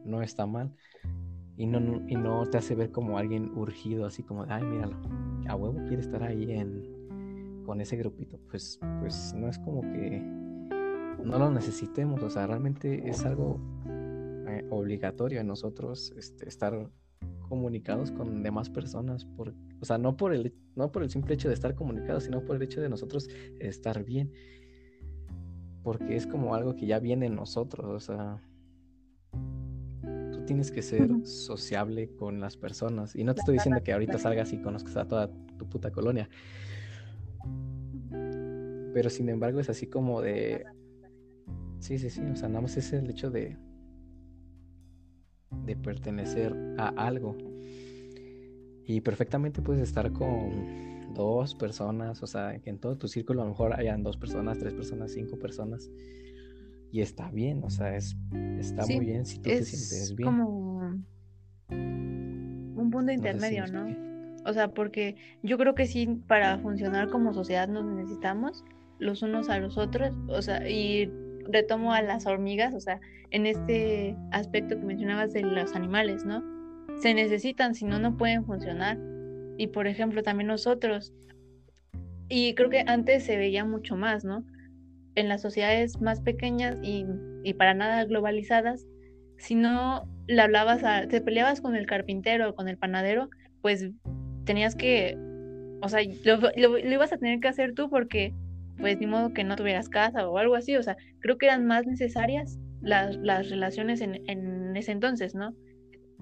no 0.05 0.21
está 0.21 0.45
mal. 0.45 0.73
Y 1.55 1.67
no, 1.67 2.01
y 2.07 2.15
no 2.15 2.47
te 2.49 2.57
hace 2.57 2.73
ver 2.73 2.91
como 2.91 3.19
alguien 3.19 3.51
urgido, 3.55 4.07
así 4.07 4.23
como, 4.23 4.43
ay, 4.49 4.63
míralo, 4.63 4.97
a 5.47 5.55
huevo 5.55 5.77
quiere 5.87 6.01
estar 6.01 6.23
ahí 6.23 6.51
en, 6.51 6.92
con 7.63 7.81
ese 7.81 7.97
grupito, 7.97 8.39
pues, 8.49 8.79
pues 8.99 9.33
no 9.35 9.47
es 9.47 9.57
como 9.59 9.81
que 9.81 10.21
no 11.23 11.39
lo 11.39 11.51
necesitemos, 11.51 12.21
o 12.21 12.29
sea, 12.29 12.47
realmente 12.47 13.09
es 13.09 13.25
algo 13.25 13.59
eh, 14.47 14.65
obligatorio 14.69 15.39
en 15.39 15.47
nosotros 15.47 16.13
este, 16.17 16.47
estar 16.47 16.89
comunicados 17.47 18.11
con 18.11 18.43
demás 18.43 18.69
personas, 18.69 19.25
por, 19.25 19.53
o 19.79 19.85
sea, 19.85 19.97
no 19.97 20.17
por, 20.17 20.33
el, 20.33 20.53
no 20.75 20.91
por 20.91 21.03
el 21.03 21.09
simple 21.09 21.35
hecho 21.35 21.47
de 21.47 21.53
estar 21.53 21.75
comunicados, 21.75 22.23
sino 22.23 22.43
por 22.43 22.55
el 22.55 22.63
hecho 22.63 22.81
de 22.81 22.89
nosotros 22.89 23.29
estar 23.59 24.03
bien, 24.03 24.31
porque 25.83 26.15
es 26.15 26.27
como 26.27 26.55
algo 26.55 26.75
que 26.75 26.85
ya 26.85 26.99
viene 26.99 27.27
en 27.27 27.35
nosotros, 27.35 27.85
o 27.85 27.99
sea, 27.99 28.41
tú 30.31 30.45
tienes 30.45 30.71
que 30.71 30.81
ser 30.81 31.09
sociable 31.25 32.09
con 32.15 32.39
las 32.39 32.57
personas, 32.57 33.15
y 33.15 33.23
no 33.23 33.33
te 33.35 33.41
estoy 33.41 33.55
diciendo 33.55 33.83
que 33.83 33.93
ahorita 33.93 34.17
salgas 34.17 34.51
y 34.53 34.61
conozcas 34.61 34.97
a 34.97 35.07
toda 35.07 35.29
tu 35.57 35.69
puta 35.69 35.91
colonia, 35.91 36.29
pero 38.93 39.09
sin 39.09 39.29
embargo 39.29 39.59
es 39.59 39.69
así 39.69 39.87
como 39.87 40.21
de... 40.21 40.65
Sí, 41.79 41.97
sí, 41.99 42.09
sí, 42.09 42.21
o 42.21 42.35
sea, 42.35 42.47
nada 42.47 42.61
más 42.61 42.77
es 42.77 42.93
el 42.93 43.09
hecho 43.09 43.29
de 43.29 43.57
de 45.65 45.75
pertenecer 45.75 46.55
a 46.77 46.87
algo. 46.89 47.37
Y 48.85 49.01
perfectamente 49.01 49.61
puedes 49.61 49.83
estar 49.83 50.11
con 50.11 51.13
dos 51.13 51.55
personas, 51.55 52.21
o 52.23 52.27
sea, 52.27 52.59
que 52.59 52.69
en 52.69 52.79
todo 52.79 52.97
tu 52.97 53.07
círculo 53.07 53.41
a 53.41 53.45
lo 53.45 53.51
mejor 53.51 53.73
hayan 53.73 54.03
dos 54.03 54.17
personas, 54.17 54.59
tres 54.59 54.73
personas, 54.73 55.11
cinco 55.11 55.37
personas. 55.37 55.89
Y 56.91 57.01
está 57.01 57.31
bien, 57.31 57.63
o 57.63 57.69
sea, 57.69 57.95
es, 57.95 58.15
está 58.59 58.85
muy 58.85 59.05
bien 59.05 59.25
si 59.25 59.37
tú 59.37 59.43
te 59.43 59.63
sientes 59.63 60.15
bien. 60.15 60.27
Como 60.27 60.79
un 61.69 62.89
punto 62.91 63.11
intermedio, 63.11 63.65
¿no? 63.67 63.87
O 64.45 64.53
sea, 64.53 64.67
porque 64.73 65.15
yo 65.41 65.57
creo 65.57 65.73
que 65.73 65.87
sí, 65.87 66.21
para 66.27 66.59
funcionar 66.59 67.09
como 67.09 67.33
sociedad 67.33 67.69
nos 67.69 67.85
necesitamos 67.85 68.63
los 69.03 69.21
unos 69.21 69.49
a 69.49 69.59
los 69.59 69.77
otros, 69.77 70.15
o 70.27 70.41
sea, 70.41 70.67
y 70.67 71.11
retomo 71.47 71.93
a 71.93 72.01
las 72.01 72.25
hormigas, 72.25 72.73
o 72.73 72.79
sea, 72.79 72.99
en 73.31 73.45
este 73.45 74.15
aspecto 74.31 74.79
que 74.79 74.85
mencionabas 74.85 75.33
de 75.33 75.41
los 75.41 75.75
animales, 75.75 76.25
¿no? 76.25 76.43
Se 77.01 77.13
necesitan, 77.13 77.75
si 77.75 77.85
no, 77.85 77.99
no 77.99 78.15
pueden 78.15 78.45
funcionar. 78.45 78.97
Y 79.57 79.67
por 79.67 79.87
ejemplo, 79.87 80.23
también 80.23 80.47
nosotros. 80.47 81.13
Y 82.29 82.55
creo 82.55 82.69
que 82.69 82.83
antes 82.87 83.23
se 83.23 83.37
veía 83.37 83.65
mucho 83.65 83.95
más, 83.95 84.23
¿no? 84.23 84.43
En 85.15 85.27
las 85.27 85.41
sociedades 85.41 86.01
más 86.01 86.21
pequeñas 86.21 86.77
y, 86.81 87.05
para 87.53 87.73
nada 87.73 88.05
globalizadas, 88.05 88.85
si 89.37 89.55
no 89.55 90.07
le 90.27 90.41
hablabas 90.41 90.83
a, 90.83 91.07
te 91.07 91.19
peleabas 91.19 91.59
con 91.61 91.75
el 91.75 91.85
carpintero 91.85 92.49
o 92.49 92.55
con 92.55 92.67
el 92.67 92.77
panadero, 92.77 93.29
pues 93.61 93.89
tenías 94.45 94.75
que, 94.75 95.17
o 95.81 95.89
sea, 95.89 96.01
lo 96.55 96.77
ibas 96.77 97.11
a 97.11 97.17
tener 97.17 97.39
que 97.39 97.47
hacer 97.47 97.73
tú 97.73 97.89
porque 97.89 98.33
pues 98.79 98.99
ni 98.99 99.07
modo 99.07 99.33
que 99.33 99.43
no 99.43 99.55
tuvieras 99.55 99.89
casa 99.89 100.27
o 100.27 100.37
algo 100.37 100.55
así, 100.55 100.75
o 100.75 100.83
sea, 100.83 100.97
creo 101.19 101.37
que 101.37 101.45
eran 101.45 101.65
más 101.65 101.85
necesarias 101.85 102.59
las, 102.81 103.15
las 103.17 103.49
relaciones 103.49 104.01
en, 104.01 104.21
en 104.29 104.75
ese 104.75 104.91
entonces, 104.91 105.35
¿no? 105.35 105.55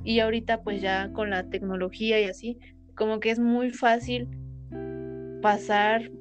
Y 0.04 0.20
ahorita 0.20 0.64
pues 0.64 0.82
ya 0.82 1.12
con 1.14 1.30
la 1.30 1.50
tecnología 1.50 2.20
y 2.20 2.26
así, 2.26 2.58
como 2.96 3.20
que 3.20 3.32
es 3.32 3.40
muy 3.40 3.72
fácil 3.72 4.28
pasar, 5.42 6.12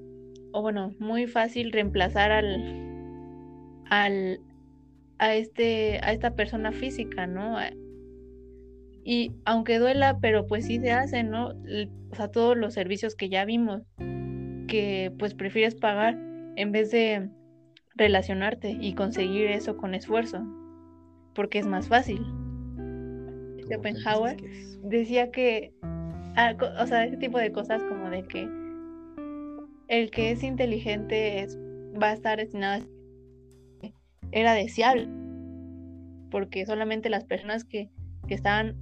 o 0.53 0.62
bueno, 0.62 0.95
muy 0.99 1.26
fácil 1.26 1.72
reemplazar 1.72 2.33
al, 2.33 2.81
al, 3.91 4.41
a, 5.18 5.35
este, 5.35 6.01
a 6.03 6.12
esta 6.12 6.35
persona 6.35 6.72
física, 6.72 7.26
¿no? 7.26 7.57
Y 9.05 9.33
aunque 9.45 9.78
duela, 9.78 10.18
pero 10.20 10.47
pues 10.47 10.66
sí 10.66 10.78
se 10.78 10.93
hace, 10.93 11.22
¿no? 11.22 11.49
O 12.11 12.14
sea, 12.14 12.28
todos 12.31 12.57
los 12.57 12.74
servicios 12.74 13.14
que 13.14 13.28
ya 13.28 13.45
vimos, 13.45 13.83
que 14.71 15.12
pues 15.18 15.35
prefieres 15.35 15.75
pagar 15.75 16.16
en 16.57 16.71
vez 16.73 16.93
de 16.93 17.29
relacionarte 17.97 18.79
y 18.81 18.95
conseguir 18.95 19.49
eso 19.49 19.77
con 19.77 19.95
esfuerzo, 19.95 20.43
porque 21.35 21.59
es 21.59 21.66
más 21.66 21.89
fácil. 21.89 22.25
Schopenhauer 23.66 24.37
decía 24.85 25.31
que, 25.33 25.75
ah, 26.37 26.55
o 26.81 26.87
sea, 26.87 27.05
ese 27.05 27.16
tipo 27.16 27.39
de 27.39 27.51
cosas 27.51 27.83
como 27.83 28.09
de 28.11 28.23
que 28.23 28.49
el 29.89 30.11
que 30.12 30.31
es 30.31 30.45
inteligente 30.45 31.41
es, 31.41 31.59
va 32.01 32.11
a 32.11 32.14
estar 32.14 32.39
destinado 32.39 32.85
a... 32.85 33.89
Era 34.33 34.55
deseable, 34.55 35.09
porque 36.31 36.64
solamente 36.64 37.11
las 37.11 37.25
personas 37.25 37.64
que, 37.64 37.91
que 38.29 38.35
estaban 38.35 38.77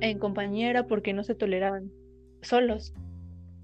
en 0.00 0.18
compañía 0.18 0.70
era 0.70 0.86
porque 0.86 1.12
no 1.12 1.22
se 1.24 1.34
toleraban 1.34 1.92
solos. 2.40 2.94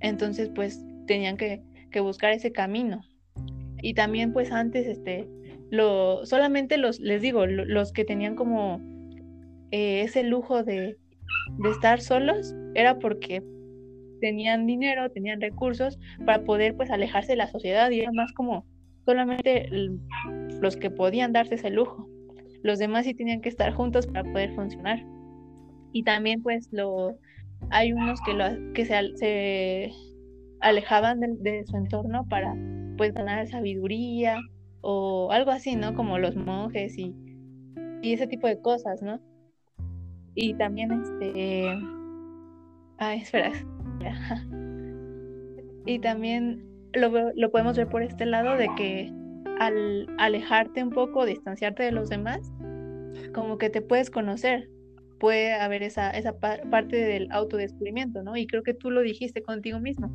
Entonces, 0.01 0.51
pues 0.55 0.85
tenían 1.13 1.37
que, 1.37 1.61
buscar 2.01 2.33
ese 2.33 2.53
camino. 2.53 3.03
Y 3.83 3.93
también, 3.93 4.33
pues 4.33 4.51
antes, 4.51 4.87
este, 4.87 5.29
lo, 5.71 6.25
solamente 6.25 6.79
los, 6.79 7.01
les 7.01 7.21
digo, 7.21 7.47
los 7.47 7.93
que 7.93 8.05
tenían 8.07 8.35
como 8.35 8.81
eh, 9.71 10.01
ese 10.03 10.23
lujo 10.23 10.63
de, 10.65 10.97
de 11.59 11.71
estar 11.71 12.01
solos, 12.01 12.55
era 12.75 12.99
porque 12.99 13.43
tenían 14.21 14.67
dinero, 14.67 15.11
tenían 15.11 15.41
recursos 15.41 15.99
para 16.25 16.45
poder 16.45 16.77
pues 16.77 16.91
alejarse 16.91 17.33
de 17.33 17.37
la 17.37 17.49
sociedad 17.49 17.91
y 17.91 18.01
era 18.01 18.13
más 18.13 18.33
como 18.33 18.65
solamente 19.05 19.69
los 20.61 20.77
que 20.77 20.91
podían 20.91 21.33
darse 21.33 21.57
ese 21.57 21.71
lujo. 21.71 22.09
Los 22.63 22.79
demás 22.79 23.05
sí 23.05 23.13
tenían 23.13 23.43
que 23.43 23.51
estar 23.51 23.75
juntos 23.75 24.07
para 24.07 24.23
poder 24.31 24.55
funcionar. 24.55 25.05
Y 25.93 26.05
también 26.05 26.41
pues 26.41 26.69
lo 26.73 27.19
hay 27.71 27.93
unos 27.93 28.21
que 28.23 28.33
lo 28.33 28.45
que 28.73 28.87
se, 28.87 29.17
se 29.17 29.93
alejaban 30.63 31.21
de, 31.21 31.65
su 31.67 31.77
entorno 31.77 32.27
para 32.29 32.57
pues 32.97 33.13
ganar 33.13 33.47
sabiduría 33.47 34.39
o 34.81 35.31
algo 35.33 35.51
así, 35.51 35.77
¿no? 35.77 35.95
Como 35.95 36.19
los 36.19 36.37
monjes 36.37 36.97
y, 36.99 37.15
y 38.01 38.15
ese 38.15 38.27
tipo 38.27 38.47
de 38.47 38.61
cosas, 38.61 39.03
¿no? 39.03 39.21
Y 40.35 40.55
también 40.55 40.93
este 40.93 41.79
ay, 42.99 43.21
espera. 43.21 43.53
y 45.87 45.99
también 45.99 46.65
lo, 46.95 47.33
lo 47.35 47.51
podemos 47.51 47.77
ver 47.77 47.89
por 47.89 48.03
este 48.03 48.27
lado 48.27 48.57
de 48.57 48.69
que 48.77 49.13
al 49.59 50.09
alejarte 50.19 50.83
un 50.83 50.91
poco, 50.91 51.25
distanciarte 51.25 51.83
de 51.83 51.93
los 51.93 52.09
demás, 52.09 52.53
como 53.35 53.59
que 53.59 53.71
te 53.71 53.83
puedes 53.83 54.11
conocer, 54.11 54.69
puede 55.19 55.55
haber 55.55 55.85
esa, 55.85 56.11
esa 56.11 56.39
parte 56.39 56.97
del 56.97 57.31
autodescubrimiento, 57.31 58.23
¿no? 58.25 58.37
Y 58.37 58.47
creo 58.47 58.65
que 58.65 58.75
tú 58.75 58.91
lo 58.91 59.03
dijiste 59.03 59.43
contigo 59.43 59.79
mismo, 59.79 60.11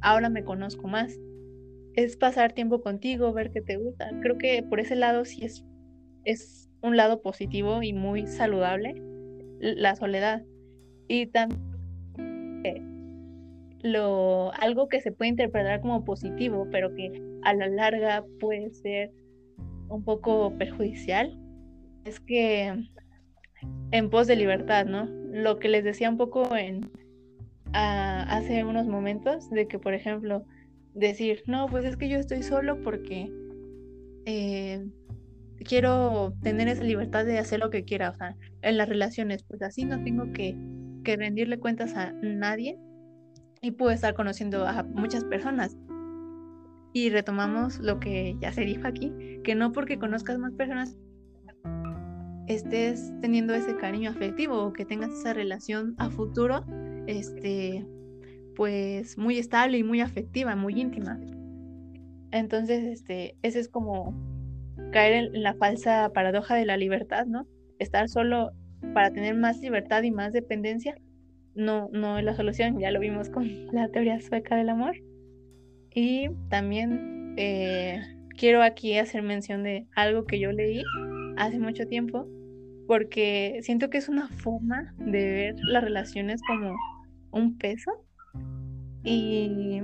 ahora 0.00 0.28
me 0.28 0.44
conozco 0.44 0.88
más. 0.88 1.18
Es 1.94 2.16
pasar 2.16 2.52
tiempo 2.52 2.80
contigo, 2.82 3.32
ver 3.32 3.50
qué 3.50 3.60
te 3.60 3.76
gusta. 3.76 4.10
Creo 4.22 4.38
que 4.38 4.62
por 4.62 4.80
ese 4.80 4.96
lado 4.96 5.24
sí 5.24 5.44
es, 5.44 5.64
es 6.24 6.70
un 6.82 6.96
lado 6.96 7.22
positivo 7.22 7.82
y 7.82 7.92
muy 7.92 8.26
saludable, 8.26 8.94
la 9.60 9.96
soledad. 9.96 10.42
Y 11.08 11.26
también 11.26 11.68
lo, 13.82 14.52
algo 14.54 14.88
que 14.88 15.00
se 15.00 15.12
puede 15.12 15.30
interpretar 15.30 15.80
como 15.80 16.04
positivo, 16.04 16.68
pero 16.70 16.94
que 16.94 17.22
a 17.42 17.54
la 17.54 17.68
larga 17.68 18.24
puede 18.40 18.70
ser 18.70 19.12
un 19.88 20.04
poco 20.04 20.56
perjudicial, 20.58 21.38
es 22.04 22.20
que 22.20 22.74
en 23.90 24.10
pos 24.10 24.26
de 24.26 24.36
libertad, 24.36 24.86
¿no? 24.86 25.06
Lo 25.06 25.58
que 25.58 25.68
les 25.68 25.84
decía 25.84 26.10
un 26.10 26.16
poco 26.16 26.56
en 26.56 26.90
hace 27.72 28.64
unos 28.64 28.86
momentos, 28.86 29.50
de 29.50 29.68
que, 29.68 29.78
por 29.78 29.94
ejemplo, 29.94 30.44
decir, 30.94 31.42
no, 31.46 31.66
pues 31.66 31.84
es 31.84 31.96
que 31.96 32.08
yo 32.08 32.18
estoy 32.18 32.42
solo 32.42 32.80
porque 32.82 33.30
eh, 34.24 34.86
quiero 35.64 36.34
tener 36.42 36.68
esa 36.68 36.84
libertad 36.84 37.24
de 37.24 37.38
hacer 37.38 37.60
lo 37.60 37.70
que 37.70 37.84
quiera, 37.84 38.10
o 38.10 38.14
sea, 38.14 38.36
en 38.62 38.76
las 38.76 38.88
relaciones, 38.88 39.44
pues 39.44 39.62
así 39.62 39.84
no 39.84 40.02
tengo 40.02 40.32
que, 40.32 40.56
que 41.04 41.16
rendirle 41.16 41.58
cuentas 41.58 41.94
a 41.94 42.12
nadie 42.22 42.78
y 43.60 43.72
puedo 43.72 43.90
estar 43.90 44.14
conociendo 44.14 44.66
a 44.66 44.82
muchas 44.82 45.24
personas. 45.24 45.76
Y 46.92 47.10
retomamos 47.10 47.78
lo 47.80 48.00
que 48.00 48.36
ya 48.40 48.52
se 48.52 48.62
dijo 48.62 48.86
aquí, 48.86 49.12
que 49.44 49.54
no 49.54 49.72
porque 49.72 49.98
conozcas 49.98 50.38
más 50.38 50.52
personas 50.54 50.96
estés 52.48 53.12
teniendo 53.20 53.54
ese 53.54 53.76
cariño 53.76 54.10
afectivo 54.10 54.62
o 54.62 54.72
que 54.72 54.86
tengas 54.86 55.12
esa 55.12 55.34
relación 55.34 55.94
a 55.98 56.08
futuro, 56.10 56.64
este, 57.08 57.86
pues 58.54 59.16
muy 59.16 59.38
estable 59.38 59.78
y 59.78 59.82
muy 59.82 60.00
afectiva, 60.00 60.54
muy 60.54 60.78
íntima. 60.78 61.18
Entonces, 62.30 62.84
este, 62.84 63.34
ese 63.42 63.60
es 63.60 63.68
como 63.68 64.14
caer 64.92 65.14
en 65.14 65.42
la 65.42 65.54
falsa 65.54 66.12
paradoja 66.12 66.54
de 66.54 66.66
la 66.66 66.76
libertad, 66.76 67.26
¿no? 67.26 67.46
Estar 67.78 68.08
solo 68.08 68.52
para 68.92 69.10
tener 69.10 69.34
más 69.34 69.58
libertad 69.60 70.02
y 70.02 70.10
más 70.10 70.32
dependencia 70.32 70.96
no, 71.54 71.88
no 71.92 72.18
es 72.18 72.24
la 72.24 72.36
solución, 72.36 72.78
ya 72.78 72.90
lo 72.90 73.00
vimos 73.00 73.30
con 73.30 73.66
la 73.72 73.88
teoría 73.88 74.20
sueca 74.20 74.56
del 74.56 74.68
amor. 74.68 74.96
Y 75.94 76.28
también 76.50 77.34
eh, 77.38 78.02
quiero 78.36 78.62
aquí 78.62 78.98
hacer 78.98 79.22
mención 79.22 79.62
de 79.62 79.86
algo 79.96 80.26
que 80.26 80.38
yo 80.38 80.52
leí 80.52 80.82
hace 81.38 81.58
mucho 81.58 81.86
tiempo, 81.86 82.26
porque 82.86 83.60
siento 83.62 83.88
que 83.88 83.98
es 83.98 84.10
una 84.10 84.28
forma 84.28 84.94
de 84.98 85.30
ver 85.32 85.54
las 85.62 85.82
relaciones 85.82 86.42
como 86.46 86.76
un 87.30 87.58
peso. 87.58 87.90
Y, 89.04 89.80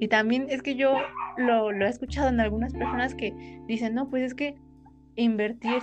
y 0.00 0.08
también 0.08 0.46
es 0.48 0.62
que 0.62 0.76
yo 0.76 0.94
lo, 1.36 1.72
lo, 1.72 1.86
he 1.86 1.88
escuchado 1.88 2.28
en 2.28 2.40
algunas 2.40 2.72
personas 2.72 3.14
que 3.14 3.32
dicen, 3.66 3.94
no, 3.94 4.08
pues 4.10 4.22
es 4.22 4.34
que 4.34 4.54
invertir 5.16 5.82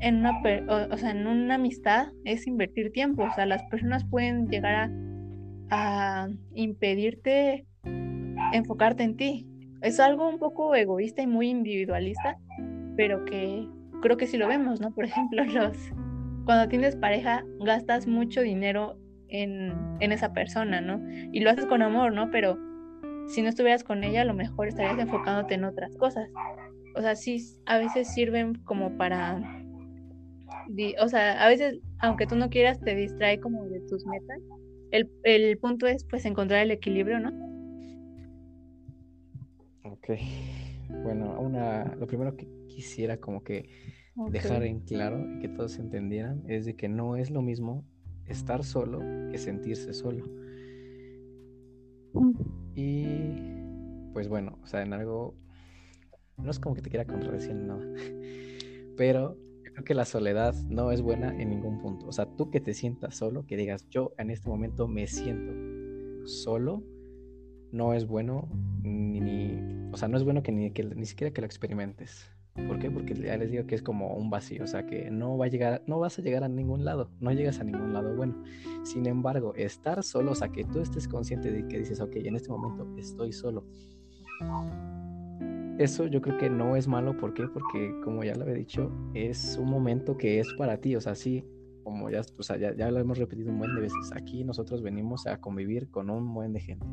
en 0.00 0.16
una, 0.16 0.40
o, 0.90 0.96
sea, 0.96 1.10
en 1.10 1.26
una 1.26 1.56
amistad 1.56 2.08
es 2.24 2.46
invertir 2.46 2.92
tiempo. 2.92 3.24
O 3.24 3.34
sea, 3.34 3.46
las 3.46 3.62
personas 3.64 4.04
pueden 4.04 4.48
llegar 4.48 4.90
a, 5.70 6.24
a 6.24 6.28
impedirte 6.54 7.66
enfocarte 8.52 9.02
en 9.02 9.16
ti. 9.16 9.46
Es 9.82 10.00
algo 10.00 10.28
un 10.28 10.38
poco 10.38 10.74
egoísta 10.74 11.22
y 11.22 11.26
muy 11.26 11.48
individualista, 11.48 12.38
pero 12.96 13.24
que 13.24 13.66
creo 14.02 14.16
que 14.16 14.26
sí 14.26 14.36
lo 14.36 14.48
vemos, 14.48 14.80
¿no? 14.80 14.92
Por 14.92 15.04
ejemplo, 15.04 15.44
los 15.46 15.76
cuando 16.44 16.68
tienes 16.68 16.96
pareja 16.96 17.44
gastas 17.60 18.06
mucho 18.06 18.40
dinero 18.40 18.96
en, 19.30 19.72
en 20.00 20.12
esa 20.12 20.32
persona, 20.32 20.80
¿no? 20.80 21.00
Y 21.32 21.40
lo 21.40 21.50
haces 21.50 21.66
con 21.66 21.82
amor, 21.82 22.12
¿no? 22.12 22.30
Pero 22.30 22.58
si 23.28 23.42
no 23.42 23.48
estuvieras 23.48 23.84
con 23.84 24.04
ella, 24.04 24.22
a 24.22 24.24
lo 24.24 24.34
mejor 24.34 24.68
estarías 24.68 24.98
enfocándote 24.98 25.54
en 25.54 25.64
otras 25.64 25.96
cosas. 25.96 26.28
O 26.96 27.00
sea, 27.00 27.14
sí, 27.14 27.40
a 27.66 27.78
veces 27.78 28.12
sirven 28.12 28.54
como 28.64 28.96
para 28.96 29.40
o 31.00 31.08
sea, 31.08 31.44
a 31.44 31.48
veces, 31.48 31.80
aunque 31.98 32.26
tú 32.26 32.36
no 32.36 32.50
quieras, 32.50 32.80
te 32.80 32.94
distrae 32.94 33.40
como 33.40 33.64
de 33.66 33.80
tus 33.80 34.06
metas. 34.06 34.38
El, 34.90 35.10
el 35.24 35.58
punto 35.58 35.86
es, 35.86 36.04
pues, 36.04 36.24
encontrar 36.24 36.62
el 36.62 36.70
equilibrio, 36.70 37.20
¿no? 37.20 37.30
Ok. 39.84 40.10
Bueno, 41.02 41.38
una, 41.40 41.94
lo 41.96 42.06
primero 42.06 42.36
que 42.36 42.48
quisiera 42.68 43.18
como 43.18 43.42
que 43.42 43.68
dejar 44.30 44.64
en 44.64 44.80
claro 44.80 45.24
y 45.36 45.40
que 45.40 45.48
todos 45.48 45.78
entendieran 45.78 46.42
es 46.48 46.66
de 46.66 46.74
que 46.74 46.88
no 46.88 47.16
es 47.16 47.30
lo 47.30 47.42
mismo 47.42 47.84
estar 48.30 48.64
solo 48.64 49.00
que 49.30 49.38
sentirse 49.38 49.92
solo. 49.92 50.26
Mm. 52.12 52.32
Y 52.74 54.12
pues 54.12 54.28
bueno, 54.28 54.58
o 54.62 54.66
sea, 54.66 54.82
en 54.82 54.92
algo 54.92 55.34
no 56.36 56.50
es 56.50 56.58
como 56.58 56.74
que 56.74 56.82
te 56.82 56.90
quiera 56.90 57.04
contradecir 57.04 57.54
nada, 57.54 57.84
pero 58.96 59.36
creo 59.62 59.84
que 59.84 59.94
la 59.94 60.04
soledad 60.04 60.54
no 60.68 60.90
es 60.90 61.02
buena 61.02 61.34
en 61.40 61.50
ningún 61.50 61.78
punto. 61.80 62.06
O 62.06 62.12
sea, 62.12 62.26
tú 62.26 62.50
que 62.50 62.60
te 62.60 62.74
sientas 62.74 63.16
solo, 63.16 63.46
que 63.46 63.56
digas, 63.56 63.88
yo 63.88 64.12
en 64.18 64.30
este 64.30 64.48
momento 64.48 64.88
me 64.88 65.06
siento 65.06 66.26
solo, 66.26 66.82
no 67.72 67.94
es 67.94 68.06
bueno 68.06 68.48
ni, 68.82 69.60
o 69.92 69.96
sea, 69.96 70.08
no 70.08 70.16
es 70.16 70.24
bueno 70.24 70.42
que 70.42 70.52
ni, 70.52 70.70
que 70.72 70.82
ni 70.84 71.06
siquiera 71.06 71.32
que 71.32 71.40
lo 71.40 71.46
experimentes. 71.46 72.30
¿Por 72.66 72.78
qué? 72.78 72.90
Porque 72.90 73.14
ya 73.14 73.36
les 73.36 73.50
digo 73.50 73.66
que 73.66 73.74
es 73.74 73.82
como 73.82 74.14
un 74.14 74.30
vacío, 74.30 74.64
o 74.64 74.66
sea, 74.66 74.86
que 74.86 75.10
no 75.10 75.36
va 75.36 75.46
a 75.46 75.48
llegar, 75.48 75.82
no 75.86 75.98
vas 75.98 76.18
a 76.18 76.22
llegar 76.22 76.44
a 76.44 76.48
ningún 76.48 76.84
lado, 76.84 77.10
no 77.20 77.32
llegas 77.32 77.60
a 77.60 77.64
ningún 77.64 77.92
lado 77.92 78.14
bueno. 78.16 78.42
Sin 78.84 79.06
embargo, 79.06 79.54
estar 79.54 80.02
solo, 80.02 80.32
o 80.32 80.34
sea, 80.34 80.48
que 80.48 80.64
tú 80.64 80.80
estés 80.80 81.08
consciente 81.08 81.50
de 81.50 81.66
que 81.66 81.78
dices, 81.78 82.00
ok, 82.00 82.16
en 82.16 82.36
este 82.36 82.50
momento 82.50 82.86
estoy 82.96 83.32
solo 83.32 83.64
eso 85.80 86.06
yo 86.06 86.20
creo 86.20 86.36
que 86.36 86.50
no 86.50 86.76
es 86.76 86.86
malo. 86.86 87.16
¿Por 87.16 87.32
qué? 87.32 87.46
Porque, 87.48 87.94
como 88.04 88.22
ya 88.22 88.34
lo 88.34 88.42
había 88.42 88.54
dicho, 88.54 88.92
es 89.14 89.56
un 89.56 89.70
momento 89.70 90.16
que 90.16 90.38
es 90.38 90.52
para 90.54 90.76
ti. 90.76 90.94
O 90.94 91.00
sea, 91.00 91.14
sí, 91.14 91.44
como 91.82 92.10
ya, 92.10 92.22
sea, 92.22 92.56
ya, 92.56 92.90
lo 92.90 92.98
hemos 93.00 93.18
repetido 93.18 93.50
un 93.50 93.58
buen 93.58 93.74
de 93.74 93.82
veces. 93.82 94.12
Aquí 94.14 94.44
nosotros 94.44 94.82
venimos 94.82 95.26
a 95.26 95.40
convivir 95.40 95.88
con 95.90 96.10
un 96.10 96.32
buen 96.32 96.52
de 96.52 96.60
gente. 96.60 96.86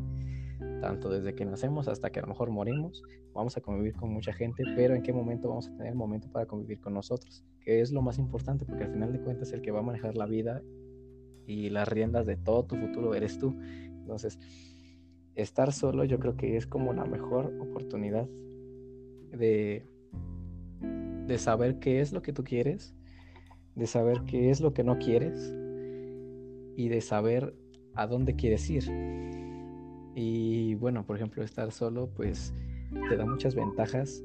Tanto 0.81 1.09
desde 1.09 1.35
que 1.35 1.45
nacemos 1.45 1.87
hasta 1.87 2.09
que 2.09 2.19
a 2.19 2.21
lo 2.23 2.29
mejor 2.29 2.49
morimos, 2.49 3.03
vamos 3.33 3.57
a 3.57 3.61
convivir 3.61 3.95
con 3.95 4.11
mucha 4.11 4.33
gente, 4.33 4.63
pero 4.75 4.95
¿en 4.95 5.01
qué 5.01 5.13
momento 5.13 5.49
vamos 5.49 5.67
a 5.67 5.71
tener 5.71 5.87
el 5.87 5.95
momento 5.95 6.29
para 6.31 6.45
convivir 6.45 6.79
con 6.79 6.93
nosotros? 6.93 7.43
Que 7.59 7.81
es 7.81 7.91
lo 7.91 8.01
más 8.01 8.17
importante, 8.17 8.65
porque 8.65 8.83
al 8.83 8.91
final 8.91 9.11
de 9.11 9.19
cuentas 9.19 9.51
el 9.53 9.61
que 9.61 9.71
va 9.71 9.79
a 9.79 9.83
manejar 9.83 10.15
la 10.15 10.25
vida 10.25 10.61
y 11.45 11.69
las 11.69 11.87
riendas 11.87 12.25
de 12.25 12.35
todo 12.35 12.65
tu 12.65 12.75
futuro 12.75 13.15
eres 13.15 13.37
tú. 13.37 13.55
Entonces, 13.61 14.39
estar 15.35 15.71
solo 15.71 16.03
yo 16.03 16.19
creo 16.19 16.35
que 16.35 16.57
es 16.57 16.65
como 16.65 16.93
la 16.93 17.05
mejor 17.05 17.53
oportunidad 17.59 18.27
de, 19.31 19.85
de 21.27 21.37
saber 21.37 21.79
qué 21.79 22.01
es 22.01 22.11
lo 22.11 22.21
que 22.21 22.33
tú 22.33 22.43
quieres, 22.43 22.96
de 23.77 23.87
saber 23.87 24.23
qué 24.25 24.49
es 24.49 24.59
lo 24.59 24.73
que 24.73 24.83
no 24.83 24.97
quieres 24.97 25.53
y 26.75 26.89
de 26.89 26.99
saber 26.99 27.55
a 27.93 28.07
dónde 28.07 28.35
quieres 28.35 28.69
ir. 28.69 28.83
Y 30.15 30.73
bueno, 30.75 31.05
por 31.05 31.15
ejemplo, 31.15 31.43
estar 31.43 31.71
solo, 31.71 32.09
pues 32.09 32.53
te 33.09 33.15
da 33.15 33.25
muchas 33.25 33.55
ventajas. 33.55 34.23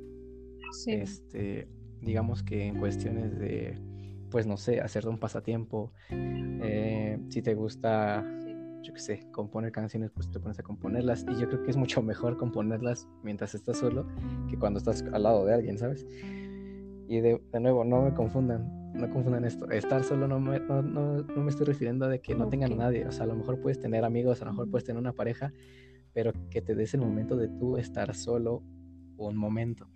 Este, 0.86 1.68
digamos 2.00 2.42
que 2.42 2.66
en 2.66 2.78
cuestiones 2.78 3.38
de, 3.38 3.78
pues 4.30 4.46
no 4.46 4.56
sé, 4.56 4.80
hacer 4.80 5.06
un 5.06 5.18
pasatiempo. 5.18 5.92
Eh, 6.10 7.18
si 7.28 7.42
te 7.42 7.54
gusta 7.54 8.24
yo 8.82 8.92
qué 8.92 9.00
sé, 9.00 9.28
componer 9.30 9.70
canciones, 9.70 10.10
pues 10.10 10.30
te 10.30 10.40
pones 10.40 10.58
a 10.58 10.62
componerlas. 10.62 11.24
Y 11.28 11.40
yo 11.40 11.48
creo 11.48 11.62
que 11.62 11.70
es 11.70 11.76
mucho 11.76 12.02
mejor 12.02 12.36
componerlas 12.36 13.06
mientras 13.22 13.54
estás 13.54 13.78
solo 13.78 14.06
que 14.48 14.58
cuando 14.58 14.78
estás 14.78 15.02
al 15.12 15.22
lado 15.22 15.44
de 15.44 15.54
alguien, 15.54 15.78
¿sabes? 15.78 16.06
Y 17.08 17.20
de, 17.20 17.40
nuevo, 17.60 17.84
no 17.84 18.02
me 18.02 18.14
confundan, 18.14 18.92
no 18.94 19.10
confundan 19.10 19.44
esto. 19.44 19.70
Estar 19.70 20.04
solo 20.04 20.28
no 20.28 20.40
me, 20.40 20.60
no, 20.60 20.82
no, 20.82 21.42
me 21.42 21.50
estoy 21.50 21.66
refiriendo 21.66 22.06
a 22.06 22.08
de 22.08 22.20
que 22.20 22.34
no 22.34 22.48
tengan 22.48 22.76
nadie. 22.76 23.06
O 23.06 23.12
sea, 23.12 23.24
a 23.24 23.26
lo 23.26 23.34
mejor 23.34 23.60
puedes 23.60 23.78
tener 23.78 24.04
amigos, 24.04 24.40
a 24.42 24.46
lo 24.46 24.52
mejor 24.52 24.70
puedes 24.70 24.84
tener 24.84 25.00
una 25.00 25.12
pareja, 25.12 25.52
pero 26.12 26.32
que 26.50 26.62
te 26.62 26.74
des 26.74 26.94
el 26.94 27.00
momento 27.00 27.36
de 27.36 27.48
tú 27.48 27.76
estar 27.76 28.14
solo 28.14 28.62
un 29.16 29.36
momento. 29.36 29.88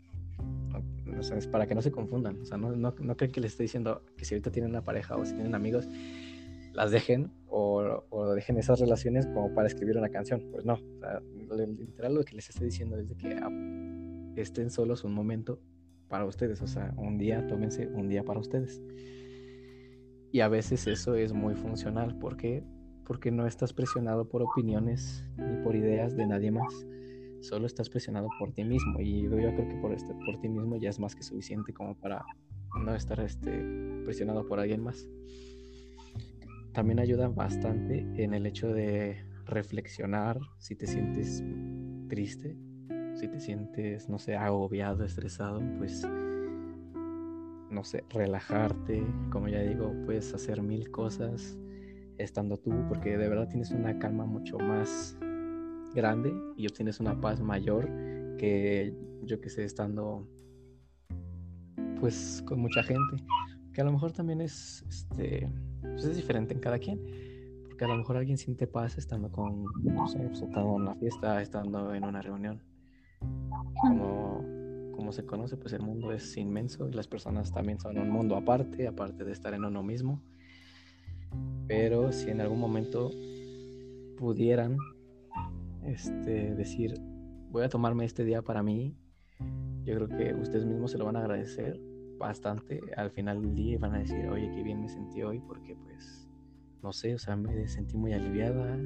O 1.18 1.22
sea, 1.22 1.38
es 1.38 1.46
para 1.46 1.66
que 1.66 1.74
no 1.74 1.82
se 1.82 1.90
confundan. 1.90 2.40
O 2.42 2.44
sea, 2.44 2.58
no, 2.58 2.72
no, 2.72 2.94
no 2.98 3.16
creen 3.16 3.32
que 3.32 3.40
les 3.40 3.52
estoy 3.52 3.64
diciendo 3.64 4.02
que 4.16 4.24
si 4.24 4.34
ahorita 4.34 4.50
tienen 4.50 4.70
una 4.70 4.84
pareja 4.84 5.16
o 5.16 5.24
si 5.24 5.32
tienen 5.34 5.54
amigos, 5.54 5.88
las 6.72 6.90
dejen 6.90 7.32
o, 7.48 8.04
o, 8.10 8.34
dejen 8.34 8.58
esas 8.58 8.80
relaciones 8.80 9.26
como 9.26 9.54
para 9.54 9.66
escribir 9.66 9.96
una 9.96 10.10
canción. 10.10 10.42
Pues 10.52 10.64
no. 10.64 10.74
O 10.74 10.98
sea, 10.98 11.22
literal 11.66 12.14
lo 12.14 12.24
que 12.24 12.36
les 12.36 12.50
estoy 12.50 12.66
diciendo 12.66 12.98
es 12.98 13.08
de 13.08 13.16
que 13.16 13.40
estén 14.36 14.70
solos 14.70 15.04
un 15.04 15.14
momento 15.14 15.58
para 16.08 16.24
ustedes. 16.24 16.62
O 16.62 16.66
sea, 16.66 16.94
un 16.96 17.18
día, 17.18 17.46
tómense 17.46 17.86
un 17.88 18.08
día 18.08 18.24
para 18.24 18.40
ustedes. 18.40 18.82
Y 20.32 20.40
a 20.40 20.48
veces 20.48 20.86
eso 20.86 21.14
es 21.14 21.32
muy 21.32 21.54
funcional. 21.54 22.18
¿Por 22.18 22.36
qué? 22.36 22.64
Porque 23.04 23.30
no 23.30 23.46
estás 23.46 23.72
presionado 23.72 24.28
por 24.28 24.42
opiniones 24.42 25.24
ni 25.36 25.62
por 25.62 25.76
ideas 25.76 26.16
de 26.16 26.26
nadie 26.26 26.50
más 26.50 26.86
solo 27.46 27.66
estás 27.66 27.88
presionado 27.88 28.28
por 28.38 28.52
ti 28.52 28.64
mismo 28.64 29.00
y 29.00 29.22
yo, 29.22 29.30
creo 29.30 29.68
que 29.68 29.76
por, 29.76 29.92
este, 29.92 30.14
por 30.14 30.40
ti 30.40 30.48
mismo 30.48 30.76
ya 30.76 30.90
es 30.90 30.98
más 30.98 31.14
que 31.14 31.22
suficiente 31.22 31.72
como 31.72 31.94
para 31.96 32.24
no 32.84 32.94
estar 32.94 33.20
este, 33.20 33.50
presionado 34.04 34.46
por 34.46 34.60
alguien 34.60 34.82
más. 34.82 35.08
También 36.72 36.98
ayuda 36.98 37.28
bastante 37.28 38.06
en 38.22 38.34
el 38.34 38.46
hecho 38.46 38.68
de 38.68 39.24
reflexionar 39.46 40.38
si 40.58 40.74
te 40.76 40.86
sientes 40.86 41.42
triste, 42.08 42.56
si 43.16 43.28
te 43.28 43.40
sientes, 43.40 44.08
no 44.08 44.18
sé, 44.18 44.36
agobiado, 44.36 45.04
estresado, 45.04 45.60
pues, 45.78 46.06
no 47.70 47.82
sé, 47.82 48.04
relajarte, 48.10 49.02
como 49.30 49.48
ya 49.48 49.60
digo, 49.60 49.92
puedes 50.04 50.32
hacer 50.34 50.62
mil 50.62 50.90
cosas 50.90 51.58
estando 52.18 52.58
tú, 52.58 52.72
porque 52.88 53.16
de 53.16 53.28
verdad 53.28 53.48
tienes 53.48 53.70
una 53.70 53.98
calma 53.98 54.24
mucho 54.26 54.58
más 54.58 55.18
grande 55.94 56.32
y 56.56 56.66
obtienes 56.66 57.00
una 57.00 57.20
paz 57.20 57.40
mayor 57.40 57.88
que 58.36 58.94
yo 59.22 59.40
que 59.40 59.48
sé 59.48 59.64
estando 59.64 60.28
pues 61.98 62.42
con 62.46 62.60
mucha 62.60 62.82
gente 62.82 63.16
que 63.72 63.80
a 63.80 63.84
lo 63.84 63.92
mejor 63.92 64.12
también 64.12 64.42
es 64.42 64.84
este 64.88 65.50
pues 65.80 66.04
es 66.04 66.16
diferente 66.16 66.52
en 66.52 66.60
cada 66.60 66.78
quien 66.78 67.00
porque 67.64 67.86
a 67.86 67.88
lo 67.88 67.96
mejor 67.96 68.18
alguien 68.18 68.36
siente 68.36 68.66
paz 68.66 68.98
estando 68.98 69.30
con 69.30 69.64
no 69.82 70.06
sé 70.06 70.18
pues, 70.18 70.42
estando 70.42 70.76
en 70.76 70.82
una 70.82 70.94
fiesta 70.94 71.40
estando 71.40 71.94
en 71.94 72.04
una 72.04 72.20
reunión 72.20 72.62
como 73.80 74.44
como 74.94 75.12
se 75.12 75.26
conoce 75.26 75.56
pues 75.56 75.72
el 75.74 75.82
mundo 75.82 76.12
es 76.12 76.36
inmenso 76.36 76.88
y 76.88 76.92
las 76.92 77.06
personas 77.06 77.52
también 77.52 77.78
son 77.78 77.98
un 77.98 78.10
mundo 78.10 78.34
aparte 78.34 78.88
aparte 78.88 79.24
de 79.24 79.32
estar 79.32 79.52
en 79.52 79.64
uno 79.64 79.82
mismo 79.82 80.22
pero 81.68 82.12
si 82.12 82.30
en 82.30 82.40
algún 82.40 82.60
momento 82.60 83.10
pudieran 84.16 84.76
este, 85.84 86.54
decir, 86.54 86.94
voy 87.50 87.64
a 87.64 87.68
tomarme 87.68 88.04
este 88.04 88.24
día 88.24 88.42
para 88.42 88.62
mí, 88.62 88.96
yo 89.84 89.94
creo 89.94 90.08
que 90.08 90.34
ustedes 90.34 90.64
mismos 90.64 90.90
se 90.90 90.98
lo 90.98 91.04
van 91.04 91.16
a 91.16 91.20
agradecer 91.20 91.80
bastante 92.18 92.80
al 92.96 93.10
final 93.10 93.42
del 93.42 93.54
día 93.54 93.74
y 93.74 93.76
van 93.76 93.94
a 93.94 93.98
decir, 93.98 94.26
oye, 94.28 94.50
qué 94.54 94.62
bien 94.62 94.80
me 94.80 94.88
sentí 94.88 95.22
hoy 95.22 95.40
porque 95.40 95.76
pues, 95.76 96.28
no 96.82 96.92
sé, 96.92 97.14
o 97.14 97.18
sea, 97.18 97.36
me 97.36 97.68
sentí 97.68 97.96
muy 97.96 98.12
aliviada. 98.12 98.78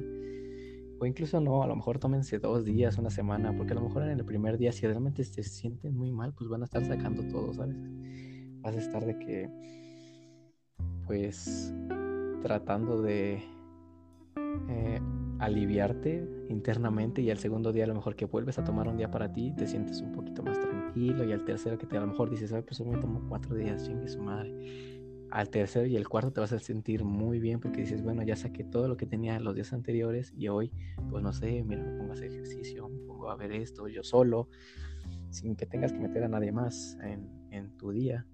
O 1.01 1.05
incluso 1.07 1.41
no, 1.41 1.63
a 1.63 1.67
lo 1.67 1.75
mejor 1.75 1.97
tómense 1.97 2.37
dos 2.37 2.63
días, 2.63 2.99
una 2.99 3.09
semana, 3.09 3.57
porque 3.57 3.73
a 3.73 3.75
lo 3.75 3.81
mejor 3.81 4.03
en 4.03 4.19
el 4.19 4.23
primer 4.23 4.59
día, 4.59 4.71
si 4.71 4.85
realmente 4.85 5.23
se 5.23 5.41
sienten 5.41 5.97
muy 5.97 6.11
mal, 6.11 6.31
pues 6.31 6.47
van 6.47 6.61
a 6.61 6.65
estar 6.65 6.85
sacando 6.85 7.23
todo, 7.23 7.51
¿sabes? 7.55 7.75
Vas 8.61 8.75
a 8.75 8.79
estar 8.79 9.03
de 9.03 9.17
que, 9.17 9.49
pues, 11.07 11.73
tratando 12.43 13.01
de 13.01 13.43
eh, 14.69 15.01
aliviarte 15.39 16.23
internamente 16.49 17.23
y 17.23 17.31
al 17.31 17.39
segundo 17.39 17.71
día 17.71 17.85
a 17.85 17.87
lo 17.87 17.95
mejor 17.95 18.15
que 18.15 18.25
vuelves 18.25 18.59
a 18.59 18.63
tomar 18.63 18.87
un 18.87 18.97
día 18.97 19.09
para 19.09 19.33
ti 19.33 19.55
te 19.57 19.65
sientes 19.65 20.01
un 20.01 20.11
poquito 20.11 20.43
más 20.43 20.59
tranquilo 20.59 21.23
y 21.23 21.31
al 21.31 21.43
tercero 21.45 21.79
que 21.79 21.87
te 21.87 21.97
a 21.97 22.01
lo 22.01 22.07
mejor 22.07 22.29
dices, 22.29 22.53
ay, 22.53 22.61
pues 22.61 22.79
hoy 22.79 22.85
me 22.85 22.99
tomo 22.99 23.27
cuatro 23.27 23.55
días, 23.55 23.87
chingue 23.87 24.07
su 24.07 24.21
madre. 24.21 24.53
Al 25.31 25.49
tercero 25.49 25.85
y 25.87 25.95
el 25.95 26.07
cuarto 26.09 26.31
te 26.31 26.41
vas 26.41 26.51
a 26.51 26.59
sentir 26.59 27.03
muy 27.03 27.39
bien 27.39 27.59
porque 27.59 27.81
dices, 27.81 28.03
bueno, 28.03 28.21
ya 28.23 28.35
saqué 28.35 28.63
todo 28.63 28.87
lo 28.87 28.97
que 28.97 29.05
tenía 29.05 29.39
los 29.39 29.55
días 29.55 29.71
anteriores 29.71 30.33
y 30.35 30.49
hoy, 30.49 30.71
pues 31.09 31.23
no 31.23 31.31
sé, 31.31 31.63
mira, 31.63 31.83
me 31.83 31.97
pongo 31.97 32.11
a 32.11 32.13
hacer 32.13 32.31
ejercicio, 32.31 32.89
me 32.89 32.99
pongo 33.07 33.29
a 33.29 33.35
ver 33.35 33.53
esto 33.53 33.87
yo 33.87 34.03
solo, 34.03 34.49
sin 35.29 35.55
que 35.55 35.65
tengas 35.65 35.93
que 35.93 35.99
meter 35.99 36.23
a 36.23 36.27
nadie 36.27 36.51
más 36.51 36.97
en, 37.01 37.29
en 37.49 37.77
tu 37.77 37.91
día. 37.91 38.27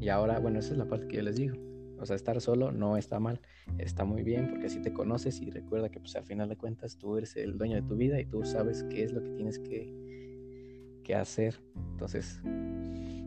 Y 0.00 0.08
ahora, 0.08 0.38
bueno, 0.38 0.58
esa 0.58 0.72
es 0.72 0.78
la 0.78 0.88
parte 0.88 1.06
que 1.06 1.16
yo 1.16 1.22
les 1.22 1.36
digo 1.36 1.56
o 2.00 2.06
sea, 2.06 2.16
estar 2.16 2.40
solo 2.40 2.72
no 2.72 2.96
está 2.96 3.20
mal, 3.20 3.40
está 3.78 4.04
muy 4.04 4.22
bien 4.22 4.48
porque 4.50 4.66
así 4.66 4.80
te 4.80 4.92
conoces 4.92 5.40
y 5.40 5.50
recuerda 5.50 5.88
que 5.88 6.00
pues 6.00 6.14
al 6.16 6.24
final 6.24 6.48
de 6.48 6.56
cuentas 6.56 6.98
tú 6.98 7.16
eres 7.16 7.36
el 7.36 7.56
dueño 7.56 7.76
de 7.76 7.82
tu 7.82 7.96
vida 7.96 8.20
y 8.20 8.26
tú 8.26 8.44
sabes 8.44 8.84
qué 8.90 9.04
es 9.04 9.12
lo 9.12 9.22
que 9.22 9.30
tienes 9.30 9.58
que, 9.58 11.00
que 11.02 11.14
hacer. 11.14 11.60
Entonces, 11.92 12.40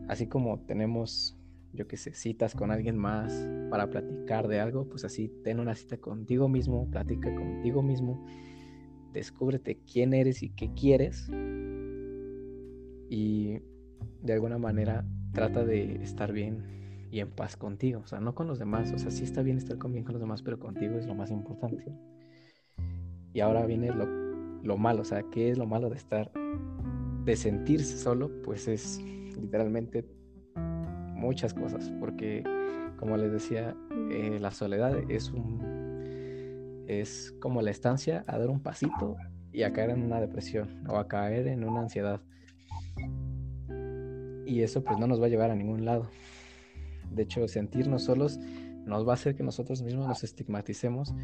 así 0.08 0.26
como 0.26 0.60
tenemos, 0.60 1.37
yo 1.72 1.86
qué 1.86 1.96
sé, 1.96 2.14
citas 2.14 2.54
con 2.54 2.70
alguien 2.70 2.96
más 2.96 3.48
para 3.70 3.88
platicar 3.90 4.48
de 4.48 4.60
algo, 4.60 4.88
pues 4.88 5.04
así 5.04 5.28
ten 5.44 5.60
una 5.60 5.74
cita 5.74 5.98
contigo 5.98 6.48
mismo, 6.48 6.90
platica 6.90 7.34
contigo 7.34 7.82
mismo, 7.82 8.24
descúbrete 9.12 9.78
quién 9.90 10.14
eres 10.14 10.42
y 10.42 10.50
qué 10.50 10.72
quieres 10.74 11.28
y 13.10 13.58
de 14.22 14.32
alguna 14.32 14.58
manera 14.58 15.04
trata 15.32 15.64
de 15.64 16.02
estar 16.02 16.32
bien 16.32 16.78
y 17.10 17.20
en 17.20 17.30
paz 17.30 17.56
contigo, 17.56 18.00
o 18.04 18.06
sea, 18.06 18.20
no 18.20 18.34
con 18.34 18.46
los 18.46 18.58
demás, 18.58 18.92
o 18.92 18.98
sea, 18.98 19.10
sí 19.10 19.24
está 19.24 19.42
bien 19.42 19.56
estar 19.56 19.78
con 19.78 19.92
bien 19.92 20.04
con 20.04 20.12
los 20.12 20.20
demás, 20.20 20.42
pero 20.42 20.58
contigo 20.58 20.98
es 20.98 21.06
lo 21.06 21.14
más 21.14 21.30
importante. 21.30 21.84
Y 23.32 23.40
ahora 23.40 23.64
viene 23.64 23.90
lo, 23.90 24.06
lo 24.62 24.76
malo, 24.76 25.02
o 25.02 25.04
sea, 25.04 25.22
¿qué 25.30 25.50
es 25.50 25.56
lo 25.56 25.66
malo 25.66 25.88
de 25.88 25.96
estar, 25.96 26.30
de 27.24 27.36
sentirse 27.36 27.96
solo? 27.96 28.30
Pues 28.42 28.68
es 28.68 29.00
literalmente 29.40 30.04
muchas 31.18 31.52
cosas, 31.52 31.92
porque 32.00 32.42
como 32.96 33.16
les 33.16 33.32
decía, 33.32 33.76
eh, 34.10 34.38
la 34.40 34.50
soledad 34.50 34.98
es 35.10 35.30
un 35.30 35.78
es 36.88 37.34
como 37.38 37.60
la 37.60 37.70
estancia 37.70 38.24
a 38.26 38.38
dar 38.38 38.48
un 38.48 38.60
pasito 38.60 39.16
y 39.52 39.62
a 39.62 39.72
caer 39.72 39.90
en 39.90 40.02
una 40.02 40.20
depresión 40.20 40.84
o 40.88 40.96
a 40.96 41.06
caer 41.06 41.46
en 41.46 41.62
una 41.62 41.80
ansiedad. 41.80 42.22
Y 44.46 44.62
eso 44.62 44.82
pues 44.82 44.98
no 44.98 45.06
nos 45.06 45.20
va 45.20 45.26
a 45.26 45.28
llevar 45.28 45.50
a 45.50 45.54
ningún 45.54 45.84
lado. 45.84 46.08
De 47.10 47.24
hecho, 47.24 47.46
sentirnos 47.46 48.04
solos 48.04 48.38
nos 48.86 49.06
va 49.06 49.12
a 49.12 49.14
hacer 49.14 49.34
que 49.34 49.42
nosotros 49.42 49.82
mismos 49.82 50.08
nos 50.08 50.24
estigmaticemos 50.24 51.14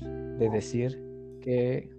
de 0.00 0.48
decir 0.48 0.98
que 1.42 1.90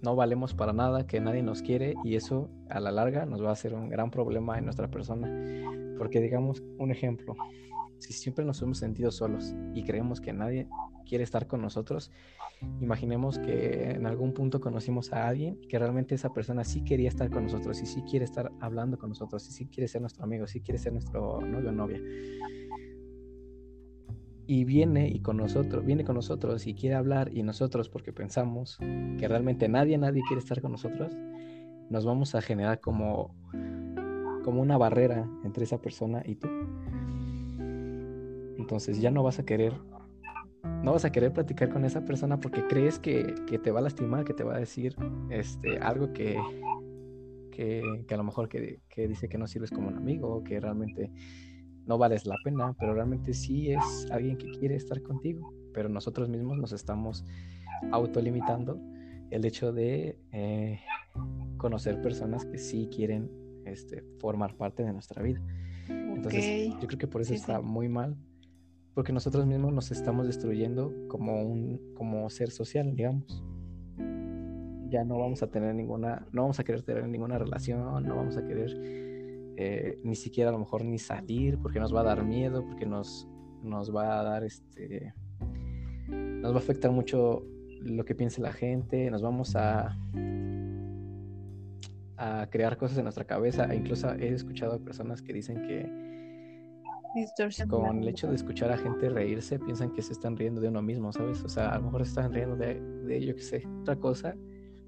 no 0.00 0.16
valemos 0.16 0.54
para 0.54 0.72
nada, 0.72 1.06
que 1.06 1.20
nadie 1.20 1.42
nos 1.42 1.60
quiere 1.60 1.94
y 2.04 2.16
eso 2.16 2.48
a 2.70 2.80
la 2.80 2.90
larga 2.90 3.26
nos 3.26 3.42
va 3.42 3.50
a 3.50 3.52
hacer 3.52 3.74
un 3.74 3.90
gran 3.90 4.10
problema 4.10 4.58
en 4.58 4.64
nuestra 4.64 4.90
persona. 4.90 5.28
Porque 5.96 6.20
digamos 6.20 6.62
un 6.78 6.90
ejemplo, 6.90 7.34
si 7.98 8.12
siempre 8.12 8.44
nos 8.44 8.60
hemos 8.62 8.78
sentido 8.78 9.10
solos 9.10 9.54
y 9.74 9.84
creemos 9.84 10.20
que 10.20 10.32
nadie 10.32 10.68
quiere 11.06 11.24
estar 11.24 11.46
con 11.46 11.62
nosotros, 11.62 12.10
imaginemos 12.80 13.38
que 13.38 13.90
en 13.90 14.06
algún 14.06 14.32
punto 14.32 14.60
conocimos 14.60 15.12
a 15.12 15.28
alguien 15.28 15.58
que 15.68 15.78
realmente 15.78 16.14
esa 16.14 16.32
persona 16.32 16.64
sí 16.64 16.82
quería 16.82 17.08
estar 17.08 17.30
con 17.30 17.44
nosotros 17.44 17.80
y 17.82 17.86
sí 17.86 18.02
quiere 18.02 18.24
estar 18.24 18.52
hablando 18.60 18.98
con 18.98 19.10
nosotros 19.10 19.46
y 19.48 19.52
sí 19.52 19.66
quiere 19.66 19.88
ser 19.88 20.00
nuestro 20.00 20.24
amigo, 20.24 20.46
sí 20.46 20.60
quiere 20.60 20.78
ser 20.78 20.92
nuestro 20.92 21.40
novio 21.40 21.70
o 21.70 21.72
novia. 21.72 22.00
Y 24.46 24.64
viene 24.64 25.08
y 25.08 25.20
con 25.20 25.38
nosotros, 25.38 25.84
viene 25.86 26.04
con 26.04 26.16
nosotros 26.16 26.66
y 26.66 26.74
quiere 26.74 26.96
hablar 26.96 27.30
y 27.32 27.42
nosotros 27.42 27.88
porque 27.88 28.12
pensamos 28.12 28.76
que 28.78 29.26
realmente 29.26 29.68
nadie, 29.68 29.96
nadie 29.96 30.22
quiere 30.28 30.40
estar 30.40 30.60
con 30.60 30.72
nosotros, 30.72 31.16
nos 31.88 32.04
vamos 32.04 32.34
a 32.34 32.42
generar 32.42 32.80
como 32.80 33.34
como 34.44 34.60
una 34.60 34.76
barrera 34.76 35.26
entre 35.42 35.64
esa 35.64 35.80
persona 35.80 36.22
y 36.24 36.36
tú. 36.36 36.48
Entonces 38.58 39.00
ya 39.00 39.10
no 39.10 39.22
vas 39.22 39.38
a 39.38 39.44
querer, 39.44 39.72
no 40.82 40.92
vas 40.92 41.04
a 41.04 41.10
querer 41.10 41.32
platicar 41.32 41.70
con 41.70 41.84
esa 41.84 42.04
persona 42.04 42.38
porque 42.38 42.66
crees 42.66 42.98
que, 42.98 43.34
te 43.62 43.70
va 43.70 43.80
a 43.80 43.82
lastimar, 43.82 44.24
que 44.24 44.34
te 44.34 44.44
va 44.44 44.54
a 44.54 44.58
decir 44.58 44.94
este, 45.30 45.78
algo 45.78 46.12
que, 46.12 46.38
que, 47.50 48.04
a 48.08 48.16
lo 48.16 48.24
mejor 48.24 48.48
que, 48.48 48.80
dice 49.08 49.28
que 49.28 49.38
no 49.38 49.46
sirves 49.46 49.70
como 49.70 49.88
un 49.88 49.96
amigo, 49.96 50.44
que 50.44 50.60
realmente 50.60 51.10
no 51.86 51.98
vales 51.98 52.26
la 52.26 52.36
pena, 52.44 52.74
pero 52.78 52.94
realmente 52.94 53.32
sí 53.32 53.70
es 53.70 54.08
alguien 54.10 54.36
que 54.36 54.50
quiere 54.50 54.76
estar 54.76 55.02
contigo, 55.02 55.52
pero 55.72 55.88
nosotros 55.88 56.28
mismos 56.28 56.58
nos 56.58 56.72
estamos 56.72 57.24
autolimitando 57.92 58.78
el 59.30 59.44
hecho 59.44 59.72
de 59.72 60.18
eh, 60.32 60.80
conocer 61.56 62.00
personas 62.00 62.44
que 62.44 62.58
sí 62.58 62.88
quieren 62.94 63.43
este, 63.66 64.02
formar 64.18 64.56
parte 64.56 64.82
de 64.82 64.92
nuestra 64.92 65.22
vida. 65.22 65.40
Entonces, 65.88 66.72
yo 66.80 66.86
creo 66.86 66.98
que 66.98 67.06
por 67.06 67.20
eso 67.20 67.34
está 67.34 67.60
muy 67.60 67.88
mal, 67.88 68.16
porque 68.94 69.12
nosotros 69.12 69.46
mismos 69.46 69.72
nos 69.72 69.90
estamos 69.90 70.26
destruyendo 70.26 70.92
como 71.08 71.42
un 71.42 71.94
como 71.94 72.28
ser 72.30 72.50
social, 72.50 72.94
digamos. 72.94 73.42
Ya 74.88 75.04
no 75.04 75.18
vamos 75.18 75.42
a 75.42 75.50
tener 75.50 75.74
ninguna, 75.74 76.26
no 76.32 76.42
vamos 76.42 76.60
a 76.60 76.64
querer 76.64 76.82
tener 76.82 77.08
ninguna 77.08 77.38
relación, 77.38 78.06
no 78.06 78.16
vamos 78.16 78.36
a 78.36 78.46
querer 78.46 78.70
eh, 79.56 79.98
ni 80.02 80.14
siquiera 80.14 80.50
a 80.50 80.52
lo 80.52 80.58
mejor 80.58 80.84
ni 80.84 80.98
salir 80.98 81.58
porque 81.58 81.80
nos 81.80 81.94
va 81.94 82.00
a 82.00 82.04
dar 82.04 82.24
miedo, 82.24 82.64
porque 82.64 82.86
nos, 82.86 83.28
nos 83.62 83.94
va 83.94 84.20
a 84.20 84.22
dar 84.22 84.44
este, 84.44 85.12
nos 86.08 86.52
va 86.52 86.56
a 86.56 86.58
afectar 86.58 86.90
mucho 86.90 87.44
lo 87.80 88.04
que 88.04 88.14
piense 88.14 88.40
la 88.40 88.52
gente, 88.52 89.10
nos 89.10 89.22
vamos 89.22 89.56
a, 89.56 89.96
a 92.24 92.46
crear 92.48 92.76
cosas 92.78 92.96
en 92.98 93.04
nuestra 93.04 93.24
cabeza. 93.24 93.66
E 93.70 93.76
incluso 93.76 94.10
he 94.14 94.28
escuchado 94.28 94.74
a 94.74 94.78
personas 94.78 95.20
que 95.20 95.32
dicen 95.32 95.66
que 95.66 96.14
con 97.68 98.02
el 98.02 98.08
hecho 98.08 98.28
de 98.28 98.34
escuchar 98.34 98.72
a 98.72 98.76
gente 98.76 99.08
reírse, 99.08 99.60
piensan 99.60 99.92
que 99.92 100.02
se 100.02 100.12
están 100.12 100.36
riendo 100.36 100.60
de 100.60 100.68
uno 100.68 100.82
mismo, 100.82 101.12
¿sabes? 101.12 101.44
O 101.44 101.48
sea, 101.48 101.68
a 101.68 101.78
lo 101.78 101.84
mejor 101.84 102.04
se 102.04 102.08
están 102.08 102.32
riendo 102.32 102.56
de, 102.56 102.80
de 102.80 103.24
yo 103.24 103.36
qué 103.36 103.42
sé, 103.42 103.68
otra 103.82 103.94
cosa, 103.96 104.34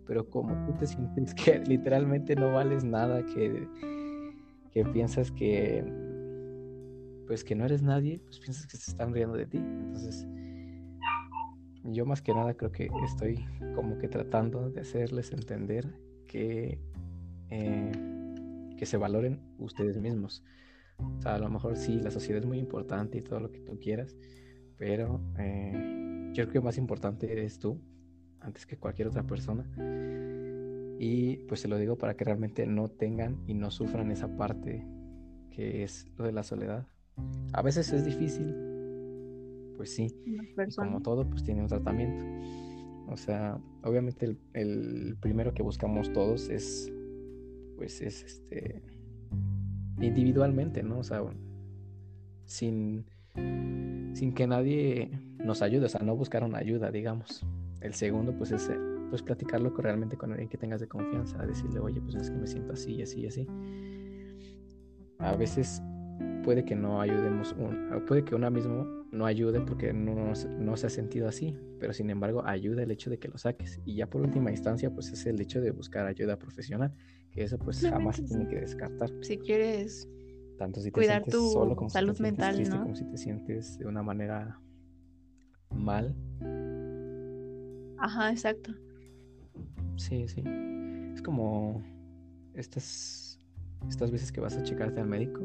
pero 0.07 0.29
como 0.29 0.55
tú 0.65 0.73
te 0.73 0.87
sientes 0.87 1.35
que 1.35 1.59
literalmente 1.67 2.35
no 2.35 2.53
vales 2.53 2.83
nada, 2.83 3.25
que, 3.25 3.69
que 4.73 4.85
piensas 4.87 5.31
que 5.31 5.85
pues 7.29 7.45
que 7.45 7.55
no 7.55 7.65
eres 7.65 7.83
nadie, 7.83 8.21
pues 8.25 8.39
piensas 8.39 8.67
que 8.67 8.77
se 8.77 8.91
están 8.91 9.13
riendo 9.13 9.37
de 9.37 9.47
ti. 9.47 9.59
Entonces, 9.59 10.27
yo 11.85 12.07
más 12.07 12.23
que 12.23 12.33
nada 12.33 12.55
creo 12.55 12.71
que 12.71 12.89
estoy 13.05 13.45
como 13.75 13.99
que 13.99 14.09
tratando 14.09 14.71
de 14.71 14.81
hacerles 14.81 15.33
entender 15.33 15.93
que, 16.27 16.79
eh, 17.51 17.93
que 18.77 18.87
se 18.87 18.97
valoren 18.97 19.41
ustedes 19.59 19.99
mismos. 19.99 20.45
O 20.99 21.21
sea, 21.21 21.35
a 21.35 21.39
lo 21.39 21.49
mejor 21.51 21.77
sí, 21.77 22.01
la 22.01 22.11
sociedad 22.11 22.41
es 22.41 22.47
muy 22.47 22.59
importante 22.59 23.19
y 23.19 23.23
todo 23.23 23.41
lo 23.41 23.51
que 23.51 23.61
tú 23.61 23.79
quieras, 23.79 24.17
pero 24.79 25.21
eh, 25.39 26.31
yo 26.33 26.45
creo 26.45 26.53
que 26.53 26.61
más 26.61 26.79
importante 26.79 27.31
eres 27.31 27.59
tú 27.59 27.81
antes 28.41 28.67
que 28.67 28.77
cualquier 28.77 29.09
otra 29.09 29.25
persona. 29.25 29.65
Y 30.99 31.37
pues 31.49 31.61
se 31.61 31.69
lo 31.69 31.77
digo 31.77 31.99
para 31.99 32.15
que 32.15 32.25
realmente 32.25 32.67
no 32.67 32.89
tengan 32.89 33.43
y 33.47 33.55
no 33.55 33.71
sufran 33.71 34.11
esa 34.11 34.35
parte 34.37 34.87
que 35.51 35.83
es 35.83 36.07
lo 36.17 36.25
de 36.25 36.33
la 36.33 36.43
soledad. 36.43 36.87
A 37.53 37.63
veces 37.63 37.93
es 37.93 38.05
difícil, 38.05 38.55
pues 39.77 39.95
sí, 39.95 40.09
como 40.77 41.01
todo, 41.03 41.29
pues 41.29 41.43
tiene 41.43 41.63
un 41.63 41.69
tratamiento. 41.69 42.25
O 43.09 43.17
sea, 43.17 43.59
obviamente 43.83 44.27
el, 44.27 44.39
el 44.53 45.17
primero 45.21 45.55
que 45.55 45.63
buscamos 45.63 46.13
todos 46.13 46.49
es, 46.49 46.93
pues 47.77 48.01
es 48.01 48.23
este, 48.23 48.83
individualmente, 50.01 50.83
¿no? 50.83 50.99
O 50.99 51.05
sea, 51.05 51.23
sin, 52.45 53.07
sin 54.15 54.35
que 54.35 54.47
nadie 54.47 55.11
nos 55.39 55.63
ayude, 55.63 55.87
o 55.87 55.89
sea, 55.89 56.01
no 56.01 56.17
buscar 56.17 56.43
una 56.43 56.59
ayuda, 56.59 56.91
digamos. 56.91 57.47
El 57.81 57.95
segundo, 57.95 58.37
pues 58.37 58.53
es 58.53 58.71
pues 59.11 59.23
platicarlo 59.23 59.71
realmente 59.77 60.17
con 60.17 60.33
alguien 60.33 60.49
que 60.49 60.59
tengas 60.59 60.81
de 60.81 60.89
confianza, 60.89 61.45
decirle, 61.47 61.79
oye, 61.79 62.01
pues 62.01 62.17
es 62.17 62.31
que 62.31 62.37
me 62.37 62.47
siento 62.47 62.73
así, 62.73 63.03
así, 63.03 63.27
así. 63.27 63.47
A 65.19 65.37
veces 65.37 65.83
puede 66.43 66.65
que 66.65 66.75
no 66.75 67.01
ayudemos, 67.01 67.55
un, 67.59 68.05
puede 68.07 68.25
que 68.25 68.35
una 68.35 68.51
mismo 68.51 68.87
no 69.13 69.27
ayude 69.27 69.61
porque 69.61 69.93
no, 69.93 70.33
no, 70.59 70.77
se 70.77 70.87
ha 70.87 70.91
sentido 70.91 71.29
así, 71.29 71.57
pero 71.81 71.93
sin 71.93 72.11
embargo 72.11 72.47
ayuda 72.47 72.83
el 72.83 72.91
hecho 72.91 73.11
de 73.11 73.19
que 73.19 73.29
lo 73.29 73.39
saques. 73.39 73.81
Y 73.85 73.97
ya 73.97 74.09
por 74.09 74.23
última 74.23 74.51
instancia, 74.51 74.93
pues 74.93 75.11
es 75.11 75.27
el 75.27 75.41
hecho 75.41 75.61
de 75.61 75.71
buscar 75.71 76.07
ayuda 76.07 76.39
profesional, 76.39 76.93
eso 77.43 77.59
pues 77.59 77.81
jamás 77.81 78.17
se 78.17 78.23
tiene 78.23 78.49
que 78.49 78.61
descartar. 78.61 79.11
Si 79.23 79.39
quieres 79.39 80.09
tanto 80.59 80.81
si 80.81 80.87
te 80.87 80.93
cuidar 80.93 81.25
tu 81.25 81.51
solo 81.51 81.77
como 81.77 81.91
salud 81.91 82.19
mental, 82.19 82.63
¿no? 82.69 82.83
como 82.83 82.97
si 82.97 83.05
te 83.05 83.19
sientes 83.19 83.79
de 83.79 83.87
una 83.87 84.03
manera 84.03 84.61
mal. 85.71 86.17
Ajá, 87.99 88.31
exacto. 88.31 88.73
Sí, 89.97 90.27
sí. 90.29 90.43
Es 91.15 91.23
como 91.23 91.83
estas 92.55 93.39
estas 93.89 94.11
veces 94.11 94.33
que 94.33 94.41
vas 94.41 94.57
a 94.57 94.63
checarte 94.63 95.01
al 95.01 95.09
médico. 95.09 95.43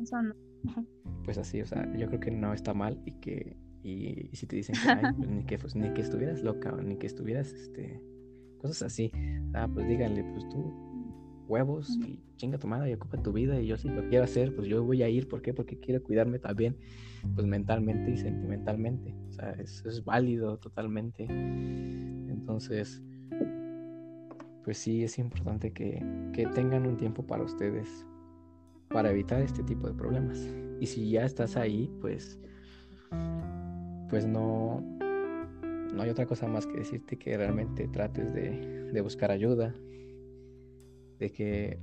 Eso 0.00 0.22
no. 0.22 0.34
Pues 1.24 1.38
así, 1.38 1.60
o 1.60 1.66
sea, 1.66 1.92
yo 1.96 2.06
creo 2.06 2.20
que 2.20 2.30
no 2.30 2.52
está 2.52 2.72
mal 2.72 3.02
y 3.04 3.10
que 3.14 3.56
y, 3.82 4.30
si 4.32 4.46
te 4.46 4.54
dicen 4.54 4.76
que 4.76 4.80
pues 5.16 5.28
ni 5.28 5.44
que 5.44 5.58
pues, 5.58 5.74
ni 5.74 5.92
que 5.92 6.00
estuvieras 6.00 6.42
loca, 6.42 6.70
ni 6.80 6.96
que 6.96 7.08
estuvieras 7.08 7.52
este 7.52 8.00
cosas 8.56 8.82
así. 8.82 9.10
Ah, 9.54 9.68
pues 9.72 9.86
díganle, 9.88 10.24
pues 10.24 10.48
tú 10.48 10.86
huevos 11.48 11.96
y 12.04 12.20
chinga 12.36 12.58
tu 12.58 12.66
madre 12.66 12.90
y 12.90 12.94
ocupa 12.94 13.22
tu 13.22 13.32
vida 13.32 13.60
y 13.60 13.66
yo 13.66 13.76
si 13.76 13.88
lo 13.88 14.08
quiero 14.08 14.24
hacer, 14.24 14.54
pues 14.54 14.68
yo 14.68 14.82
voy 14.84 15.02
a 15.02 15.08
ir, 15.08 15.28
¿por 15.28 15.42
qué? 15.42 15.54
Porque 15.54 15.78
quiero 15.78 16.02
cuidarme 16.02 16.38
también, 16.38 16.76
pues 17.34 17.46
mentalmente 17.46 18.10
y 18.10 18.16
sentimentalmente, 18.16 19.14
o 19.28 19.32
sea, 19.32 19.52
eso 19.52 19.88
es 19.88 20.04
válido 20.04 20.58
totalmente. 20.58 21.24
Entonces, 21.24 23.02
pues 24.64 24.78
sí, 24.78 25.04
es 25.04 25.18
importante 25.18 25.72
que, 25.72 26.04
que 26.32 26.46
tengan 26.46 26.86
un 26.86 26.96
tiempo 26.96 27.26
para 27.26 27.44
ustedes, 27.44 27.88
para 28.88 29.10
evitar 29.10 29.40
este 29.40 29.62
tipo 29.62 29.86
de 29.86 29.94
problemas. 29.94 30.38
Y 30.80 30.86
si 30.86 31.10
ya 31.10 31.24
estás 31.24 31.56
ahí, 31.56 31.90
pues, 32.00 32.38
pues 34.10 34.26
no, 34.26 34.84
no 35.94 36.02
hay 36.02 36.10
otra 36.10 36.26
cosa 36.26 36.46
más 36.46 36.66
que 36.66 36.78
decirte 36.78 37.18
que 37.18 37.36
realmente 37.36 37.88
trates 37.88 38.32
de, 38.32 38.90
de 38.92 39.00
buscar 39.00 39.30
ayuda, 39.30 39.74
de 41.18 41.30
que 41.30 41.80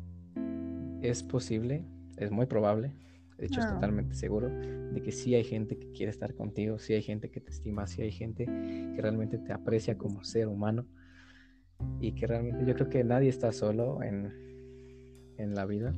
es 1.01 1.23
posible, 1.23 1.85
es 2.17 2.31
muy 2.31 2.45
probable, 2.45 2.93
de 3.37 3.47
hecho 3.47 3.59
es 3.59 3.67
totalmente 3.67 4.15
seguro, 4.15 4.49
de 4.49 5.01
que 5.01 5.11
sí 5.11 5.35
hay 5.35 5.43
gente 5.43 5.77
que 5.77 5.91
quiere 5.91 6.11
estar 6.11 6.33
contigo, 6.33 6.79
sí 6.79 6.93
hay 6.93 7.01
gente 7.01 7.29
que 7.29 7.41
te 7.41 7.51
estima, 7.51 7.87
sí 7.87 8.01
hay 8.01 8.11
gente 8.11 8.45
que 8.45 9.01
realmente 9.01 9.37
te 9.37 9.51
aprecia 9.51 9.97
como 9.97 10.23
ser 10.23 10.47
humano 10.47 10.85
y 11.99 12.13
que 12.13 12.27
realmente 12.27 12.65
yo 12.65 12.73
creo 12.75 12.89
que 12.89 13.03
nadie 13.03 13.29
está 13.29 13.51
solo 13.51 14.01
en, 14.03 14.31
en 15.37 15.55
la 15.55 15.65
vida. 15.65 15.93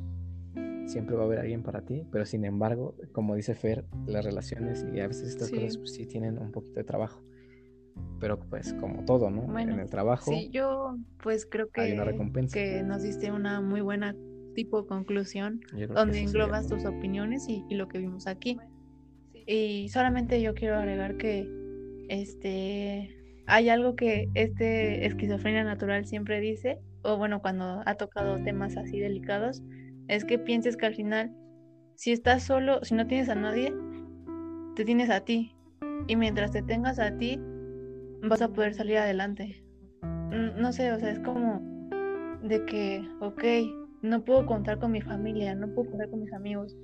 Siempre 0.88 1.16
va 1.16 1.24
a 1.24 1.26
haber 1.26 1.40
alguien 1.40 1.64
para 1.64 1.82
ti, 1.82 2.08
pero 2.12 2.26
sin 2.26 2.46
embargo, 2.46 2.96
como 3.12 3.36
dice 3.36 3.56
Fer, 3.56 3.86
las 4.06 4.24
relaciones 4.24 4.86
y 4.94 5.00
a 5.00 5.08
veces 5.08 5.30
estas 5.30 5.50
cosas 5.50 5.78
pues, 5.78 5.94
sí 5.94 6.06
tienen 6.06 6.38
un 6.38 6.52
poquito 6.52 6.80
de 6.80 6.84
trabajo 6.84 7.24
pero 8.20 8.40
pues 8.40 8.74
como 8.74 9.06
todo, 9.06 9.30
¿no? 9.30 9.58
en 9.60 9.80
el 9.80 9.90
trabajo. 9.90 10.32
Sí, 10.32 10.50
yo 10.52 10.98
pues 11.22 11.46
creo 11.46 11.70
que, 11.70 11.94
una 11.94 12.06
recompensa. 12.06 12.54
que 12.54 12.84
nos 12.84 13.04
diste 13.04 13.32
una 13.32 13.62
muy 13.62 13.82
buena 13.82 14.16
tipo 14.56 14.82
de 14.82 14.88
conclusión 14.88 15.60
donde 15.94 16.22
englobas 16.22 16.68
tus 16.68 16.86
opiniones 16.86 17.48
y, 17.48 17.64
lo 17.76 17.88
que 17.88 18.00
vimos 18.00 18.26
aquí. 18.26 18.58
Y 19.46 19.90
solamente 19.90 20.42
yo 20.42 20.56
quiero 20.56 20.78
agregar 20.78 21.18
que 21.18 21.48
este 22.10 23.16
hay 23.48 23.70
algo 23.70 23.96
que 23.96 24.28
este 24.34 25.06
esquizofrenia 25.06 25.64
natural 25.64 26.06
siempre 26.06 26.40
dice, 26.42 26.80
o 27.04 27.18
bueno, 27.18 27.42
cuando 27.42 27.84
ha 27.86 27.96
tocado 27.96 28.42
temas 28.44 28.76
así 28.76 29.00
delicados, 29.00 29.62
es 30.08 30.26
que 30.26 30.40
pienses 30.40 30.78
que 30.78 30.88
al 30.88 30.96
final, 30.96 31.32
si 31.96 32.12
estás 32.12 32.44
solo, 32.44 32.84
si 32.84 32.96
no 32.96 33.06
tienes 33.06 33.30
a 33.30 33.36
nadie, 33.36 33.72
te 34.76 34.84
tienes 34.84 35.12
a 35.12 35.20
ti. 35.22 35.52
Y 36.08 36.16
mientras 36.16 36.52
te 36.52 36.64
tengas 36.64 36.98
a 36.98 37.16
ti, 37.18 37.40
vas 38.28 38.42
a 38.42 38.50
poder 38.50 38.74
salir 38.74 38.98
adelante. 38.98 39.64
No 40.02 40.72
sé, 40.74 40.92
o 40.92 41.00
sea, 41.00 41.12
es 41.12 41.20
como 41.20 41.62
de 42.44 42.66
que, 42.66 43.08
ok, 43.22 43.44
no 44.02 44.24
puedo 44.24 44.46
contar 44.46 44.80
con 44.80 44.92
mi 44.92 45.02
familia, 45.02 45.56
no 45.56 45.68
puedo 45.74 45.90
contar 45.90 46.10
con 46.10 46.22
mis 46.22 46.34
amigos, 46.34 46.76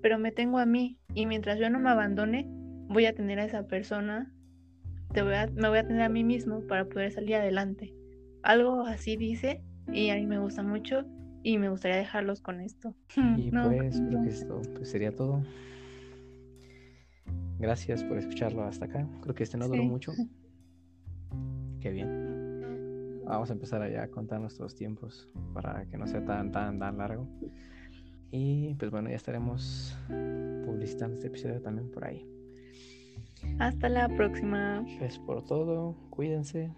pero 0.00 0.18
me 0.18 0.32
tengo 0.32 0.58
a 0.58 0.66
mí 0.66 0.98
y 1.14 1.26
mientras 1.26 1.58
yo 1.58 1.68
no 1.70 1.78
me 1.78 1.90
abandone, 1.90 2.46
voy 2.88 3.06
a 3.06 3.14
tener 3.14 3.38
a 3.38 3.44
esa 3.44 3.66
persona, 3.66 4.32
te 5.12 5.22
voy 5.22 5.34
a, 5.34 5.46
me 5.54 5.68
voy 5.68 5.78
a 5.78 5.86
tener 5.86 6.02
a 6.02 6.08
mí 6.08 6.24
mismo 6.24 6.60
para 6.66 6.86
poder 6.86 7.12
salir 7.12 7.36
adelante. 7.36 7.94
Algo 8.42 8.86
así 8.86 9.16
dice 9.16 9.62
y 9.92 10.10
a 10.10 10.16
mí 10.16 10.26
me 10.26 10.38
gusta 10.38 10.62
mucho 10.62 11.04
y 11.42 11.58
me 11.58 11.68
gustaría 11.68 11.96
dejarlos 11.96 12.40
con 12.40 12.60
esto. 12.60 12.94
Y 13.36 13.50
pues 13.50 14.00
creo 14.00 14.22
que 14.22 14.28
esto 14.28 14.62
pues, 14.74 14.90
sería 14.90 15.14
todo. 15.14 15.42
Gracias 17.58 18.02
por 18.02 18.18
escucharlo 18.18 18.64
hasta 18.64 18.86
acá. 18.86 19.06
Creo 19.20 19.34
que 19.34 19.44
este 19.44 19.56
no 19.56 19.68
duró 19.68 19.84
mucho. 19.84 20.12
Qué 21.82 21.90
bien. 21.90 23.24
Vamos 23.24 23.50
a 23.50 23.54
empezar 23.54 23.82
allá 23.82 24.04
a 24.04 24.08
contar 24.08 24.40
nuestros 24.40 24.76
tiempos 24.76 25.28
para 25.52 25.84
que 25.86 25.98
no 25.98 26.06
sea 26.06 26.24
tan, 26.24 26.52
tan, 26.52 26.78
tan 26.78 26.96
largo. 26.96 27.26
Y 28.30 28.74
pues 28.74 28.90
bueno, 28.92 29.10
ya 29.10 29.16
estaremos 29.16 29.98
publicitando 30.64 31.16
este 31.16 31.26
episodio 31.26 31.60
también 31.60 31.90
por 31.90 32.04
ahí. 32.04 32.24
Hasta 33.58 33.88
la 33.88 34.08
próxima. 34.08 34.84
Pues 35.00 35.18
por 35.18 35.44
todo, 35.44 35.96
cuídense, 36.10 36.70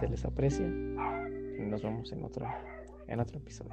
se 0.00 0.08
les 0.08 0.24
aprecia 0.24 0.66
y 0.66 1.66
nos 1.66 1.82
vemos 1.82 2.10
en 2.10 2.24
otro, 2.24 2.46
en 3.08 3.20
otro 3.20 3.38
episodio. 3.38 3.72